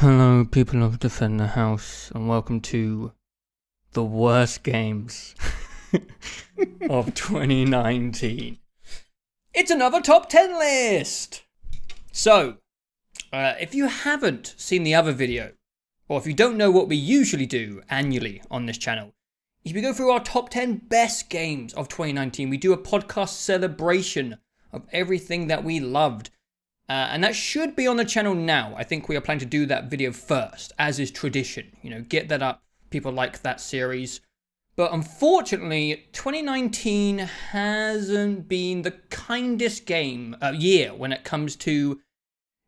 [0.00, 3.12] Hello, people of Defend the House, and welcome to
[3.92, 5.34] the worst games
[6.90, 8.58] of 2019.
[9.54, 11.44] It's another top 10 list!
[12.12, 12.58] So,
[13.32, 15.52] uh, if you haven't seen the other video,
[16.10, 19.14] or if you don't know what we usually do annually on this channel,
[19.64, 22.50] is we go through our top 10 best games of 2019.
[22.50, 24.36] We do a podcast celebration
[24.74, 26.28] of everything that we loved.
[26.88, 28.74] Uh, and that should be on the channel now.
[28.76, 31.76] I think we are planning to do that video first, as is tradition.
[31.82, 32.62] You know, get that up.
[32.90, 34.20] People like that series.
[34.76, 42.00] But unfortunately, 2019 hasn't been the kindest game uh, year when it comes to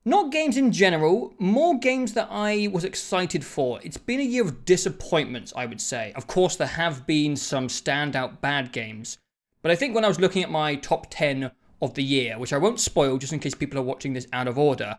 [0.05, 3.79] not games in general, more games that I was excited for.
[3.82, 6.12] It's been a year of disappointments, I would say.
[6.16, 9.19] Of course, there have been some standout bad games,
[9.60, 12.52] but I think when I was looking at my top 10 of the year, which
[12.52, 14.98] I won't spoil just in case people are watching this out of order,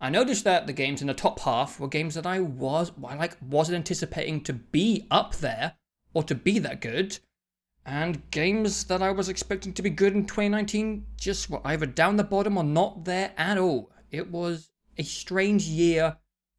[0.00, 3.14] I noticed that the games in the top half were games that I was I
[3.14, 5.74] like wasn't anticipating to be up there
[6.12, 7.18] or to be that good.
[7.84, 12.16] And games that I was expecting to be good in 2019 just were either down
[12.16, 13.92] the bottom or not there at all.
[14.10, 16.16] It was a strange year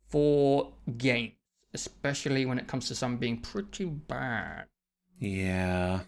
[0.08, 1.34] for games,
[1.74, 4.68] especially when it comes to some being pretty bad.
[5.20, 6.02] Yeah.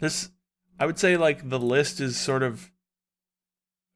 [0.00, 0.30] This
[0.80, 2.70] I would say like the list is sort of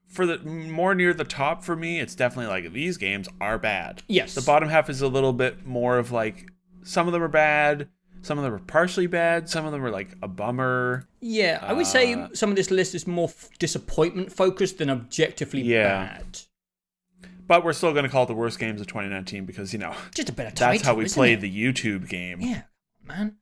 [0.08, 4.02] for the more near the top for me, it's definitely like these games are bad.
[4.08, 4.34] Yes.
[4.34, 6.50] The bottom half is a little bit more of like
[6.82, 7.88] some of them are bad,
[8.20, 11.08] some of them are partially bad, some of them are like a bummer.
[11.20, 14.90] Yeah, I would say Uh, some of this list is more f- disappointment focused than
[14.90, 16.18] objectively Yeah.
[16.18, 16.40] bad.
[17.46, 19.94] But we're still going to call it the worst games of 2019 because you know
[20.14, 20.72] Just a better title.
[20.74, 21.40] that's how we played it?
[21.42, 22.40] the YouTube game.
[22.40, 22.62] Yeah,
[23.04, 23.36] man.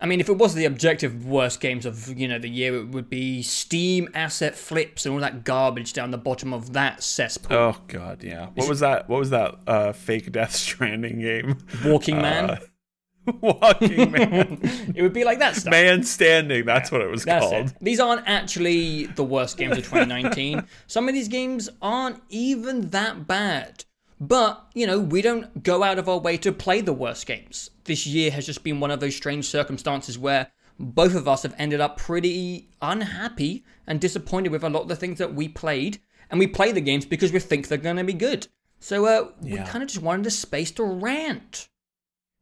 [0.00, 2.88] I mean, if it was the objective worst games of you know the year, it
[2.88, 7.56] would be Steam asset flips and all that garbage down the bottom of that cesspool.
[7.56, 8.48] Oh god, yeah.
[8.54, 9.08] What was that?
[9.08, 11.58] What was that uh fake Death Stranding game?
[11.84, 12.50] Walking Man.
[12.50, 12.56] Uh,
[13.40, 14.58] Walking Man.
[14.94, 15.70] it would be like that stuff.
[15.70, 17.68] Man Standing, that's what it was called.
[17.68, 17.72] it.
[17.80, 20.64] These aren't actually the worst games of 2019.
[20.86, 23.84] Some of these games aren't even that bad.
[24.28, 27.70] But, you know, we don't go out of our way to play the worst games.
[27.84, 30.48] This year has just been one of those strange circumstances where
[30.78, 34.96] both of us have ended up pretty unhappy and disappointed with a lot of the
[34.96, 36.00] things that we played.
[36.30, 38.46] And we play the games because we think they're going to be good.
[38.80, 41.68] So uh, we kind of just wanted a space to rant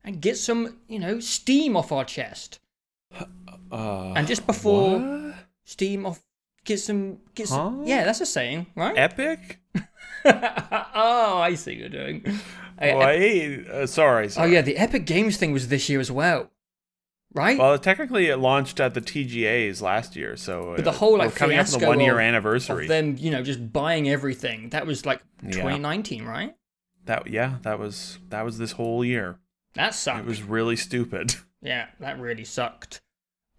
[0.04, 2.60] and get some, you know, steam off our chest.
[3.70, 5.34] Uh, And just before what?
[5.64, 6.22] steam off
[6.64, 9.58] get some get some yeah that's a saying right Epic?
[10.24, 12.24] Oh i see what you're doing
[12.80, 16.50] Uh, Wait, uh, sorry, oh yeah the epic games thing was this year as well
[17.34, 21.16] right Well, technically, it launched at the TGA's last year, so but the uh, whole
[21.18, 22.84] like coming up on the one year anniversary.
[22.84, 25.50] of them you know just buying everything that was like Yeah.
[25.52, 26.54] 2019 right
[27.04, 29.38] that yeah, that was that was this whole year.
[29.74, 31.34] that sucked It was really stupid.
[31.62, 33.00] yeah that really sucked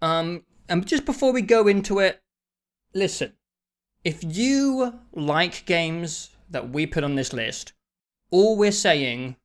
[0.02, 2.20] um and just before we go into it
[2.94, 3.32] listen
[4.04, 7.72] if you like games that we put on this list
[8.30, 9.36] all we're saying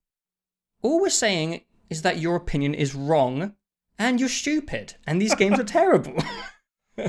[0.82, 3.54] all we're saying is that your opinion is wrong
[3.98, 6.16] and you're stupid and these games are terrible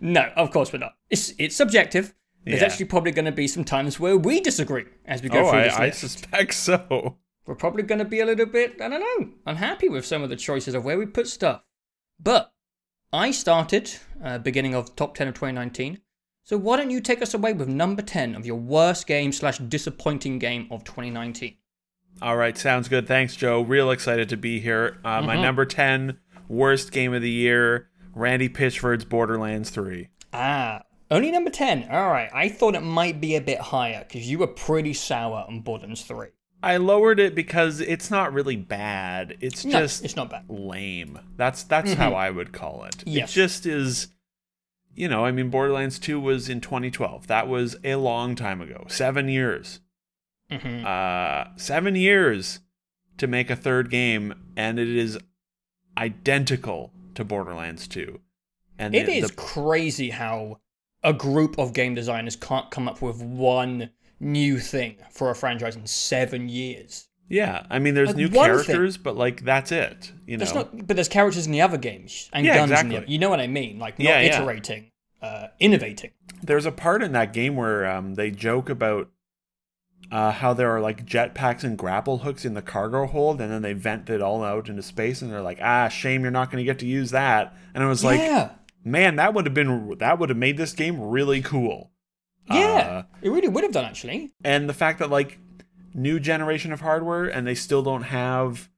[0.00, 2.14] no of course we're not it's it's subjective
[2.44, 2.66] there's Yeah.
[2.66, 5.62] actually probably going to be some times where we disagree as we go oh, through
[5.62, 7.16] this I, I suspect so.
[7.46, 10.30] we're probably going to be a little bit, I don't know, unhappy with some of
[10.30, 11.62] the choices of where we put stuff.
[12.20, 12.52] But
[13.12, 13.90] I started
[14.22, 16.00] uh, beginning of top 10 of 2019.
[16.46, 19.58] So why don't you take us away with number 10 of your worst game slash
[19.58, 21.56] disappointing game of 2019?
[22.22, 23.08] All right, sounds good.
[23.08, 23.62] Thanks, Joe.
[23.62, 24.96] Real excited to be here.
[25.04, 26.18] Uh, My number 10
[26.48, 30.08] worst game of the year Randy Pitchford's Borderlands 3.
[30.32, 31.88] Ah, only number 10.
[31.90, 35.44] All right, I thought it might be a bit higher because you were pretty sour
[35.48, 36.28] on Borderlands 3.
[36.62, 39.36] I lowered it because it's not really bad.
[39.40, 40.44] It's No, just it's not bad.
[40.48, 41.18] lame.
[41.36, 43.02] That's that's how I would call it.
[43.04, 43.30] Yes.
[43.30, 44.08] It just is
[44.96, 47.26] you know, I mean Borderlands 2 was in 2012.
[47.28, 48.84] That was a long time ago.
[48.88, 49.80] 7 years.
[50.50, 52.60] hmm Uh 7 years
[53.18, 55.18] to make a third game and it is
[55.98, 58.20] identical to Borderlands 2.
[58.78, 60.60] And It the- is the- crazy how
[61.02, 63.90] a group of game designers can't come up with one
[64.20, 67.08] new thing for a franchise in seven years.
[67.28, 70.12] Yeah, I mean, there's Like, new one thing- characters, but like that's it.
[70.26, 72.88] You know, There's not, but there's characters in the other games and Yeah, guns in
[72.88, 73.12] the exactly.
[73.12, 73.78] You know what I mean?
[73.78, 74.40] Like not Yeah, yeah.
[74.42, 74.90] iterating,
[75.22, 76.10] uh, innovating.
[76.42, 79.08] there's a part in that game where um, they joke about
[80.12, 83.62] uh, how there are like jetpacks and grapple hooks in the cargo hold, and then
[83.62, 86.62] they vent it all out into space, and they're like, "Ah, shame you're not going
[86.62, 88.50] to get to use that." And I was like, yeah,
[88.84, 91.90] "Man, that would have been that would have made this game really cool."
[92.48, 94.30] yeah, Uh, it really would have done actually.
[94.44, 95.38] and the fact that like
[95.96, 98.68] new generation of hardware and they still don't have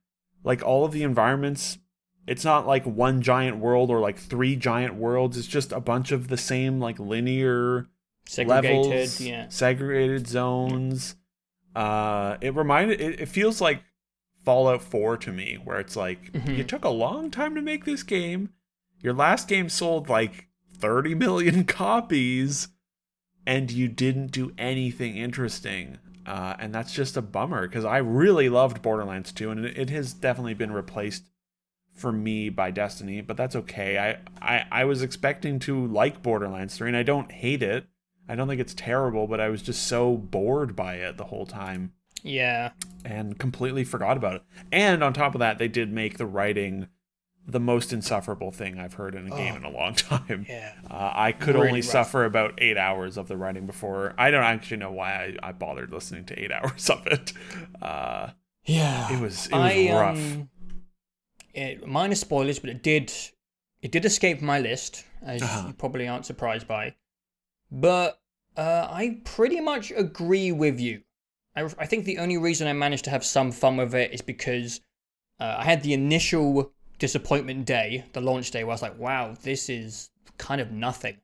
[0.43, 1.77] like all of the environments.
[2.25, 5.37] It's not like one giant world or like three giant worlds.
[5.37, 7.87] It's just a bunch of the same like linear
[8.27, 9.47] Segregated, levels yeah.
[9.49, 11.15] segregated zones.
[11.75, 13.83] Uh it reminded it, it feels like
[14.45, 16.57] fallout 4 to me where it's like Mhm.
[16.57, 18.49] you took a long time to make this game.
[19.01, 22.69] Your last game sold like 30 million copies
[23.45, 25.97] and you didn't do anything interesting
[26.29, 30.13] uh, and that's just a bummer because i really loved borderlands 2 and it, has
[30.13, 31.23] definitely been replaced
[31.93, 33.97] for me by destiny but that's okay.
[33.97, 37.87] I, I i was expecting to like borderlands 3 and i don't hate it.
[38.29, 41.45] I don't think it's terrible but i was just so bored by it the whole
[41.45, 41.93] time.
[42.21, 42.71] Yeah.
[43.03, 44.43] and completely forgot about it.
[44.71, 46.87] And on top of that they did make the writing
[47.51, 49.57] the most insufferable thing i've heard in a game Oh.
[49.57, 50.73] in a long time Yeah.
[50.89, 51.89] uh, I could Really only rough.
[51.89, 54.13] suffer about eight hours of the writing before.
[54.17, 57.33] I don't actually know why I, I bothered listening to eight hours of it.
[57.81, 58.29] Uh,
[58.65, 59.13] Yeah.
[59.13, 60.15] it was it was I rough.
[60.17, 60.49] um,
[61.53, 63.11] it, minor spoilers, but it did
[63.81, 65.67] it did escape my list, as Uh-huh.
[65.67, 66.95] you probably aren't surprised by.
[67.71, 68.19] But
[68.57, 71.01] uh, I pretty much agree with you.
[71.55, 74.21] I, I think the only reason I managed to have some fun with it is
[74.21, 74.81] because
[75.39, 79.35] uh, I had the initial disappointment day, the launch day, where I was like, "Wow,
[79.41, 81.17] this is kind of nothing."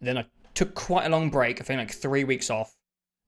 [0.00, 1.60] Then I took quite a long break.
[1.60, 2.76] I think like three weeks off,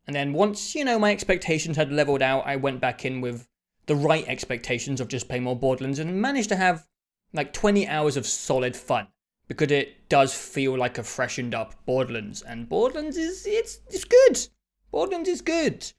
[0.06, 3.46] and then once you know my expectations had leveled out, I went back in with
[3.86, 6.86] the right expectations of just playing more Borderlands and managed to have
[7.32, 9.08] like 20 hours of solid fun
[9.48, 14.48] because it does feel like a freshened up Borderlands and Borderlands is it's it's good.
[14.90, 15.92] Borderlands is good.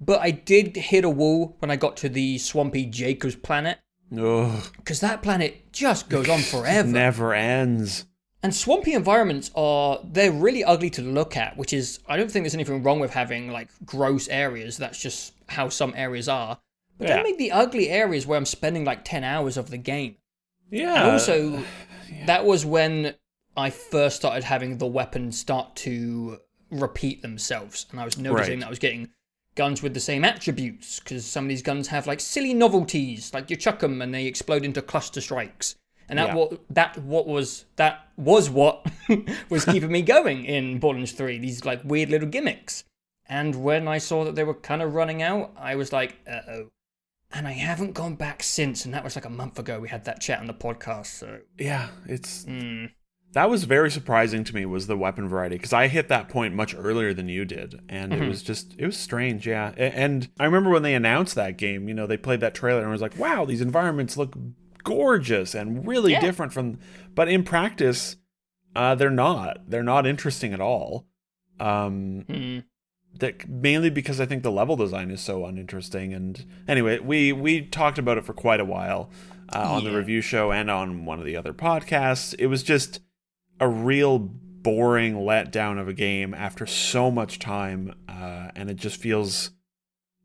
[0.00, 3.78] But I did hit a wall when I got to the swampy Jakobs planet
[4.10, 6.88] because that planet just goes on forever.
[6.88, 8.06] never ends.
[8.42, 12.44] And swampy environments are they're really ugly to look at, which is I don't think
[12.44, 14.76] there's anything wrong with having like gross areas.
[14.78, 16.58] That's just how some areas are.
[16.98, 17.16] But Yeah.
[17.16, 20.16] don't make the ugly areas where I'm spending like 10 hours of the game.
[20.70, 21.02] Yeah.
[21.02, 21.64] And also,
[22.26, 23.14] that was when
[23.56, 26.38] I first started having the weapons start to
[26.70, 28.60] repeat themselves, and I was noticing Right.
[28.60, 29.10] that I was getting
[29.54, 33.50] guns with the same attributes because some of these guns have like silly novelties, like
[33.50, 35.74] you chuck them and they explode into cluster strikes,
[36.08, 36.34] and that Yeah.
[36.34, 38.86] what that what was that was what
[39.50, 41.38] was keeping me going in Borderlands Three.
[41.38, 42.84] These like weird little gimmicks,
[43.28, 46.40] and when I saw that they were kind of running out, I was like, uh
[46.48, 46.70] oh.
[47.32, 49.78] And I haven't gone back since, and that was like a month ago.
[49.78, 52.90] We had that chat on the podcast, so yeah, it's mm,
[53.32, 56.54] that was very surprising to me was the weapon variety because I hit that point
[56.54, 58.22] much earlier than you did, and Mm-hmm.
[58.24, 59.46] it was just it was strange.
[59.46, 62.80] Yeah, and I remember when they announced that game, you know, they played that trailer
[62.80, 64.36] and I was like, wow, these environments look
[64.82, 66.20] gorgeous and really Yeah.
[66.20, 66.78] different from.
[67.14, 68.16] But in practice,
[68.74, 69.68] uh, they're not.
[69.68, 71.06] They're not interesting at all.
[71.58, 72.64] Um, mm,
[73.18, 76.14] that mainly because I think the level design is so uninteresting.
[76.14, 79.10] And anyway, we we talked about it for quite a while
[79.54, 82.34] uh, on the review show and on one of the other podcasts.
[82.38, 83.00] It was just
[83.60, 88.96] a real boring letdown of a game after so much time, uh, and it just
[88.96, 89.50] feels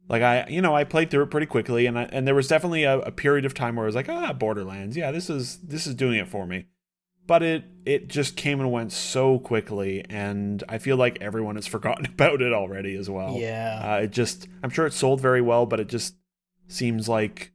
[0.09, 2.47] like I you know I played through it pretty quickly, and I, and there was
[2.47, 5.57] definitely a, a period of time where I was like, ah, Borderlands, yeah, this is
[5.59, 6.65] this is doing it for me.
[7.27, 11.67] But it it just came and went so quickly and i feel like everyone has
[11.75, 13.37] forgotten about it already as well.
[13.37, 16.15] Yeah, uh, it just i'm sure it sold very well but it just
[16.67, 17.51] seems like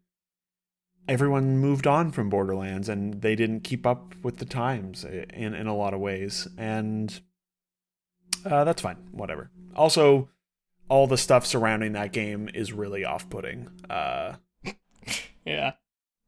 [1.08, 5.66] everyone moved on from borderlands and they didn't keep up with the times in in
[5.66, 7.20] a lot of ways and
[8.44, 10.28] uh, that's fine whatever also
[10.88, 14.34] all the stuff surrounding that game is really off-putting uh,
[15.44, 15.72] yeah.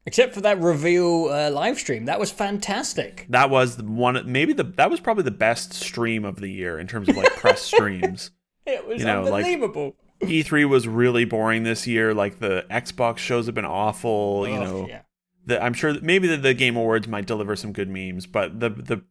[0.05, 3.25] Except for that reveal uh, live stream, that was fantastic.
[3.29, 6.77] That was the one, maybe the that was probably the best stream of the year
[6.81, 8.33] in terms of like press streams.
[8.67, 9.95] It was You know, like- unbelievable.
[10.23, 12.15] E3 was really boring this year.
[12.15, 14.47] Like the Xbox shows have been awful.
[14.49, 15.03] You Ugh, know, yeah.
[15.47, 18.71] the, I'm sure maybe the, the Game Awards might deliver some good memes, but the
[18.71, 19.03] the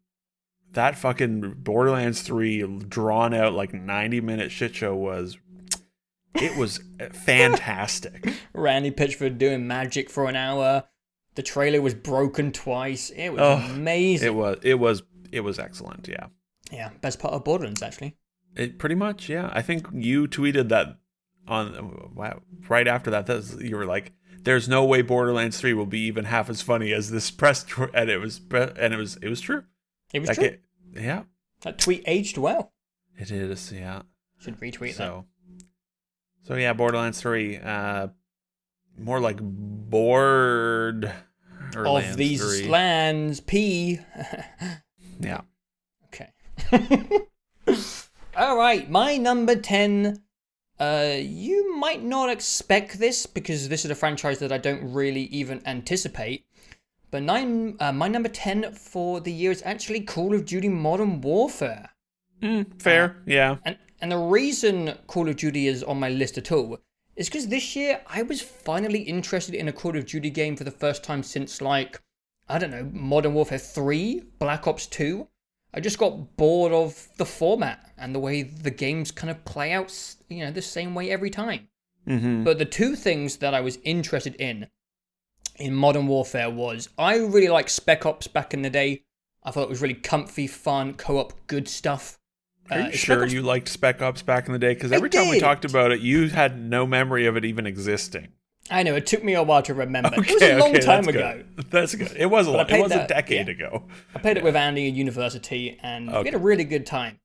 [0.74, 5.38] that fucking Borderlands 3 drawn out like 90 minute shit show was
[6.36, 8.34] it was uh, fantastic.
[8.54, 10.86] Randy Pitchford doing magic for an hour.
[11.36, 13.10] The trailer was broken twice.
[13.10, 14.28] It was amazing.
[14.28, 16.08] It was it was it was excellent.
[16.08, 16.28] Yeah.
[16.72, 18.16] yeah, best part of Borderlands actually.
[18.56, 19.50] It pretty much, yeah.
[19.54, 20.98] I think you tweeted that
[21.48, 22.12] on
[22.68, 23.26] right after that.
[23.26, 24.12] That's, you were like,
[24.44, 27.86] "There's no way Borderlands Three will be even half as funny as this press," tr-,
[27.94, 29.64] and it was, and it was, it was true.
[30.14, 30.46] It was Like true.
[30.48, 30.62] it-
[30.94, 31.24] yeah,
[31.62, 32.74] that tweet aged well.
[33.18, 33.72] it is.
[33.72, 34.02] Yeah.
[34.40, 34.96] Should retweet that.
[34.98, 35.26] So,
[36.44, 38.08] so yeah, Borderlands Three, uh,
[38.98, 41.06] more like bored
[41.76, 42.68] or Of Lands these 3.
[42.68, 44.00] lands, P.
[45.22, 45.42] Yeah.
[46.08, 46.32] Okay.
[48.38, 50.24] All right, my number 10
[50.80, 55.24] Uh, you might not expect this because this is a franchise that I don't really
[55.26, 56.46] even anticipate.
[57.12, 61.22] But nine, uh, my number 10 for the year is actually Call of Duty Modern
[61.22, 61.90] Warfare.
[62.42, 63.58] Mm, fair, yeah.
[63.66, 66.80] And, and the reason Call of Duty is on my list at all
[67.16, 70.64] is because this year I was finally interested in a Call of Duty game for
[70.64, 72.02] the first time since, like,
[72.50, 75.28] I don't know, Modern Warfare 3, Black Ops 2.
[75.74, 79.72] I just got bored of the format and the way the games kind of play
[79.72, 79.94] out,
[80.28, 81.70] you know, the same way every time.
[82.08, 82.44] Mm-hmm.
[82.44, 84.68] But the two things that I was interested in
[85.58, 89.04] in Modern Warfare was I really liked Spec Ops back in the day.
[89.44, 92.20] I thought it was really comfy, fun, co-op, good stuff.
[92.70, 94.74] Are you Uh, sure Ops- you liked Spec Ops back in the day?
[94.74, 97.66] Because I every time we talked about it, you had no memory of it even
[97.66, 98.30] existing.
[98.72, 100.12] I know it took me a while to remember.
[100.18, 101.44] Okay, it was a long okay, time ago.
[101.56, 101.72] Good.
[101.72, 102.14] That's good.
[102.16, 102.72] It was a lot.
[102.72, 103.54] It was a decade yeah.
[103.54, 103.84] ago.
[104.16, 107.20] I played it with Andy at university, and we had a really good time.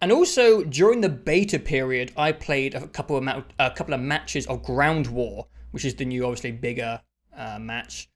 [0.00, 4.00] And also during the beta period, I played a couple of ma- a couple of
[4.00, 7.00] matches of Ground War, which is the new, obviously bigger
[7.36, 8.08] uh, match.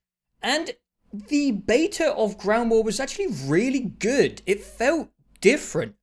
[0.43, 0.73] And
[1.13, 4.43] the beta of Ground War was actually really good.
[4.47, 5.09] It felt
[5.41, 5.95] different.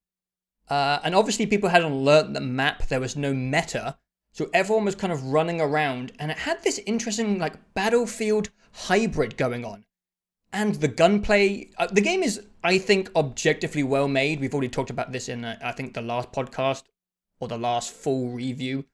[0.69, 2.87] Uh, and obviously, people hadn't learnt the map.
[2.87, 3.97] There was no meta,
[4.31, 9.37] so everyone was kind of running around, and it had this interesting like battlefield hybrid
[9.37, 9.85] going on
[10.53, 11.69] and the gunplay.
[11.77, 14.39] Uh, the game is, I think, objectively well made.
[14.39, 16.83] We've already talked about this in, uh, I think, the last podcast
[17.39, 18.85] or the last full review.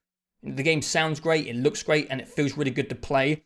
[0.44, 3.44] The game sounds great, it looks great, and it feels really good to play.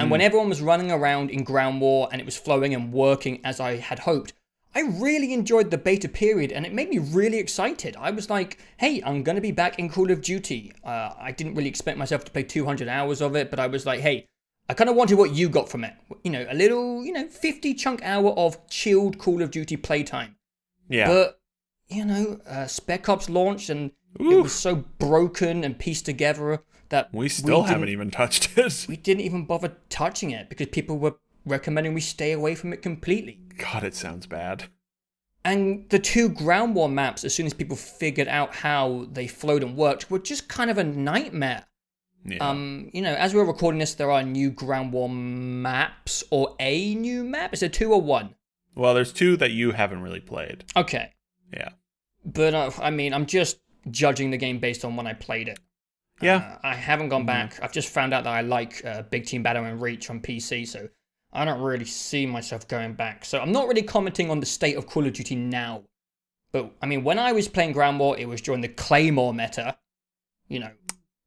[0.00, 3.40] And when everyone was running around in Ground War and it was flowing and working
[3.44, 4.32] as I had hoped,
[4.76, 7.96] I really enjoyed the beta period and it made me really excited.
[7.98, 10.70] I was like, hey, I'm going to be back in Call of Duty.
[10.84, 13.86] Uh, I didn't really expect myself to play 200 hours of it, but I was
[13.86, 14.26] like, hey,
[14.68, 15.94] I kind of wanted what you got from it.
[16.24, 20.36] You know, a little, you know, 50 chunk hour of chilled Call of Duty playtime.
[20.90, 21.06] Yeah.
[21.06, 21.40] But,
[21.88, 27.14] you know, uh, Spec Ops launched and it was so broken and pieced together that
[27.14, 28.84] we still didn't- haven't even touched it.
[28.90, 31.14] we didn't even bother touching it because people were
[31.46, 33.40] recommending we stay away from it completely.
[33.58, 34.64] God, it sounds bad.
[35.44, 39.62] And the two ground war maps, as soon as people figured out how they flowed
[39.62, 41.64] and worked, were just kind of a nightmare.
[42.24, 42.38] Yeah.
[42.38, 46.94] Um, you know, as we're recording this, there are new ground war maps or a
[46.96, 47.54] new map.
[47.54, 48.34] Is it two or one?
[48.74, 50.62] well, there's two that you haven't really played.
[50.76, 51.10] Okay,
[51.50, 51.70] Yeah.
[52.26, 53.58] but uh, I mean, I'm just
[53.90, 55.58] judging the game based on when I played it.
[56.20, 56.58] Yeah.
[56.62, 57.58] Uh, I haven't gone back.
[57.62, 60.66] I've just found out that I like uh, Big Team Battle and Reach on PC,
[60.68, 60.88] so
[61.32, 63.24] I don't really see myself going back.
[63.24, 65.82] So I'm not really commenting on the state of Call of Duty now.
[66.52, 69.76] But I mean, when I was playing Ground War, it was during the Claymore meta.
[70.48, 70.70] You know,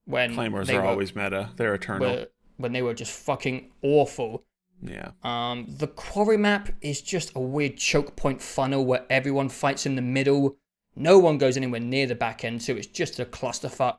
[0.05, 1.49] when Claymores they are were, always meta.
[1.57, 2.09] They're eternal.
[2.09, 2.27] were-
[2.57, 4.43] when they were just fucking awful.
[4.81, 5.11] yeah.
[5.23, 9.95] Um, the quarry map is just a weird choke point funnel where everyone fights in
[9.95, 10.57] the middle.
[10.95, 13.97] No one goes anywhere near the back end, so it's just a clusterfuck.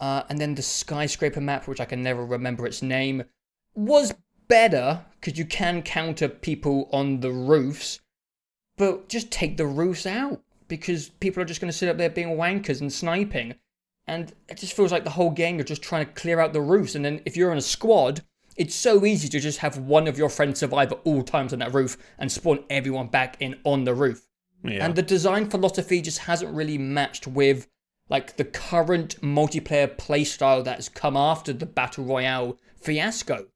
[0.00, 3.24] Uh, and then the skyscraper map, which I can never remember its name,
[3.74, 4.12] was
[4.48, 8.00] better because you can counter people on the roofs,
[8.76, 12.10] but just take the roofs out because people are just going to sit up there
[12.10, 13.54] being wankers and sniping.
[14.06, 16.60] And it just feels like the whole gang are just trying to clear out the
[16.60, 16.94] roofs.
[16.94, 18.22] And then if you're in a squad,
[18.56, 21.58] it's so easy to just have one of your friends survive at all times on
[21.60, 24.26] that roof and spawn everyone back in on the roof.
[24.62, 24.84] Yeah.
[24.84, 27.66] And the design philosophy just hasn't really matched with
[28.08, 33.46] like the current multiplayer playstyle that's come after the Battle Royale fiasco.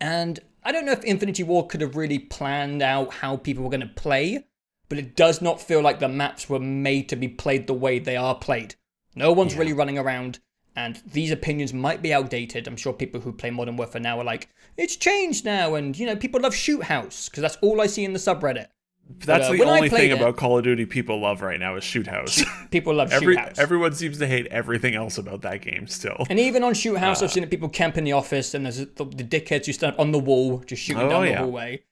[0.00, 3.70] And I don't know if Infinity Ward could have really planned out how people were
[3.70, 4.46] going to play,
[4.88, 7.98] but it does not feel like the maps were made to be played the way
[7.98, 8.74] they are played.
[9.14, 9.60] No one's Yeah.
[9.60, 10.38] really running around,
[10.74, 12.66] and these opinions might be outdated.
[12.66, 16.06] I'm sure people who play Modern Warfare now are like, it's changed now, and you
[16.06, 18.68] know, people love Shoot House, because that's all I see in the subreddit.
[19.18, 21.84] That's uh, the only thing it- about Call of Duty people love right now is
[21.84, 22.42] Shoot House.
[22.70, 23.58] People love Every, Shoot House.
[23.58, 26.24] everyone seems to hate everything else about that game still.
[26.30, 27.24] And even on Shoot House, Uh.
[27.26, 30.00] I've seen people camp in the office, and there's the, the dickheads who stand up
[30.00, 31.38] on the wall, just shooting Oh, down the yeah.
[31.38, 31.82] hallway.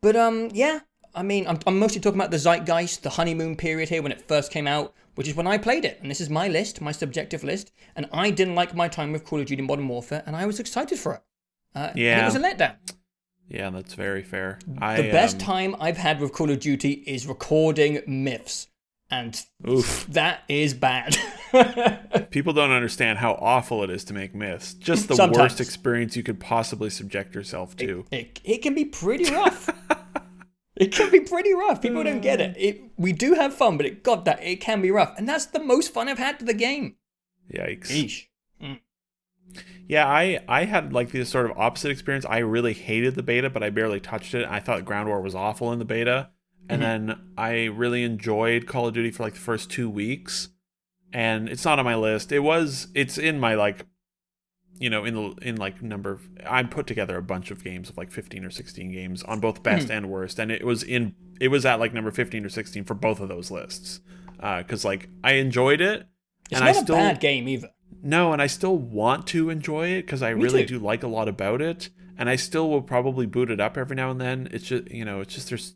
[0.00, 0.80] But um, yeah,
[1.14, 4.26] I mean, I'm, I'm mostly talking about the zeitgeist, the honeymoon period here when it
[4.28, 5.98] first came out, which is when I played it.
[6.02, 7.72] And this is my list, my subjective list.
[7.96, 10.60] And I didn't like my time with Call of Duty Modern Warfare, and I was
[10.60, 11.22] excited for it.
[11.74, 12.22] Uh, Yeah.
[12.22, 12.74] it was a letdown.
[13.48, 14.58] Yeah, that's very fair.
[14.78, 18.68] I, The best um, time I've had with Call of Duty is recording myths,
[19.10, 20.06] and Oof.
[20.10, 21.16] that is bad.
[22.30, 24.74] People don't understand how awful it is to make myths.
[24.74, 25.38] Just the Sometimes.
[25.38, 28.04] worst experience you could possibly subject yourself to.
[28.10, 29.68] it, it can be pretty rough.
[30.76, 31.82] it can be pretty rough.
[31.82, 32.56] People don't get it.
[32.58, 32.80] it.
[32.96, 35.62] We do have fun, but it got that it can be rough, and that's the
[35.62, 36.96] most fun I've had to the game.
[37.52, 37.88] Yikes.
[37.88, 38.26] Eesh.
[39.86, 42.24] Yeah, I I had like this sort of opposite experience.
[42.24, 44.46] I really hated the beta, but I barely touched it.
[44.48, 46.30] I thought Ground War was awful in the beta,
[46.68, 47.06] and mm-hmm.
[47.06, 50.48] then I really enjoyed Call of Duty for like the first two weeks,
[51.12, 52.32] and it's not on my list.
[52.32, 52.88] It was.
[52.94, 53.84] It's in my like,
[54.78, 56.18] you know, in the in like number.
[56.46, 59.62] I put together a bunch of games of like fifteen or sixteen games on both
[59.62, 59.92] best hmm.
[59.92, 61.14] and worst, and it was in.
[61.40, 64.00] It was at like number fifteen or sixteen for both of those lists,
[64.40, 66.06] uh, because like I enjoyed it,
[66.50, 67.68] It's and not I a still bad game either.
[68.04, 70.78] No, and I still want to enjoy it because I Me really too.
[70.78, 73.96] do like a lot about it, and I still will probably boot it up every
[73.96, 74.48] now and then.
[74.52, 75.74] It's just you know, it's just there's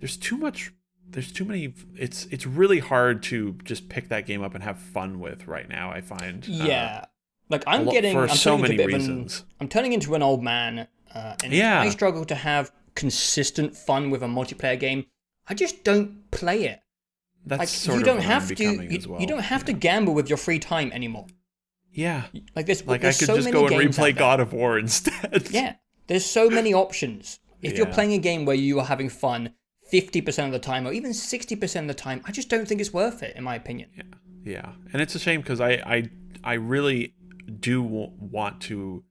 [0.00, 0.72] there's too much,
[1.08, 1.74] there's too many.
[1.96, 5.68] It's it's really hard to just pick that game up and have fun with right
[5.68, 5.90] now.
[5.90, 7.04] I find Uh, Yeah.
[7.50, 9.40] like i'm lo- getting for I'm so many of reasons.
[9.40, 11.80] An, I'm turning into an old man, uh, and Yeah.
[11.80, 15.04] I struggle to have consistent fun with a multiplayer game.
[15.46, 16.80] I just don't play it.
[17.46, 18.64] that's Like sort you of don't what have to.
[18.64, 19.20] You, as well.
[19.20, 21.26] you don't have to gamble with your free time anymore.
[21.98, 22.24] Yeah,
[22.54, 22.86] Like this.
[22.86, 24.16] like I could so just go and replay.
[24.16, 25.48] God of War instead.
[25.50, 25.74] Yeah,
[26.06, 27.40] there's so many options.
[27.60, 29.54] If you're playing a game where you are having fun
[29.92, 32.92] 50% of the time or even 60% of the time, I just don't think it's
[32.92, 33.90] worth it, in my opinion.
[33.96, 34.02] Yeah,
[34.44, 36.10] yeah, and it's a shame because I, I,
[36.44, 37.14] I really
[37.58, 39.02] do want to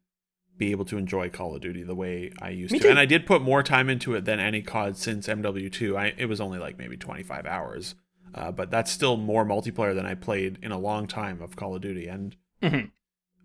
[0.58, 2.90] be able to enjoy Call of Duty the way I used Me to, too.
[2.90, 5.98] and I did put more time into it than any COD since MW2.
[5.98, 7.96] I it was only like maybe 25 hours,
[8.34, 11.76] uh, but that's still more multiplayer than I played in a long time of Call
[11.76, 12.08] of Duty.
[12.08, 12.92] And Mhm.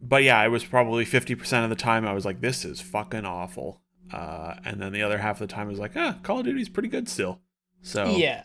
[0.00, 3.24] but yeah, it was probably 50% of the time I was like, this is fucking
[3.24, 3.80] awful,
[4.12, 6.44] uh, and then the other half of the time I was like, ah, Call of
[6.46, 7.40] Duty's pretty good still.
[7.82, 8.44] So Yeah.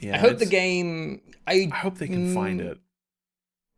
[0.00, 1.20] yeah, I hope the game.
[1.46, 2.78] I I hope they can find Mm, it.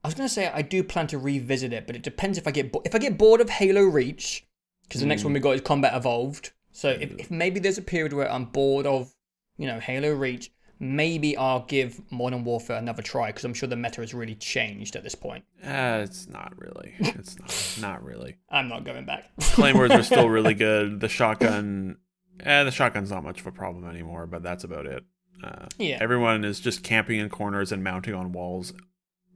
[0.02, 2.50] I was gonna say I do plan to revisit it, but it depends if I
[2.52, 4.44] get bo- if I get bored of Halo Reach,
[4.84, 5.26] because the next Mm.
[5.26, 6.52] one we got is Combat Evolved.
[6.72, 9.14] So if, if maybe there's a period where I'm bored of,
[9.58, 10.50] you know, Halo Reach,
[10.80, 14.96] maybe I'll give Modern Warfare another try because I'm sure the meta has really changed
[14.96, 15.44] at this point.
[15.62, 16.94] Uh, it's not really.
[16.98, 17.90] It's not.
[17.90, 18.36] not really.
[18.50, 19.30] I'm not going back.
[19.40, 21.00] Claymores are still really good.
[21.00, 21.98] The shotgun,
[22.40, 25.04] eh, the shotgun's not much of a problem anymore, but that's about it.
[25.44, 25.98] Uh, Yeah.
[26.00, 28.72] Everyone is just camping in corners and mounting on walls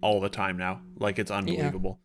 [0.00, 0.80] all the time now.
[0.96, 2.00] Like it's unbelievable.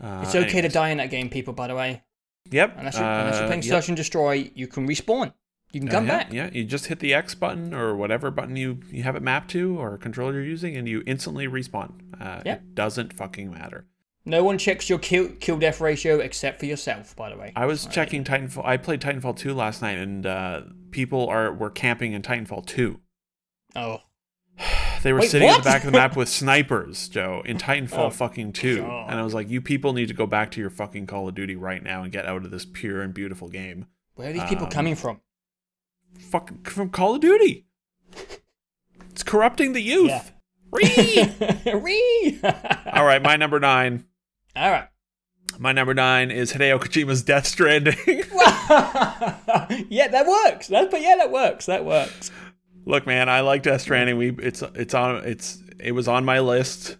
[0.00, 1.52] Uh, it's okay to die in that game, people.
[1.52, 2.02] By the way,
[2.50, 2.74] Yep.
[2.78, 3.70] unless you're, unless you're uh, playing yep.
[3.70, 5.32] Search and Destroy, you can respawn.
[5.72, 6.32] You can Uh, come yeah, back.
[6.32, 9.50] Yeah, you just hit the X button or whatever button you, you have it mapped
[9.52, 11.92] to or controller you're using, and you instantly respawn.
[12.20, 12.54] Uh, Yeah.
[12.56, 13.86] It doesn't fucking matter.
[14.24, 17.16] No one checks your kill kill death ratio except for yourself.
[17.16, 17.94] By the way, I was Right.
[17.94, 18.64] checking Titanfall.
[18.64, 20.60] I played Titanfall 2 last night, and uh,
[20.92, 23.00] people are were camping in Titanfall 2.
[23.74, 24.02] Oh,
[25.02, 27.98] They were Wait, sitting at the back of the map with snipers, Joe, in Titanfall
[27.98, 28.82] Oh, fucking 2.
[28.82, 29.10] God.
[29.10, 31.34] And I was like, you people need to go back to your fucking Call of
[31.34, 33.86] Duty right now and get out of this pure and beautiful game.
[34.14, 35.20] where are these people Um, coming from?
[36.18, 37.66] Fucking from Call of Duty.
[39.10, 40.10] It's corrupting the youth.
[40.10, 40.24] Yeah.
[40.72, 41.62] Ree!
[41.74, 42.40] Ree!
[42.92, 44.06] All right, my number nine.
[44.56, 44.88] All right.
[45.58, 47.96] My number nine is Hideo Kojima's Death Stranding.
[48.06, 50.68] yeah, that works.
[50.68, 51.66] That, but yeah, that works.
[51.66, 52.30] That works.
[52.86, 54.16] Look, man, I like Death Stranding.
[54.16, 56.96] We it's it's on it's it was on my list.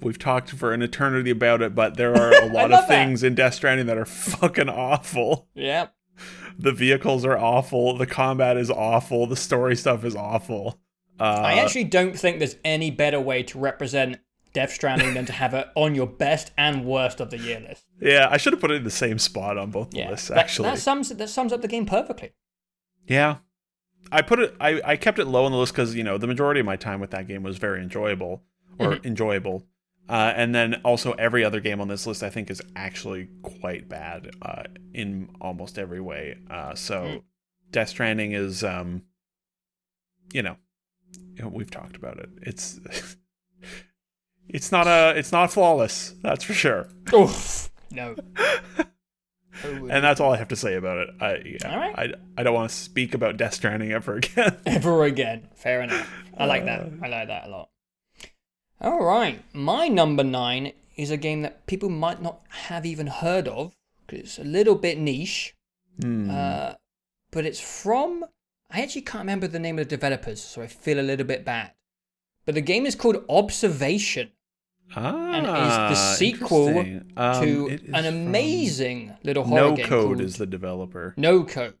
[0.00, 2.88] We've talked for an eternity about it, but there are a lot of that.
[2.88, 5.48] things in Death Stranding that are fucking awful.
[5.54, 5.88] Yeah.
[6.58, 7.96] The vehicles are awful.
[7.96, 9.26] The combat is awful.
[9.26, 10.78] The story stuff is awful.
[11.18, 14.18] Uh, I actually don't think there's any better way to represent
[14.52, 17.84] Death Stranding than to have it on your best and worst of the year list.
[18.00, 20.28] yeah, I should have put it in the same spot on both Yeah, lists.
[20.28, 22.32] that, Actually, that sums that sums up the game perfectly.
[23.06, 23.36] yeah,
[24.12, 24.54] I put it.
[24.60, 26.76] I, I kept it low on the list because you know the majority of my
[26.76, 28.42] time with that game was very enjoyable
[28.78, 29.06] or Mhm.
[29.06, 29.64] enjoyable.
[30.08, 33.88] Uh, and then also every other game on this list I think is actually quite
[33.88, 36.36] bad uh, in almost every way.
[36.50, 37.22] Uh, so Mm.
[37.70, 39.02] Death Stranding is, um,
[40.32, 40.56] you know,
[41.44, 42.28] we've talked about it.
[42.42, 42.80] It's
[44.48, 46.14] it's not a it's not flawless.
[46.22, 46.88] That's for sure.
[47.14, 47.70] Oof.
[47.90, 48.16] No.
[49.62, 51.08] And that's all I have to say about it.
[51.20, 51.94] I yeah, All right.
[51.98, 54.56] I, I don't want to speak about Death Stranding ever again.
[54.64, 55.48] Ever again.
[55.54, 56.10] Fair enough.
[56.38, 56.88] I like that.
[57.02, 57.68] I like that a lot.
[58.80, 59.42] All right.
[59.52, 63.74] My number nine is a game that people might not have even heard of
[64.06, 65.54] because it's a little bit niche.
[66.00, 66.30] Hmm.
[66.30, 66.74] Uh,
[67.30, 68.24] but it's from.
[68.70, 71.44] I actually can't remember the name of the developers, so I feel a little bit
[71.44, 71.72] bad.
[72.44, 74.30] But the game is called Observation
[74.96, 76.78] ah, and is the sequel.
[77.16, 81.14] Um, to an amazing little horror No game No Code is the developer.
[81.16, 81.74] No Code.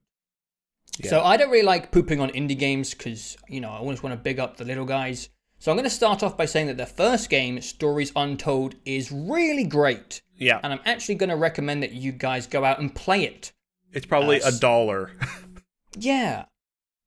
[0.98, 1.10] Yeah.
[1.10, 4.12] So I don't really like pooping on indie games because you know I always want
[4.12, 5.30] to big up the little guys.
[5.60, 9.12] So I'm going to start off by saying that the first game, Stories Untold, is
[9.12, 12.94] really great, yeah, and I'm actually going to recommend that you guys go out and
[12.94, 13.52] play it.
[13.92, 15.12] it's probably uh, a dollar.
[15.96, 16.44] Yeah.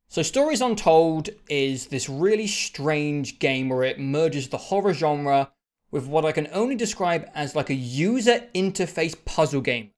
[0.10, 5.52] So Stories Untold is this really strange game where it merges the horror genre
[5.90, 9.92] with what I can only describe as like a user interface puzzle game.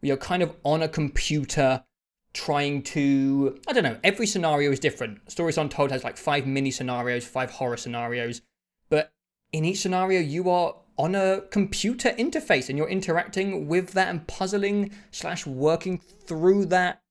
[0.00, 1.84] Where you're kind of on a computer
[2.32, 5.30] trying to I don't know, every scenario is different.
[5.30, 8.42] Stories Untold has like five mini scenarios, five horror scenarios,
[8.88, 9.12] but
[9.52, 14.26] in each scenario, you are on a computer interface and you're interacting with that and
[14.26, 17.02] puzzling slash working through that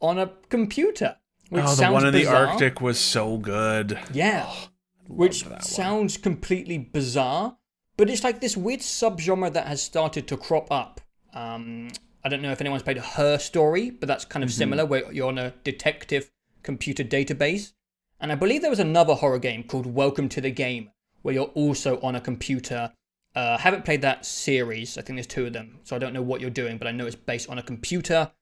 [0.00, 1.16] on a computer.
[1.48, 2.26] Which oh, the one in the.
[2.26, 3.98] Arctic was so good.
[4.12, 4.52] Yeah.
[5.08, 5.62] which that one.
[5.62, 7.56] sounds completely bizarre,
[7.96, 11.00] but it's like this weird subgenre that has started to crop up.
[11.32, 11.90] Um,
[12.26, 14.58] I don't know if anyone's played Her Story, but that's kind of Mm-hmm.
[14.58, 16.32] similar, where you're on a detective
[16.64, 17.72] computer database.
[18.18, 20.90] And I believe there was another horror game called Welcome to the Game,
[21.22, 22.92] where you're also on a computer.
[23.36, 24.98] Uh, haven't played that series.
[24.98, 26.90] I think there's two of them, so I don't know what you're doing, but I
[26.90, 28.32] know it's based on a computer.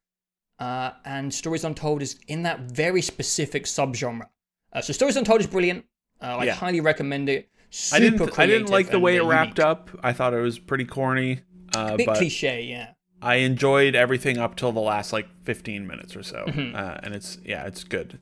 [0.58, 4.28] Uh, and Stories Untold is in that very specific subgenre.
[4.72, 5.84] Uh, so Stories Untold is brilliant.
[6.22, 6.54] Uh, I Yeah.
[6.54, 7.50] highly recommend it.
[7.68, 8.38] Super I didn't.
[8.38, 9.66] I didn't like the way it wrapped unique.
[9.70, 9.90] up.
[10.02, 11.40] I thought it was pretty corny.
[11.74, 12.93] Uh, Bit cliche, yeah.
[13.24, 16.76] I enjoyed everything up till the last like 15 minutes or so, Mm-hmm.
[16.76, 18.20] uh, and it's yeah, it's good.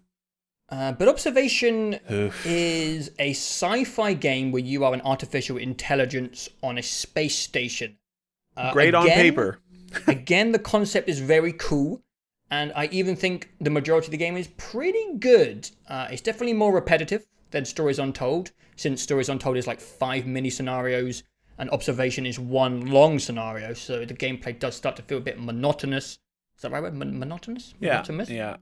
[0.71, 2.47] Uh, but Observation Oof.
[2.47, 7.99] is a sci-fi game where you are an artificial intelligence on a space station.
[8.57, 9.59] Uh, Great on paper.
[10.07, 12.03] again, the concept is very cool,
[12.51, 15.69] and I even think the majority of the game is pretty good.
[15.89, 20.49] Uh, it's definitely more repetitive than Stories Untold, since Stories Untold is like five mini
[20.49, 21.23] scenarios,
[21.59, 25.41] and Observation is one long scenario, so the gameplay does start to feel a bit
[25.41, 26.19] monotonous.
[26.57, 26.95] Is that right word?
[26.95, 27.75] Mon- monotonous?
[27.81, 28.31] Yeah, Monotonous?
[28.31, 28.57] yeah.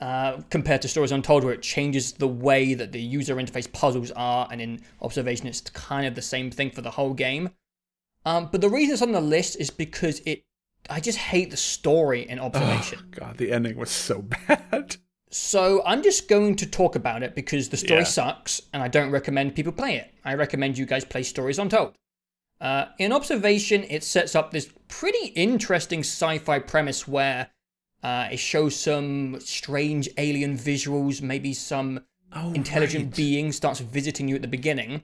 [0.00, 4.10] uh, compared to Stories Untold, where it changes the way that the user interface puzzles
[4.12, 7.50] are, and in Observation, it's kind of the same thing for the whole game.
[8.24, 10.44] Um, but the reason it's on the list is because it,
[10.90, 12.98] I just hate the story in Observation.
[13.02, 14.96] Oh, God, the ending was so bad.
[15.32, 18.04] So I'm just going to talk about it because the story Yeah.
[18.04, 20.12] sucks, and I don't recommend people play it.
[20.24, 21.94] I recommend you guys play Stories Untold.
[22.60, 27.48] Uh, in Observation, it sets up this pretty interesting sci-fi premise where
[28.02, 32.00] uh, it shows some strange alien visuals, maybe some
[32.34, 33.16] Oh, intelligent right.
[33.16, 35.02] being starts visiting you at the beginning,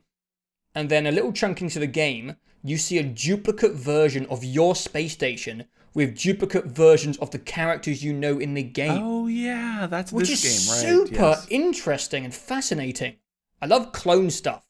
[0.75, 4.75] and then a little chunk into the game, you see a duplicate version of your
[4.75, 5.67] space station
[5.99, 10.29] with duplicate versions of the characters you know in the game Oh yeah, that's which
[10.29, 11.09] this is game, right?
[11.09, 11.47] super yes.
[11.51, 13.17] interesting and fascinating.
[13.61, 14.63] I love clone stuff,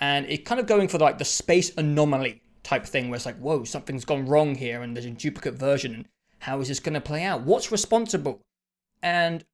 [0.00, 3.36] and it's kind of going for like the space anomaly type thing, where it's like,
[3.38, 6.04] whoa, something's gone wrong here, and there's a duplicate version, and
[6.38, 7.42] how is this going to play out?
[7.42, 8.40] What's responsible?
[9.02, 9.44] And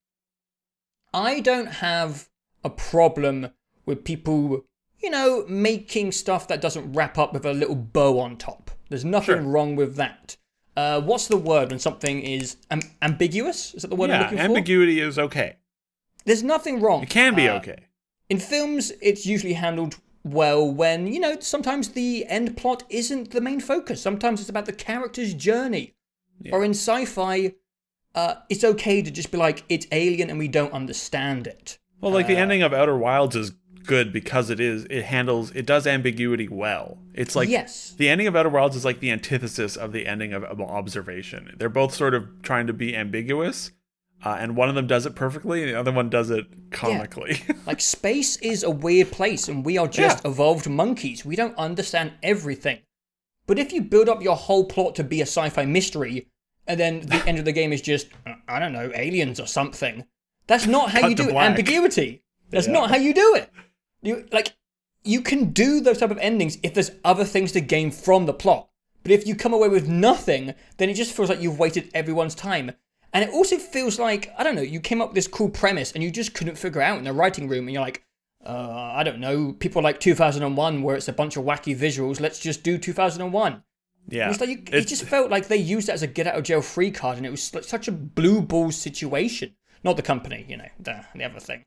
[1.13, 2.29] I don't have
[2.63, 3.51] a problem
[3.87, 4.65] with people,
[5.03, 8.71] you know, making stuff that doesn't wrap up with a little bow on top.
[8.89, 9.43] There's nothing Sure.
[9.43, 10.37] wrong with that.
[10.79, 13.75] Uh, what's the word when something is am- ambiguous?
[13.75, 14.45] Is that the word I'm yeah, looking for?
[14.45, 15.57] ambiguity is okay.
[16.25, 17.03] There's nothing wrong.
[17.03, 17.81] It can be Uh, okay.
[18.29, 23.41] In films, it's usually handled well when, you know, sometimes the end plot isn't the
[23.41, 24.01] main focus.
[24.01, 25.95] Sometimes it's about the character's journey.
[26.53, 27.55] Or in sci fi,
[28.14, 31.79] uh, it's okay to just be like, it's alien and we don't understand it.
[32.01, 33.51] Well, like the uh, ending of Outer Wilds is
[33.88, 36.98] good because it is it handles it does ambiguity well.
[37.14, 37.94] It's like yes.
[37.98, 41.57] the ending of Outer Worlds is like the antithesis of the ending of, of Observation.
[41.59, 43.72] They're both sort of trying to be ambiguous,
[44.24, 47.42] uh, and one of them does it perfectly, and the other one does it comically.
[47.66, 51.24] Like, space is a weird place and we are just evolved monkeys.
[51.24, 52.81] We don't understand everything.
[53.46, 56.29] But if you build up your whole plot to be a sci fi mystery,
[56.66, 59.46] and then the end of the game is just, uh, I don't know, aliens or
[59.46, 60.05] something,
[60.46, 61.35] that's not how Cut you do it.
[61.35, 62.22] Ambiguity.
[62.51, 62.74] That's Yeah.
[62.74, 63.51] not how you do it.
[64.03, 64.55] You like
[65.05, 68.35] you can do those type of endings if there's other things to gain from the
[68.35, 68.69] plot.
[69.03, 72.35] But if you come away with nothing, then it just feels like you've wasted everyone's
[72.35, 72.73] time.
[73.13, 75.93] And it also feels like, I don't know, you came up with this cool premise
[75.93, 78.05] and you just couldn't figure out in the writing room and you're like,
[78.45, 82.39] uh, I don't know, people like 2001 where it's a bunch of wacky visuals, let's
[82.39, 83.63] just do 2001.
[84.11, 86.37] yeah, It's like you, it just felt like they used it as a get out
[86.37, 89.55] of jail free card, and it was such a blue ball situation.
[89.85, 91.65] Not the company, you know, the the other thing.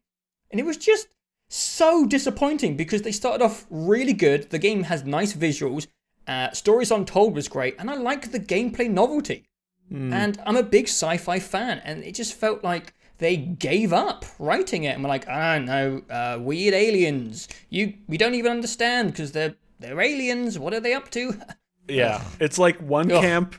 [0.51, 1.07] And it was just
[1.53, 4.49] so disappointing because they started off really good.
[4.49, 5.87] The game has nice visuals.
[6.25, 9.45] Uh, Stories Untold was great, and I like the gameplay novelty.
[9.93, 14.85] And I'm a big sci-fi fan, and it just felt like they gave up writing
[14.85, 17.49] it and were like, I don't uh, weird aliens.
[17.69, 20.57] You we don't even understand because they're they're aliens.
[20.57, 21.33] What are they up to?
[21.89, 23.21] Yeah, it's like one Ugh.
[23.21, 23.55] camp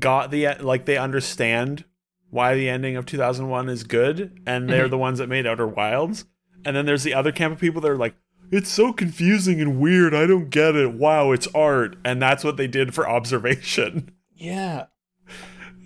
[0.00, 1.84] got the like they understand
[2.30, 4.90] why the ending of 2001 is good, and they're Mm-hmm.
[4.90, 6.24] the ones that made Outer Wilds.
[6.64, 8.14] And then there's the other camp of people that are like,
[8.50, 10.14] it's so confusing and weird.
[10.14, 10.92] I don't get it.
[10.94, 14.10] Wow, it's art, and that's what they did for Observation.
[14.36, 14.86] yeah.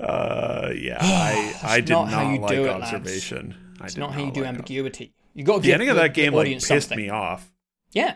[0.00, 2.92] Uh, yeah, I I did not not, how you like do it, lads.
[2.92, 3.54] Observation.
[3.80, 4.54] I It's not how you do like it.
[4.56, 5.14] ambiguity.
[5.34, 7.06] You got to The ending of the- that game the like audience pissed something.
[7.06, 7.52] me off.
[7.92, 8.14] Yeah,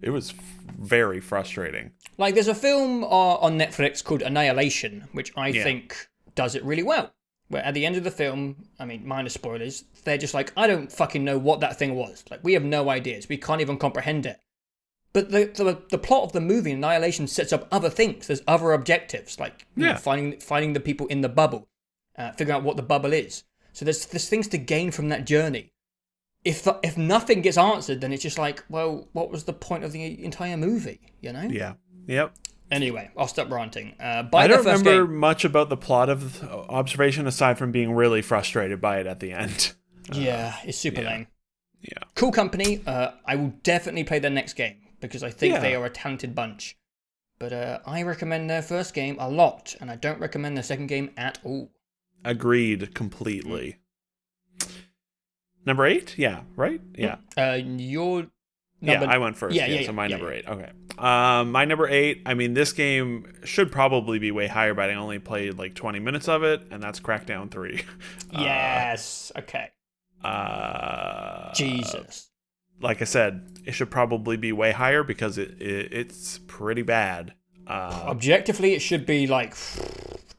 [0.00, 0.38] It was f-
[0.78, 1.90] very frustrating.
[2.18, 5.64] like there's a film uh, on Netflix called Annihilation, which I Yeah.
[5.64, 7.12] think does it really well.
[7.52, 10.66] Where at the end of the film, I mean, minor spoilers, they're just like, I
[10.66, 12.24] don't fucking know what that thing was.
[12.30, 13.28] Like, we have no ideas.
[13.28, 14.40] We can't even comprehend it.
[15.12, 18.26] But the, the the plot of the movie Annihilation sets up other things.
[18.26, 21.68] There's other objectives, like you know, finding finding the people in the bubble,
[22.16, 23.44] uh, figuring out what the bubble is.
[23.74, 25.74] So there's there's things to gain from that journey.
[26.44, 29.84] If the, if nothing gets answered, then it's just like, well, what was the point
[29.84, 31.12] of the entire movie?
[31.20, 31.42] You know.
[31.42, 31.74] Yeah.
[32.06, 32.34] Yep.
[32.72, 33.94] Anyway, I'll stop ranting.
[34.00, 35.16] Uh, I don't remember game.
[35.16, 39.32] much about the plot of Observation aside from being really frustrated by it at the
[39.32, 39.74] end.
[40.12, 41.08] Yeah, it's super yeah.
[41.10, 41.26] lame.
[41.80, 41.98] Yeah.
[42.16, 42.82] Cool company.
[42.84, 45.60] Uh, I will definitely play their next game because I think Yeah.
[45.60, 46.76] they are a talented bunch.
[47.38, 50.88] But uh, I recommend their first game a lot, and I don't recommend their second
[50.88, 51.70] game at all.
[52.24, 53.76] Agreed completely.
[55.64, 56.18] Number eight?
[56.18, 56.80] Yeah, right?
[56.96, 57.16] Yeah.
[57.36, 58.26] Uh, your
[58.80, 59.06] Yeah, number.
[59.14, 59.54] I went first.
[59.54, 60.38] Yeah, Yeah, yeah, so my yeah, number yeah.
[60.38, 60.48] eight.
[60.48, 60.70] Okay.
[60.98, 62.22] Um, my number eight.
[62.26, 65.98] I mean, this game should probably be way higher, but I only played like 20
[66.00, 67.82] minutes of it, and that's Crackdown Three.
[68.32, 69.32] yes.
[69.36, 69.70] okay.
[70.22, 72.28] Uh, Jesus.
[72.80, 77.34] Like I said, it should probably be way higher because it, it it's pretty bad.
[77.66, 79.54] Uh, Objectively, it should be like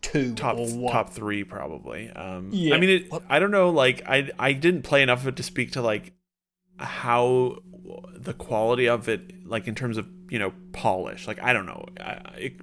[0.02, 0.58] two top
[0.89, 2.10] top three probably.
[2.10, 2.76] Um, Yeah.
[2.76, 3.70] I mean, it, I don't know.
[3.70, 6.13] Like, I I didn't play enough of it to speak to like
[6.78, 7.58] how
[8.16, 11.28] the quality of it, like in terms of you know polish.
[11.28, 11.86] Like, I don't know.
[12.00, 12.54] I, it,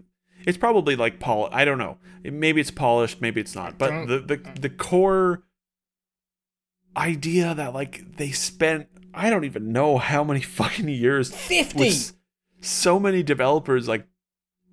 [0.44, 1.48] it's probably like pol.
[1.52, 1.98] I don't know.
[2.24, 3.20] Maybe it's polished.
[3.20, 3.78] Maybe it's not.
[3.78, 4.54] But the the uh.
[4.60, 5.44] the core
[6.96, 11.78] idea that like they spent I don't even know how many fucking years 50!
[11.78, 12.12] with
[12.60, 14.08] so many developers like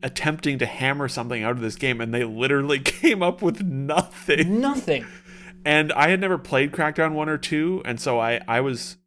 [0.02, 4.60] attempting to hammer something out of this game and they literally came up with nothing
[4.60, 5.06] Nothing.
[5.66, 8.98] and i had never played crackdown 1 or 2 and so i i was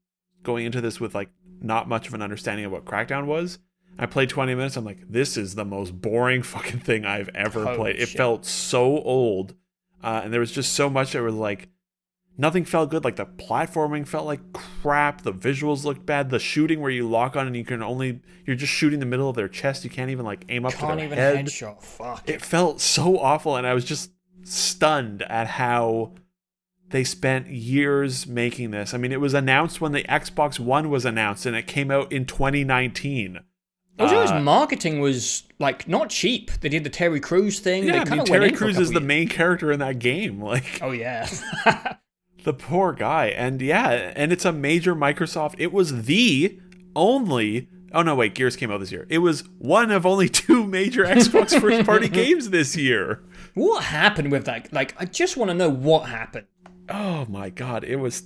[0.42, 1.28] going into this with like
[1.60, 3.58] not much of an understanding of what crackdown was
[4.00, 7.64] i played 20 minutes i'm like this is the most boring fucking thing i've ever
[7.64, 7.96] Holy played.
[8.00, 9.54] It felt so old
[10.02, 11.68] uh, and there was just so much that was like
[12.38, 13.04] nothing felt good.
[13.04, 17.36] Like the platforming felt like crap the visuals looked bad the shooting where you lock
[17.36, 20.10] on and you can only you're just shooting the middle of their chest you can't
[20.10, 21.44] even like aim up to Can't their even head.
[21.44, 21.82] headshot.
[21.82, 22.30] Fuck.
[22.30, 24.10] it felt so awful and i was just
[24.42, 26.14] stunned at how
[26.88, 28.94] they spent years making this.
[28.94, 32.10] I mean it was announced when the xbox one was announced and it came out
[32.10, 33.40] in 2019
[34.00, 36.50] Also, Uh, his marketing was like not cheap.
[36.60, 37.84] They did the Terry Crews thing.
[37.84, 40.90] yeah they i mean terry Crews is the main character in that game like Oh
[40.92, 41.28] yeah.
[42.44, 46.58] the poor guy and yeah and it's a major microsoft it was the
[46.96, 50.64] only oh no wait gears came out this year it was one of only two
[50.66, 53.22] major xbox first party games this year
[53.54, 54.72] what happened with that?
[54.72, 56.46] Like, I just want to know what happened.
[56.88, 58.22] oh my god it was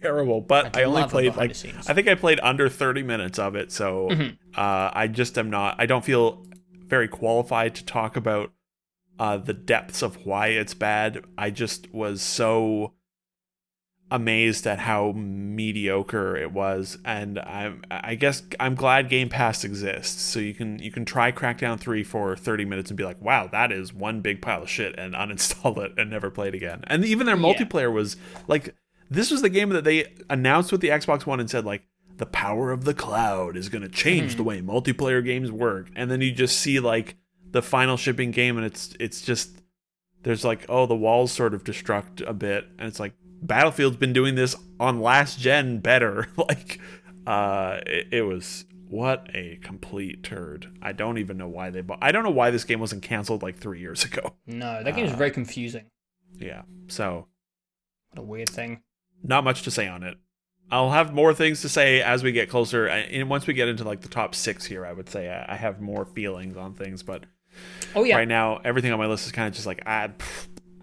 [0.00, 1.50] terrible but I'd i only played like
[1.88, 4.60] i think i played under 30 minutes of it so Mm-hmm.
[4.60, 6.46] uh i just am not i don't feel
[6.86, 8.52] very qualified to talk about
[9.18, 12.92] uh the depths of why it's bad i just was so
[14.10, 20.22] amazed at how mediocre it was and i'm i guess i'm glad game pass exists
[20.22, 23.46] so you can you can try crackdown 3 for 30 minutes and be like wow
[23.52, 26.82] that is one big pile of shit and uninstall it and never play it again
[26.86, 27.42] and even their Yeah.
[27.42, 28.74] multiplayer was like
[29.10, 31.82] this was the game that they announced with the xbox one and said like
[32.16, 35.88] the power of the cloud is going to change the way multiplayer games work.
[35.94, 37.16] And then you just see like
[37.50, 39.62] the final shipping game and it's it's just
[40.24, 42.66] there's like oh the walls sort of destruct a bit.
[42.76, 46.26] And it's like battlefield's been doing this on last gen better.
[46.36, 46.80] Like
[47.24, 50.66] uh it, it was what a complete turd.
[50.82, 53.42] I don't even know why they bought i don't know why this game wasn't canceled
[53.44, 54.34] like three years ago.
[54.44, 55.84] No, that game is Uh, very confusing.
[56.36, 57.28] yeah so
[58.10, 58.82] What a weird thing.
[59.22, 60.16] Not much to say on it
[60.70, 63.68] i'll have more things to say as we get closer I- and once we get
[63.68, 66.74] into like the top six here i would say i, I have more feelings on
[66.74, 67.24] things but
[67.96, 68.16] Oh yeah.
[68.16, 70.08] right now everything on my list is kind of just like ah,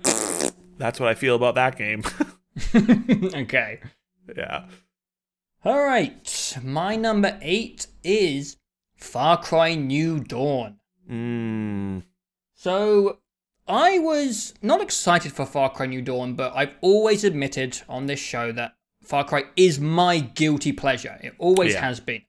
[0.78, 2.04] that's what i feel about that game
[3.36, 3.80] okay.
[4.36, 4.66] yeah
[5.64, 6.58] All right.
[6.64, 8.58] My number eight is
[8.98, 10.78] Far Cry New Dawn.
[11.10, 12.04] mm,
[12.54, 13.20] So
[13.68, 18.20] I was not excited for Far Cry New Dawn, but I've always admitted on this
[18.20, 21.20] show that Far Cry is my guilty pleasure.
[21.24, 21.82] It always Yeah.
[21.82, 22.22] has been.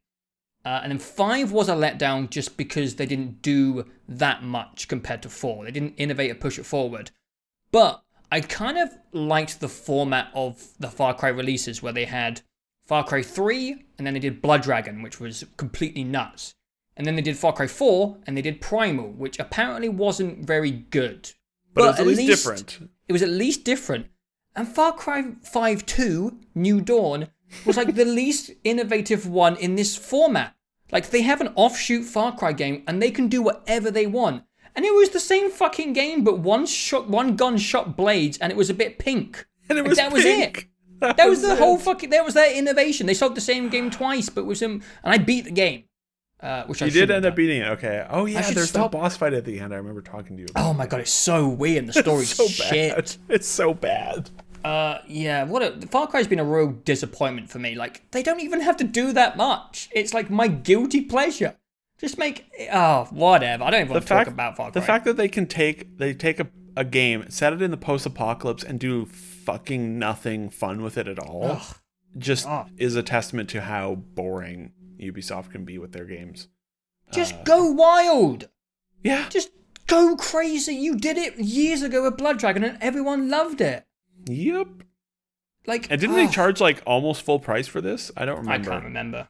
[0.65, 5.23] Uh, and then 5 was a letdown just because they didn't do that much compared
[5.23, 5.65] to 4.
[5.65, 7.13] They didn't innovate or push it forward.
[7.71, 12.41] But I kind of liked the format of the Far Cry releases where they had
[12.85, 16.56] Far Cry 3 and then they did Blood Dragon, which was completely nuts.
[16.97, 20.71] And then they did Far Cry 4 and they did Primal, which apparently wasn't very
[20.71, 21.31] good.
[21.75, 24.07] but, it's at least, different It was at least different.
[24.55, 27.29] And Far Cry 5 2, New Dawn,
[27.67, 30.55] was like the least innovative one in this format.
[30.91, 34.45] Like, they have an offshoot Far Cry game and they can do whatever they want.
[34.75, 38.53] And it was the same fucking game, but one shot, one gun shot blades, and
[38.53, 39.47] it was a bit pink.
[39.69, 40.65] and it Like, was that was it.
[41.01, 41.59] That was the it.
[41.59, 42.09] whole fucking.
[42.09, 43.07] That was their innovation.
[43.07, 44.73] They sold the same game twice, but with some.
[44.73, 45.85] Um, and I beat the game.
[46.41, 47.69] Uh, which I You did end up beating it.
[47.69, 48.07] Okay.
[48.11, 49.73] Oh yeah, there's stop- that boss fight at the end.
[49.73, 50.49] I remember talking to you.
[50.51, 51.79] About Oh my god, it's so weird.
[51.79, 52.95] and The story's so shit.
[52.95, 53.17] bad.
[53.29, 54.31] It's so bad.
[54.65, 57.75] Uh, yeah, what a Far Cry's been a real disappointment for me.
[57.77, 59.89] Like, they don't even have to do that much.
[59.93, 61.57] It's like my guilty pleasure.
[62.01, 63.63] Just make oh whatever.
[63.65, 64.81] I don't even The want to fact talk about Far Cry.
[64.81, 67.77] the fact that they can take they take a, a game, set it in the
[67.77, 71.77] post apocalypse, and do fucking nothing fun with it at all, Ugh.
[72.19, 72.47] just
[72.77, 76.49] is a testament to how boring Ubisoft can be with their games.
[77.13, 78.49] just uh, go wild.
[79.03, 79.29] Yeah.
[79.29, 79.51] Just
[79.87, 80.75] go crazy.
[80.75, 83.87] You did it years ago with Blood Dragon, and everyone loved it.
[84.29, 84.69] Yep.
[85.67, 88.11] Like, And didn't they charge like almost full price for this?
[88.17, 88.71] I don't remember.
[88.71, 89.29] I can't remember.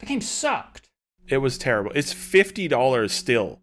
[0.00, 0.90] The game sucked.
[1.26, 1.92] It was terrible.
[1.94, 3.60] It's fifty dollars still.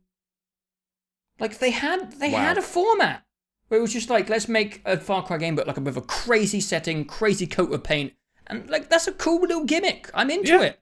[1.39, 2.39] Like they had they Wow.
[2.39, 3.25] had a format
[3.67, 6.01] where it was just like let's make a Far Cry game, but like with a
[6.01, 8.13] crazy setting, crazy coat of paint,
[8.47, 10.10] and like that's a cool little gimmick.
[10.13, 10.62] I'm into Yeah.
[10.62, 10.79] it.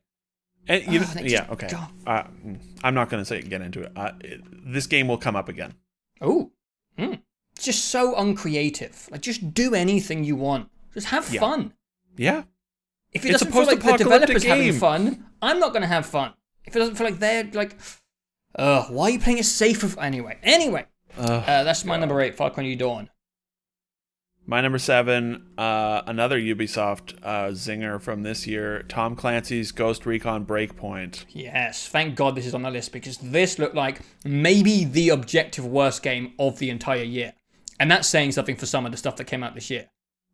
[0.68, 1.70] And you Oh, yeah, okay.
[2.08, 2.24] Uh,
[2.84, 3.92] I'm not gonna say get into it.
[3.96, 4.42] Uh, it.
[4.74, 5.74] This game will come up again.
[6.22, 6.52] Oh,
[6.98, 7.20] mm.
[7.56, 9.10] it's just so uncreative.
[9.12, 10.70] Like just do anything you want.
[10.94, 11.40] Just have Yeah.
[11.42, 11.74] fun.
[12.16, 12.44] Yeah.
[13.12, 16.34] If it It's doesn't feel like the developers having fun, I'm not gonna have fun.
[16.66, 17.76] If it doesn't feel like they're like,
[18.56, 20.00] uh, why are you playing it safer?
[20.00, 20.86] Anyway, anyway,
[21.18, 23.10] uh, that's my number eight, Far Cry New Dawn.
[24.46, 30.46] My number seven, uh, another Ubisoft uh, zinger from this year, Tom Clancy's Ghost Recon
[30.46, 31.24] Breakpoint.
[31.30, 35.66] Yes, thank God this is on the list because this looked like maybe the objective
[35.66, 37.34] worst game of the entire year.
[37.80, 39.90] And that's saying something for some of the stuff that came out this year.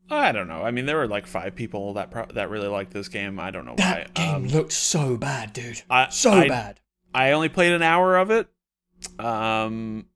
[0.10, 0.64] I don't know.
[0.64, 3.40] I mean, there were like five people that pro- that really liked this game.
[3.40, 4.24] I don't know That why.
[4.26, 5.84] game Um, looked so bad, dude.
[5.88, 6.80] I- so I- bad.
[7.14, 8.48] I only played an hour of it,
[9.20, 10.08] um,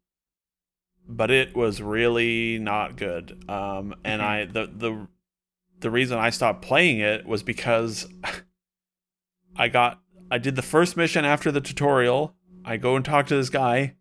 [1.08, 3.44] but it was really not good.
[3.50, 4.26] Um, and Mhm.
[4.26, 5.08] I the the
[5.80, 8.08] the reason I stopped playing it was because
[9.56, 12.36] I got I did the first mission after the tutorial.
[12.66, 13.96] I go and talk to this guy,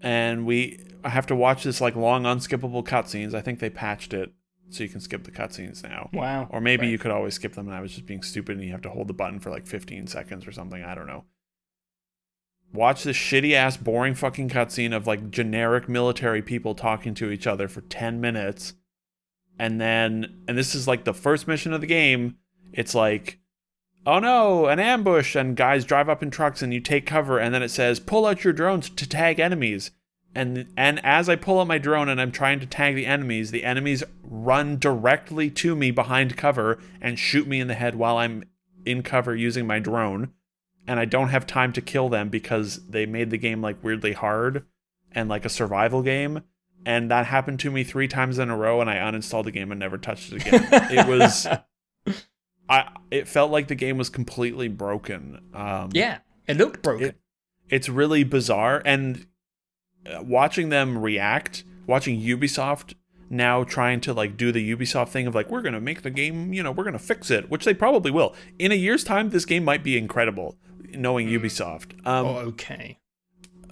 [0.00, 3.34] and we I have to watch this like long unskippable cutscenes.
[3.34, 4.32] I think they patched it
[4.70, 6.10] so you can skip the cutscenes now.
[6.12, 6.48] Wow.
[6.50, 6.90] Or maybe Right.
[6.92, 8.90] you could always skip them and I was just being stupid and you have to
[8.90, 10.82] hold the button for like 15 seconds or something.
[10.82, 11.24] I don't know.
[12.72, 17.46] Watch this shitty ass, boring fucking cutscene of like generic military people talking to each
[17.46, 18.74] other for 10 minutes.
[19.58, 22.36] And then, and this is like the first mission of the game.
[22.72, 23.40] It's like,
[24.06, 25.34] oh no, an ambush.
[25.34, 27.38] And guys drive up in trucks and you take cover.
[27.38, 29.90] And then it says, pull out your drones to tag enemies
[30.34, 33.50] and and as I pull out my drone and I'm trying to tag the enemies,
[33.50, 38.16] the enemies run directly to me behind cover and shoot me in the head while
[38.16, 38.44] I'm
[38.84, 40.32] in cover using my drone.
[40.90, 44.12] And I don't have time to kill them because they made the game like weirdly
[44.12, 44.64] hard
[45.12, 46.42] and like a survival game.
[46.84, 49.70] And that happened to me three times in a row, and I uninstalled the game
[49.70, 50.68] and never touched it again.
[50.72, 51.46] it was,
[52.68, 52.88] I.
[53.10, 55.40] It felt like the game was completely broken.
[55.52, 57.08] Um, yeah, it looked broken.
[57.08, 57.16] it,
[57.68, 59.26] it's really bizarre and
[60.06, 62.94] uh, watching them react watching ubisoft
[63.28, 66.52] now trying to like do the ubisoft thing of like we're gonna make the game
[66.52, 69.44] you know we're gonna fix it which they probably will in a year's time this
[69.44, 70.56] game might be incredible
[70.96, 72.98] knowing ubisoft um, oh, okay.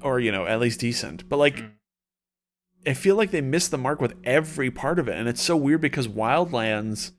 [0.02, 1.70] or you know at least decent but like Mm.
[2.86, 5.56] i feel like they missed the mark with every part of it and it's so
[5.56, 7.12] weird because wildlands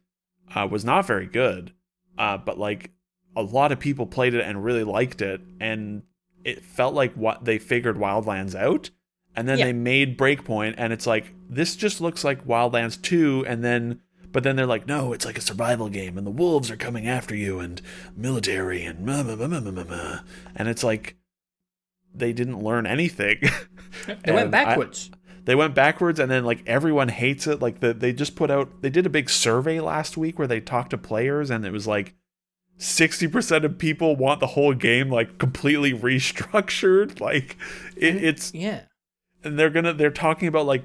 [0.55, 1.73] uh, was not very good
[2.17, 2.91] uh, but like
[3.35, 6.03] a lot of people played it and really liked it and
[6.43, 8.89] it felt like what they figured wildlands out
[9.35, 9.65] and then Yeah.
[9.65, 14.43] they made breakpoint and it's like this just looks like wildlands 2 and then but
[14.43, 17.35] then they're like no it's like a survival game and the wolves are coming after
[17.35, 17.81] you and
[18.15, 20.19] military and meh, meh, meh, meh, meh, meh.
[20.55, 21.15] and it's like
[22.13, 23.37] they didn't learn anything
[24.23, 25.09] They went And I- backwards.
[25.45, 28.81] they went backwards and then like everyone hates it like the, they just put out
[28.81, 31.87] they did a big survey last week where they talked to players and it was
[31.87, 32.15] like
[32.79, 37.57] 60% of people want the whole game like completely restructured like
[37.97, 38.81] it, it's yeah.
[39.43, 40.83] and they're gonna they're talking about like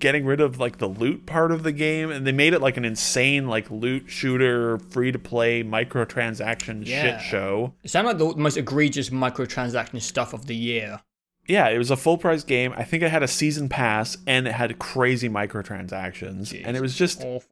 [0.00, 2.76] getting rid of like the loot part of the game and they made it like
[2.76, 7.18] an insane like loot shooter free to play microtransaction Yeah.
[7.18, 11.00] shit show It sounded like the most egregious microtransaction stuff of the year.
[11.46, 12.72] yeah, it was a full price game.
[12.76, 16.60] I think it had a season pass and it had crazy microtransactions.
[16.64, 17.44] And it was just Awful.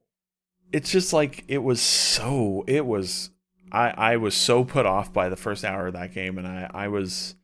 [0.73, 3.31] it's just like it was so it was
[3.73, 6.71] I I was so put off by the first hour of that game and I
[6.73, 7.35] I was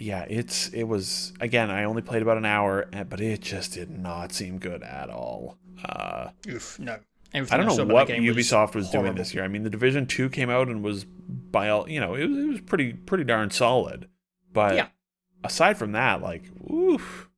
[0.00, 3.74] yeah, it's it was again, I only played about an hour, eh, but it just
[3.74, 5.58] did not seem good at all.
[5.84, 6.98] Uh Oof, no.
[7.32, 9.44] I don't saw know what Ubisoft was, doing this year.
[9.44, 12.36] I mean, the Division 2 came out and was by all, you know, it was,
[12.38, 14.08] it was pretty pretty darn solid.
[14.52, 14.88] But Yeah.
[15.44, 17.28] aside from that, like, oof.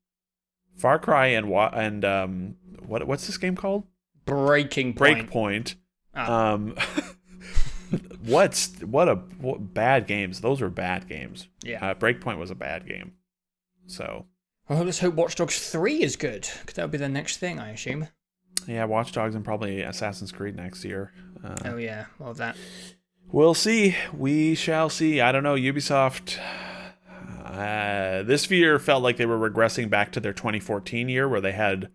[0.77, 2.57] Far Cry and wa- and um
[2.87, 3.85] what what's this game called?
[4.25, 5.31] Breaking point.
[5.31, 5.75] Breakpoint.
[6.15, 6.53] Ah.
[6.53, 6.75] Um
[8.25, 10.41] what's what a what, bad games.
[10.41, 11.49] Those were bad games.
[11.63, 11.85] Yeah.
[11.91, 13.13] Uh, Breakpoint was a bad game.
[13.87, 14.27] So
[14.69, 17.71] Well, let's hope Watch Dogs 3 is good, because that'll be the next thing, I
[17.71, 18.09] assume.
[18.67, 21.13] yeah, Watch Dogs and probably Assassin's Creed next year.
[21.45, 22.57] Uh, Oh, yeah, well, that.
[23.31, 23.97] We'll see.
[24.17, 25.21] We shall see.
[25.21, 25.55] I don't know.
[25.57, 26.39] Ubisoft.
[27.45, 31.53] Uh, this year felt like they were regressing back to their 2014 year, where they
[31.53, 31.91] had,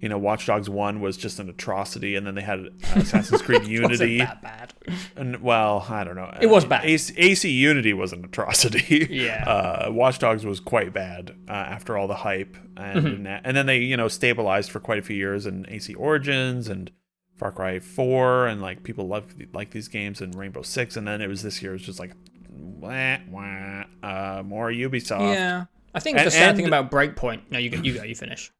[0.00, 3.66] you know, Watch Dogs One was just an atrocity, and then they had Assassin's Creed
[3.66, 4.18] Unity.
[4.18, 4.72] that bad.
[5.16, 6.32] And well, I don't know.
[6.40, 6.84] It was bad.
[6.84, 9.06] AC, AC Unity was an atrocity.
[9.10, 9.44] Yeah.
[9.44, 13.26] Uh, Watch Dogs was quite bad uh, after all the hype, and Mm-hmm.
[13.44, 16.90] and then they you know stabilized for quite a few years in AC Origins and
[17.36, 21.20] Far Cry Four, and like people love like these games and Rainbow Six, and then
[21.20, 22.12] it was this year it was just like
[22.48, 25.34] wah, wah, uh, more Ubisoft.
[25.34, 25.64] Yeah.
[25.94, 27.42] I think the And- sad and- thing about Breakpoint.
[27.50, 28.50] No, you go, you go, you finish.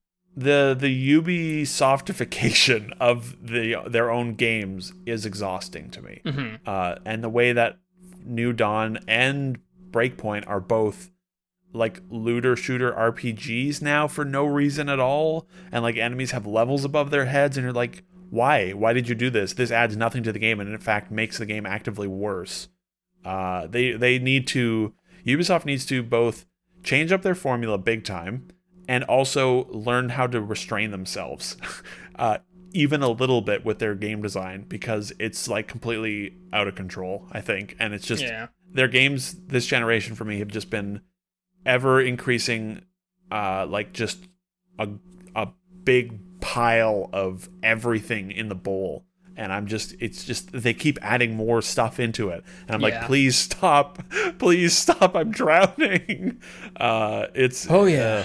[0.41, 6.21] The the Ubisoftification of the their own games is exhausting to me.
[6.25, 6.55] Mm-hmm.
[6.67, 7.79] Uh, and the way that
[8.25, 9.59] New Dawn and
[9.91, 11.11] Breakpoint are both
[11.73, 16.85] like looter shooter RPGs now for no reason at all, and like enemies have levels
[16.85, 18.71] above their heads, and you're like, why?
[18.71, 19.53] Why did you do this?
[19.53, 22.69] This adds nothing to the game, and in fact makes the game actively worse.
[23.25, 24.95] Uh, they they need to
[25.27, 26.47] Ubisoft needs to both
[26.83, 28.49] change up their formula big time
[28.91, 31.57] and also learn how to restrain themselves
[32.25, 32.39] uh,
[32.73, 37.27] even a little bit with their game design because it's like completely out of control
[37.33, 37.77] i think.
[37.81, 38.47] And it's just Yeah.
[38.79, 41.01] their games this generation for me have just been
[41.67, 42.83] ever increasing
[43.31, 44.19] uh like just
[44.79, 44.89] a
[45.37, 45.49] a
[45.85, 49.05] big pile of everything in the bowl.
[49.37, 52.43] And i'm just it's just they keep adding more stuff into it.
[52.67, 52.99] And i'm Yeah.
[53.01, 54.03] like please stop.
[54.39, 55.15] Please stop.
[55.17, 56.41] I'm drowning.
[56.77, 58.25] Uh it's Oh, yeah.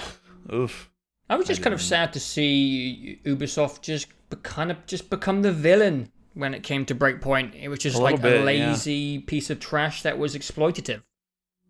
[0.52, 0.90] oof
[1.28, 5.42] I was just kind of sad to see Ubisoft just be- kind of just become
[5.42, 7.60] the villain when it came to Breakpoint.
[7.60, 8.68] It was just A like little a bit, yeah.
[8.68, 11.02] lazy piece of trash that was exploitative.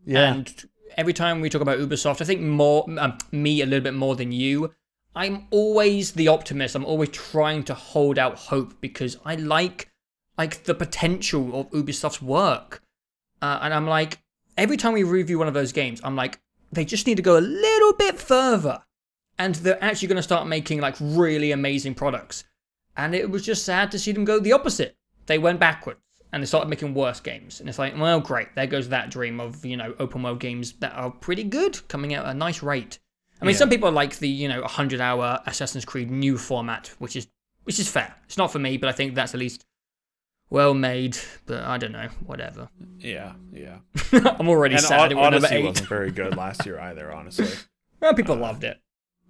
[0.04, 0.64] yeah And
[0.98, 4.14] every time we talk about Ubisoft, I think more um, me a little bit more
[4.14, 4.74] than you.
[5.14, 6.74] I'm always the optimist.
[6.74, 9.90] I'm always trying to hold out hope because I like
[10.36, 12.82] like the potential of Ubisoft's work.
[13.40, 14.18] Uh, and I'm like
[14.58, 16.40] every time we review one of those games, I'm like
[16.76, 18.82] they just need to go a little bit further,
[19.38, 22.44] and they're actually going to start making like really amazing products.
[22.96, 24.96] And it was just sad to see them go the opposite.
[25.26, 26.00] They went backwards
[26.32, 27.60] and they started making worse games.
[27.60, 30.72] And it's like, well, great, there goes that dream of, you know, open world games
[30.74, 32.98] that are pretty good, coming out at a nice rate.
[33.40, 33.58] I mean, Yeah.
[33.58, 37.26] some people like the, you know, 100 hour Assassin's Creed new format, which is
[37.64, 38.14] which is fair.
[38.26, 39.66] It's not for me, but I think that's at least
[40.50, 41.16] well made.
[41.46, 42.68] But I don't know, whatever.
[42.98, 43.78] yeah yeah
[44.12, 45.00] I'm already and sad.
[45.00, 47.48] Od- it was number odyssey wasn't very good last year either honestly
[48.00, 48.78] Well, people loved it.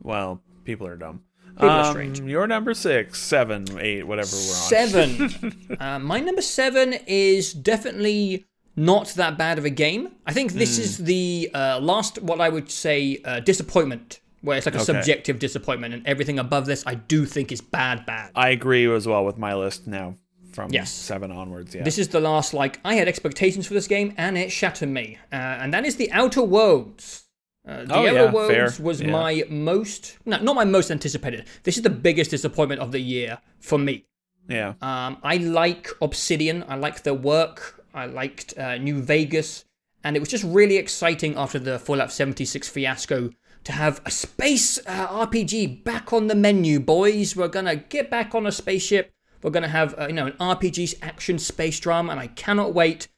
[0.03, 1.23] well people are dumb
[1.55, 2.21] People are Um, strange.
[2.21, 4.69] Your number six, seven, eight, whatever we're on.
[4.69, 5.77] Seven.
[5.81, 8.45] uh, my number seven is definitely
[8.77, 10.11] not that bad of a game.
[10.27, 14.67] I think this is the uh, last, what I would say, uh, disappointment, where it's
[14.67, 14.85] like a Okay.
[14.93, 18.33] subjective disappointment, and everything above this I do think is bad, bad.
[18.35, 20.17] I agree as well with my list now
[20.57, 20.91] from Yes.
[20.91, 21.75] seven onwards.
[21.75, 21.83] Yeah.
[21.85, 25.19] This is the last, like, I had expectations for this game, and it shattered me.
[25.33, 27.25] Uh, and that is The Outer Worlds.
[27.69, 28.85] Uh, the Oh, Outer yeah, Worlds fair.
[28.85, 29.11] was Yeah.
[29.11, 31.45] my most, no, not my most anticipated.
[31.65, 34.05] This is the biggest disappointment of the year for me.
[34.49, 34.75] yeah.
[34.81, 36.65] Um, I like Obsidian.
[36.69, 37.85] I like their work.
[37.93, 39.65] I liked uh, New Vegas,
[40.05, 43.31] and it was just really exciting after the Fallout 76 fiasco
[43.65, 47.35] to have a space uh, RPG back on the menu, boys.
[47.35, 49.11] We're gonna get back on a spaceship.
[49.43, 53.09] We're gonna have uh, you know an RPG action space drama, and I cannot wait.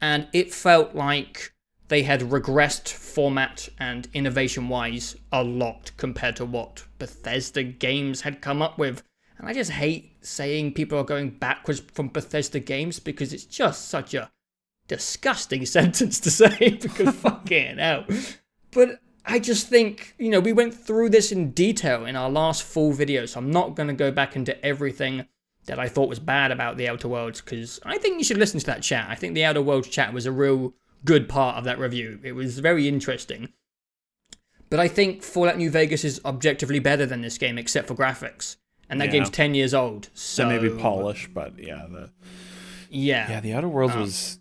[0.00, 1.52] And it felt like
[1.88, 8.40] they had regressed format and innovation wise a lot compared to what Bethesda games had
[8.40, 9.02] come up with.
[9.38, 13.88] And I just hate saying people are going backwards from Bethesda games because it's just
[13.88, 14.30] such a
[14.88, 18.06] disgusting sentence to say because fucking hell.
[18.70, 22.62] But I just think, you know, we went through this in detail in our last
[22.62, 25.26] full video, so I'm not going to go back into everything
[25.66, 28.58] that I thought was bad about the Outer Worlds because I think you should listen
[28.60, 29.06] to that chat.
[29.08, 32.18] I think the Outer Worlds chat was a real good part of that review.
[32.22, 33.48] It was very interesting.
[34.70, 38.56] But I think Fallout New Vegas is objectively better than this game, except for graphics.
[38.88, 39.12] And that Yeah.
[39.12, 40.08] game's 10 years old.
[40.14, 42.10] So and maybe polish, but yeah, the
[42.90, 43.30] Yeah.
[43.30, 44.38] yeah, the Outer Worlds Um, was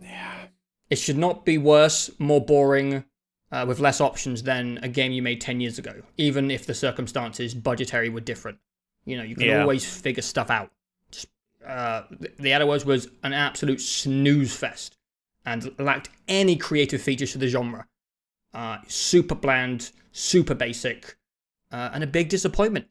[0.00, 0.46] yeah.
[0.90, 3.04] It should not be worse, more boring,
[3.50, 6.74] uh, with less options than a game you made 10 years ago, even if the
[6.74, 8.58] circumstances budgetary were different.
[9.04, 9.60] You know, you can Yeah.
[9.62, 10.70] always figure stuff out.
[11.10, 11.26] Just,
[11.66, 12.02] uh,
[12.38, 14.96] the Worlds was an absolute snooze fest
[15.44, 17.86] and lacked any creative features to the genre.
[18.54, 21.16] Uh, super bland, super basic,
[21.70, 22.86] uh, and a big disappointment.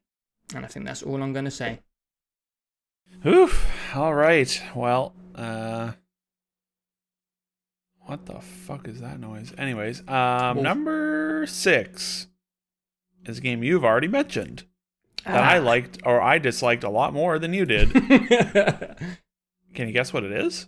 [0.53, 1.79] And I think that's all I'm going to say.
[3.25, 3.95] Oof.
[3.95, 4.61] All right.
[4.75, 5.93] Well, uh
[7.99, 9.53] What the fuck is that noise?
[9.57, 12.27] Anyways, um, number six
[13.25, 14.65] is a game you've already mentioned
[15.25, 17.91] that I liked or I disliked a lot more than you did.
[19.73, 20.67] Can you guess what it is?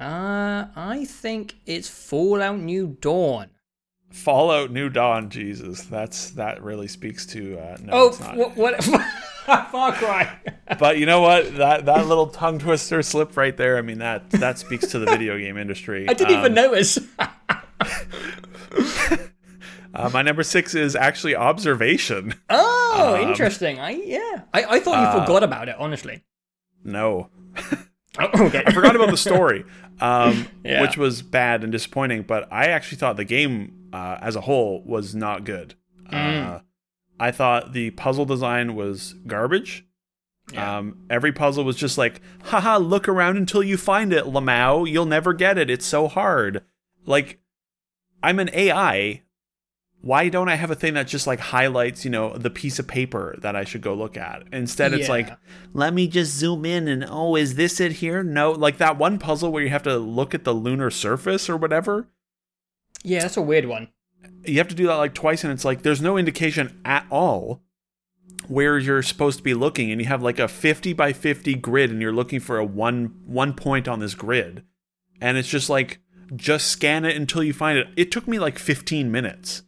[0.00, 3.50] uh, I think it's Fallout New Dawn.
[4.10, 5.28] Fallout New Dawn.
[5.28, 7.58] Jesus, that's that really speaks to.
[7.58, 8.56] Uh, no, Oh, what?
[8.56, 8.84] what
[9.44, 10.38] Far Cry.
[10.78, 11.56] but you know what?
[11.56, 13.76] That that little tongue twister slip right there.
[13.76, 16.08] I mean that that speaks to the video game industry.
[16.08, 16.98] I didn't even Um, notice.
[19.94, 22.34] Uh, my number six is actually observation.
[22.50, 23.78] oh, Um, interesting.
[23.78, 24.42] I yeah.
[24.52, 25.76] I, I thought you uh, forgot about it.
[25.78, 26.22] Honestly.
[26.82, 27.30] No,
[28.18, 28.62] Oh, okay.
[28.64, 29.64] I forgot about the story,
[30.00, 30.82] um, Yeah.
[30.82, 32.22] which was bad and disappointing.
[32.22, 35.74] But I actually thought the game uh, as a whole was not good.
[36.12, 36.46] Mm.
[36.56, 36.60] Uh,
[37.18, 39.84] I thought the puzzle design was garbage.
[40.52, 40.78] Yeah.
[40.78, 44.88] Um, every puzzle was just like, haha, look around until you find it, Lamau.
[44.88, 45.68] You'll never get it.
[45.70, 46.62] It's so hard.
[47.06, 47.40] Like,
[48.22, 49.22] I'm an AI.
[50.04, 52.86] Why don't I have a thing that just like highlights, you know, the piece of
[52.86, 54.42] paper that I should go look at?
[54.52, 55.12] Instead, it's Yeah.
[55.12, 55.38] like,
[55.72, 58.22] let me just zoom in and oh, is this it here?
[58.22, 61.56] No, like that one puzzle where you have to look at the lunar surface or
[61.56, 62.08] whatever.
[63.02, 63.88] yeah, that's a weird one.
[64.44, 67.62] You have to do that like twice, and it's like there's no indication at all
[68.46, 71.90] where you're supposed to be looking, and you have like a 50 by 50 grid,
[71.90, 74.64] and you're looking for a one one point on this grid,
[75.20, 75.98] and it's just like
[76.36, 77.88] just scan it until you find it.
[77.96, 79.62] It took me like 15 minutes.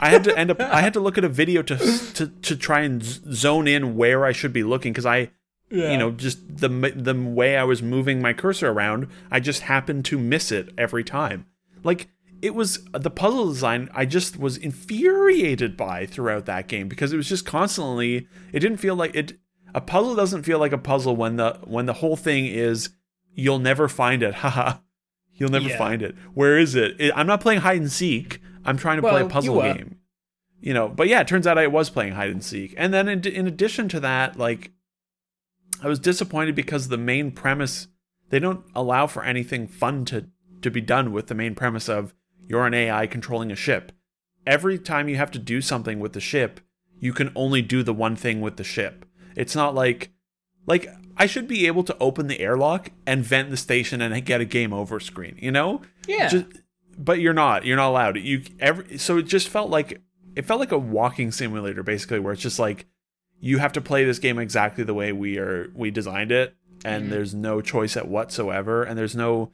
[0.00, 0.60] I had to end up.
[0.60, 1.76] I had to look at a video to
[2.14, 5.30] to to try and zone in where I should be looking because I
[5.70, 5.90] Yeah.
[5.92, 10.04] you know just the the way I was moving my cursor around, I just happened
[10.06, 11.46] to miss it every time.
[11.82, 12.08] Like
[12.40, 17.16] it was the puzzle design I just was infuriated by throughout that game because it
[17.16, 19.38] was just constantly it didn't feel like it
[19.74, 22.90] a puzzle doesn't feel like a puzzle when the when the whole thing is
[23.34, 24.34] you'll never find it.
[24.42, 24.78] Haha.
[25.34, 25.78] You'll never Yeah.
[25.78, 26.16] find it.
[26.34, 26.96] Where is it?
[27.00, 27.12] it?
[27.14, 28.40] I'm not playing hide and seek.
[28.68, 29.74] I'm trying to play a puzzle were.
[29.74, 29.98] game.
[30.60, 32.74] You know, but yeah, it turns out I was playing hide and seek.
[32.76, 34.72] And then in, in addition to that, like
[35.82, 37.88] I was disappointed because the main premise
[38.30, 40.26] they don't allow for anything fun to
[40.60, 42.14] to be done with the main premise of
[42.46, 43.92] you're an AI controlling a ship.
[44.46, 46.60] Every time you have to do something with the ship,
[46.98, 49.04] you can only do the one thing with the ship.
[49.36, 50.10] It's not like
[50.66, 54.40] like I should be able to open the airlock and vent the station and get
[54.40, 55.82] a game over screen, you know?
[56.06, 56.28] Yeah.
[56.28, 56.46] Just,
[56.98, 57.64] but you're not.
[57.64, 58.16] You're not allowed.
[58.18, 60.02] You every so it just felt like
[60.36, 62.86] it felt like a walking simulator basically where it's just like
[63.40, 67.06] you have to play this game exactly the way we are we designed it and
[67.06, 67.10] Mhm.
[67.10, 69.52] there's no choice at whatsoever and there's no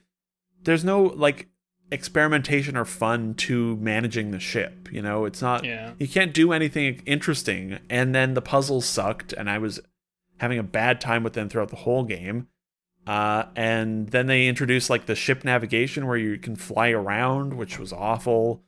[0.65, 1.49] there's no like
[1.91, 5.27] experimentation or fun to managing the ship, you know?
[5.27, 5.93] It's not yeah.
[5.99, 9.81] you can't do anything interesting and then the puzzles sucked and i was
[10.39, 12.49] having a bad time with them throughout the whole game
[13.07, 17.79] uh, and then they introduced like the ship navigation where you can fly around which
[17.79, 18.63] was awful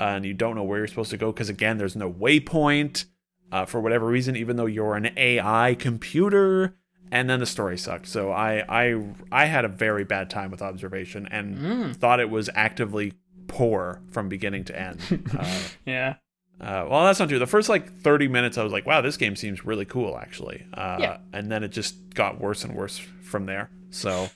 [0.00, 3.04] uh, and you don't know where you're supposed to go because again there's no waypoint
[3.52, 6.76] uh, for whatever reason even though you're an ai computer
[7.10, 9.02] and then the story sucked so i i
[9.32, 11.96] i had a very bad time with observation and Mm.
[11.96, 13.12] thought it was actively
[13.48, 15.00] poor from beginning to end
[15.38, 16.14] uh, Yeah.
[16.60, 17.38] uh, well, that's not true.
[17.40, 20.64] The first like 30 minutes, I was like, wow, this game seems really cool, actually.
[20.74, 21.16] Uh, Yeah.
[21.32, 23.00] And then it just got worse and worse
[23.30, 23.70] from there.
[23.90, 24.28] So.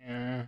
[0.00, 0.46] Yeah.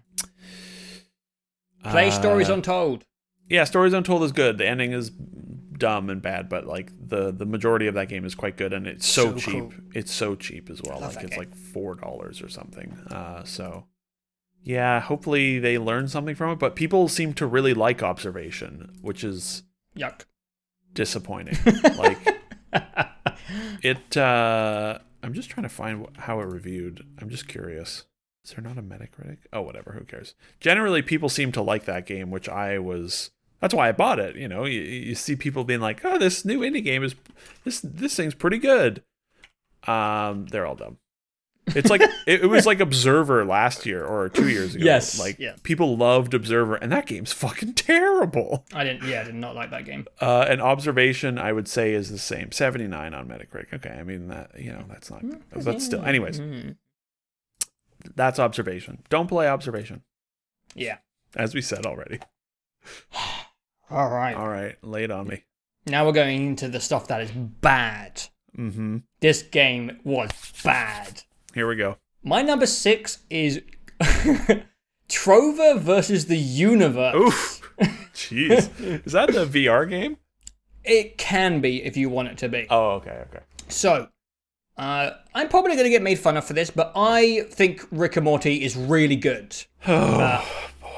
[1.84, 3.04] Play uh, stories untold.
[3.48, 4.56] Yeah, Stories Untold is good.
[4.56, 8.34] The ending is dumb and bad, but like the the majority of that game is
[8.34, 9.52] quite good, and it's so, So cheap.
[9.52, 9.72] cool.
[9.94, 11.00] It's so cheap as well.
[11.00, 11.38] Like it's game.
[11.38, 12.92] like four dollars or something.
[13.10, 13.84] Uh, so.
[14.62, 19.22] Yeah, hopefully they learn something from it, but people seem to really like Observation, which
[19.22, 19.62] is
[19.94, 20.22] Yuck.
[20.94, 21.58] disappointing.
[21.98, 22.18] like
[23.82, 27.04] it uh i'm just trying to find how it reviewed.
[27.20, 28.04] I'm just curious.
[28.44, 29.38] Is there not a metacritic?
[29.52, 29.92] Oh whatever.
[29.92, 30.34] Who cares?
[30.60, 34.36] Generally people seem to like that game which i was that's why i bought it
[34.36, 34.64] you know?
[34.66, 37.14] You, you see people being like oh this new indie game is
[37.64, 39.02] this this thing's pretty good.
[39.86, 40.98] Um they're all dumb
[41.68, 45.38] it's like it, it was like observer last year or two years ago Yes, like
[45.38, 45.54] yeah.
[45.62, 49.08] people loved observer and that game's fucking terrible I didn't.
[49.08, 50.06] Yeah, I did not like that game.
[50.20, 52.52] uh, an observation, I would say, is the same.
[52.52, 53.72] 79 on Metacritic.
[53.72, 55.22] Okay, I mean, that, you know, that's not,
[55.64, 56.04] but still.
[56.04, 56.76] Anyways, Mhm.
[58.14, 59.02] that's observation.
[59.08, 60.02] Don't play observation,
[60.74, 60.98] Yeah.
[61.36, 62.20] as we said already.
[63.90, 64.34] All right.
[64.34, 65.44] All right, lay it on me.
[65.86, 68.22] Now we're going into the stuff that is bad.
[68.56, 68.96] Mm hmm.
[69.20, 70.30] This game was
[70.62, 71.22] bad.
[71.54, 71.96] Here we go.
[72.22, 73.62] My number six is
[75.08, 77.14] Trover versus the Universe.
[77.16, 77.72] Oof.
[78.14, 78.70] Jeez.
[79.06, 80.16] is that the VR game?
[80.84, 82.66] It can be if you want it to be.
[82.70, 83.40] Oh, okay, okay.
[83.68, 84.08] So,
[84.76, 88.16] uh, I'm probably going to get made fun of for this, but I think Rick
[88.16, 89.54] and Morty is really good.
[89.86, 90.44] Oh, Uh,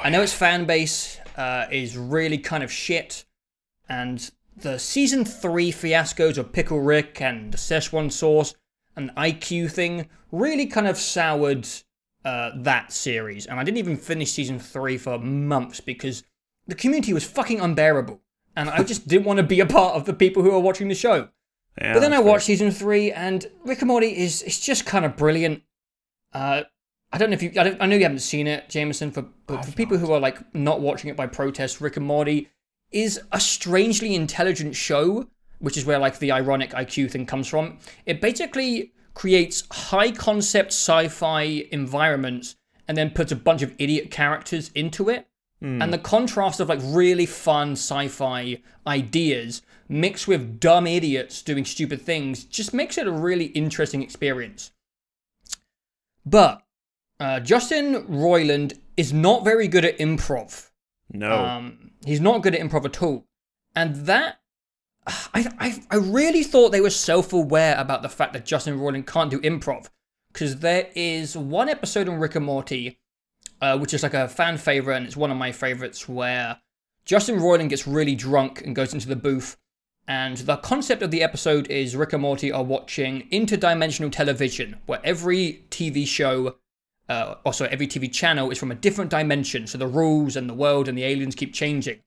[0.04, 3.24] I know its fan base uh, is really kind of shit,
[3.88, 8.54] and the season three fiascos of Pickle Rick and the Szechuan sauce
[8.94, 10.08] and the IQ thing
[10.40, 11.66] really kind of soured
[12.24, 13.46] uh, that series.
[13.46, 16.24] And I didn't even finish season three for months because
[16.66, 18.20] the community was fucking unbearable,
[18.56, 20.88] and I just didn't want to be a part of the people who are watching
[20.88, 21.28] the show.
[21.80, 25.04] Yeah, But then I watched season three, and Rick and Morty is it's just kind
[25.04, 25.62] of brilliant.
[26.32, 26.62] Uh,
[27.12, 29.12] I don't know if you, I, don't, I know you haven't seen it, Jameson.
[29.12, 32.48] For but for people who are like not watching it by protest, Rick and Morty
[32.90, 35.28] is a strangely intelligent show,
[35.58, 37.78] which is where like the ironic IQ thing comes from.
[38.06, 42.54] It basically creates high concept sci-fi environments
[42.86, 45.26] and then puts a bunch of idiot characters into it.
[45.80, 52.02] And the contrast of like really fun sci-fi ideas mixed with dumb idiots doing stupid
[52.02, 54.72] things just makes it a really interesting experience.
[56.26, 56.62] But
[57.18, 60.70] uh, Justin Roiland is not very good at improv.
[61.10, 61.32] No.
[61.32, 63.24] Um, he's not good at improv at all,
[63.74, 64.40] and that
[65.06, 69.30] I I, I really thought they were self-aware about the fact that Justin Roiland can't
[69.30, 69.88] do improv,
[70.32, 72.98] because there is one episode on Rick and Morty,
[73.60, 76.60] uh, which is like a fan favorite, and it's one of my favorites, where
[77.04, 79.56] Justin Roiland gets really drunk and goes into the booth.
[80.08, 85.00] And the concept of the episode is Rick and Morty are watching interdimensional television, where
[85.02, 86.56] every TV show
[87.08, 90.54] uh, also every TV channel is from a different dimension, so the rules and the
[90.54, 92.00] world and the aliens keep changing.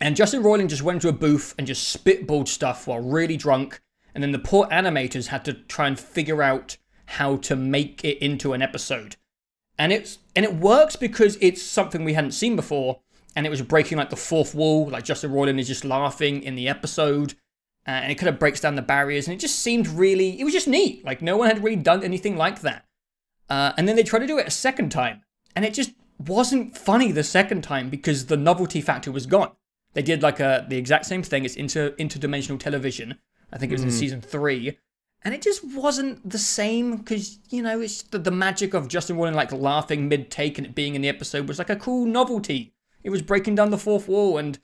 [0.00, 3.80] And Justin Roiland just went to a booth and just spitballed stuff while really drunk,
[4.14, 8.18] and then the poor animators had to try and figure out how to make it
[8.18, 9.16] into an episode.
[9.78, 13.00] And it's and it works because it's something we hadn't seen before,
[13.36, 16.54] and it was breaking like the fourth wall, like Justin Roiland is just laughing in
[16.54, 17.34] the episode,
[17.86, 20.44] uh, and it kind of breaks down the barriers, and it just seemed really, it
[20.44, 21.04] was just neat.
[21.04, 22.86] Like no one had really done anything like that.
[23.48, 25.22] Uh, and then they tried to do it a second time,
[25.54, 29.52] and it just wasn't funny the second time because the novelty factor was gone.
[29.92, 31.44] They did like a the exact same thing.
[31.44, 33.18] It's inter interdimensional television.
[33.52, 34.78] I think it was in season three,
[35.24, 39.16] and it just wasn't the same because you know it's the, the magic of Justin
[39.16, 42.06] Roiland like laughing mid take and it being in the episode was like a cool
[42.06, 42.72] novelty.
[43.02, 44.58] It was breaking down the fourth wall, and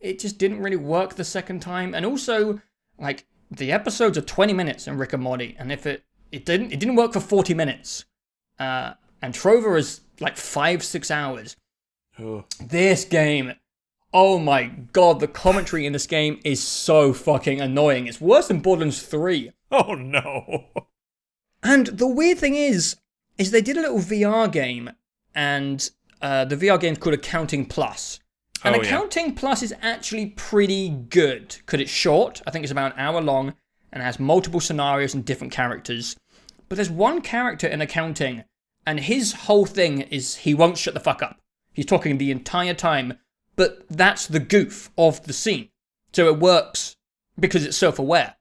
[0.00, 1.94] it just didn't really work the second time.
[1.94, 2.60] And also,
[2.98, 6.72] like the episodes are twenty minutes in Rick and Morty, and if it it didn't
[6.72, 8.04] it didn't work for forty minutes,
[8.58, 11.56] uh, and Trover is like five six hours.
[12.18, 12.44] Ugh.
[12.60, 13.54] This game,
[14.12, 18.06] oh my god, the commentary in this game is so fucking annoying.
[18.06, 19.52] It's worse than Borderlands 3.
[19.70, 20.66] Oh no.
[21.62, 22.96] And the weird thing is,
[23.36, 24.90] is they did a little VR game,
[25.34, 25.90] and
[26.22, 28.20] uh, the VR game's called Accounting Plus.
[28.64, 28.86] And Oh, yeah.
[28.86, 32.42] Accounting Plus is actually pretty good because it's short.
[32.46, 33.54] I think it's about an hour long
[33.92, 36.16] and has multiple scenarios and different characters.
[36.68, 38.44] But there's one character in accounting,
[38.86, 41.40] and his whole thing is he won't shut the fuck up.
[41.72, 43.18] He's talking the entire time,
[43.58, 45.68] but that's the goof of the scene.
[46.12, 46.94] So it works
[47.38, 48.36] because it's self aware.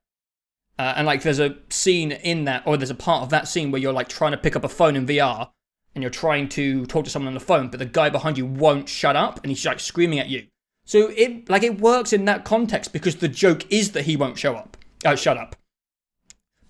[0.78, 3.72] Uh, and like there's a scene in that, or there's a part of that scene
[3.72, 5.50] where you're like trying to pick up a phone in VR
[5.96, 8.46] and you're trying to talk to someone on the phone, but the guy behind you
[8.46, 10.46] won't shut up and he's like screaming at you.
[10.86, 14.38] So it like it works in that context because the joke is that he won't
[14.38, 15.56] show up, uh, shut up.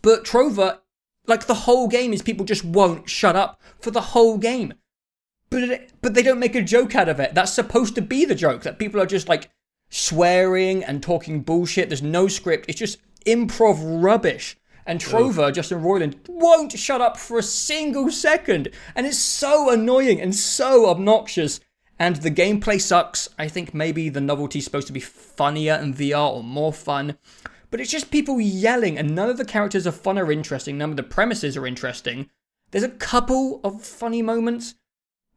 [0.02, 0.80] But Trover,
[1.26, 4.74] like the whole game is people just won't shut up for the whole game.
[5.50, 7.34] But it, but they don't make a joke out of it.
[7.34, 9.50] That's supposed to be the joke that people are just like
[9.90, 11.90] swearing and talking bullshit.
[11.90, 12.66] There's no script.
[12.68, 14.58] It's just improv rubbish.
[14.86, 18.70] And Trover, Justin Roiland, won't shut up for a single second.
[18.96, 21.60] And it's so annoying and so obnoxious.
[22.00, 23.28] And the gameplay sucks.
[23.38, 27.18] I think maybe the novelty's supposed to be funnier in VR or more fun.
[27.70, 30.78] But it's just people yelling, and none of the characters are fun or interesting.
[30.78, 32.30] None of the premises are interesting.
[32.72, 34.76] There's a couple of funny moments,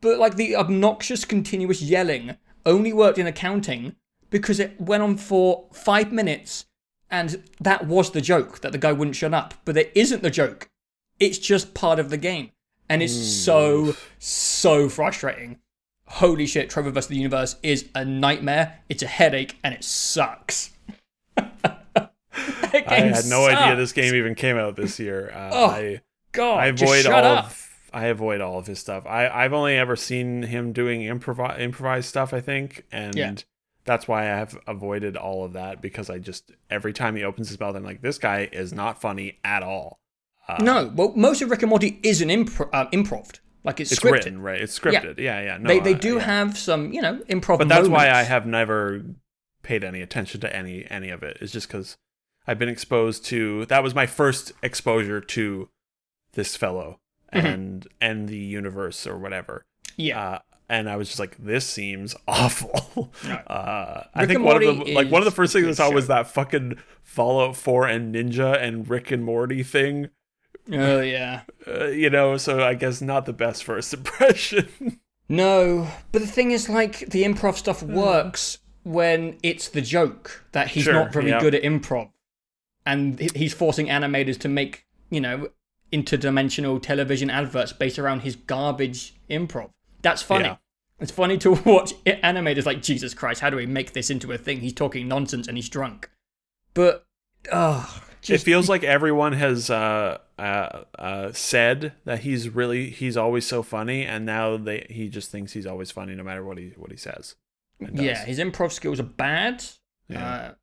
[0.00, 2.36] but like the obnoxious continuous yelling
[2.66, 3.96] only worked in accounting
[4.30, 6.66] because it went on for five minutes
[7.10, 9.54] and that was the joke that the guy wouldn't shut up.
[9.64, 10.70] But it isn't the joke.
[11.18, 12.50] It's just part of the game.
[12.88, 15.58] And it's so so frustrating.
[16.06, 17.08] Holy shit Trover vs.
[17.08, 18.80] the universe is a nightmare.
[18.88, 20.70] It's a headache and it sucks.
[21.36, 22.02] I
[22.72, 25.30] had no idea this game even came out this year.
[25.34, 26.00] Uh, Oh, I
[26.32, 27.46] god I just avoid shut all up.
[27.46, 29.06] of I avoid all of his stuff.
[29.06, 32.32] I I've only ever seen him doing improv improvised stuff.
[32.32, 33.34] I think, and Yeah.
[33.84, 37.48] that's why I have avoided all of that because I just every time he opens
[37.48, 40.00] his mouth, I'm like, this guy is not funny at all.
[40.48, 44.00] Uh, no well most of rick and morty isn't impro- uh, improv like it's, it's
[44.00, 44.60] scripted written right.
[44.60, 45.18] It's scripted.
[45.18, 45.58] Yeah, yeah.
[45.58, 46.22] no, they, they uh, do yeah.
[46.22, 49.02] have some you know improv but that's why I have never
[49.62, 51.38] paid any attention to any any of it.
[51.40, 51.96] It's just because
[52.46, 55.68] I've been exposed to that was my first exposure to
[56.32, 56.99] this fellow
[57.32, 57.46] Mm-hmm.
[57.46, 59.64] and and the universe or whatever.
[59.96, 63.12] yeah Uh, and I was just like, this seems awful.
[63.26, 63.42] Right.
[63.46, 66.06] Uh, I think one of the like one of the first things I saw was
[66.06, 70.08] that fucking Fallout 4 and Ninja and Rick and Morty thing.
[70.72, 71.42] Oh yeah.
[71.66, 74.68] Uh, you know, so I guess not the best first impression.
[75.28, 77.94] No, but the thing is, like, the improv stuff Hmm.
[77.94, 81.38] works when it's the joke that he's Sure, not very yeah.
[81.40, 82.10] good at improv.
[82.86, 85.50] And he's forcing animators to make, you know,
[85.92, 89.70] interdimensional television adverts based around his garbage improv.
[90.02, 90.46] That's funny.
[90.46, 90.56] Yeah.
[91.00, 94.38] It's funny to watch animators like, Jesus Christ, how do we make this into a
[94.38, 94.60] thing?
[94.60, 96.10] He's talking nonsense and he's drunk.
[96.74, 97.06] But,
[97.52, 98.42] oh, just.
[98.42, 103.62] it feels like everyone has uh, uh, uh, said that he's really he's always so
[103.62, 106.90] funny, and now they he just thinks he's always funny no matter what he what
[106.90, 107.34] he says.
[107.92, 109.64] yeah, his improv skills are bad.
[110.08, 110.54] Yeah.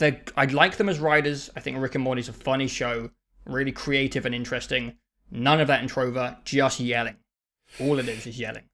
[0.00, 1.50] Uh, I like them as writers.
[1.54, 3.10] I think Rick and Morty's a funny show,
[3.44, 4.94] really creative and interesting.
[5.30, 5.88] None of that in
[6.44, 7.16] just yelling.
[7.80, 8.64] All it is is yelling.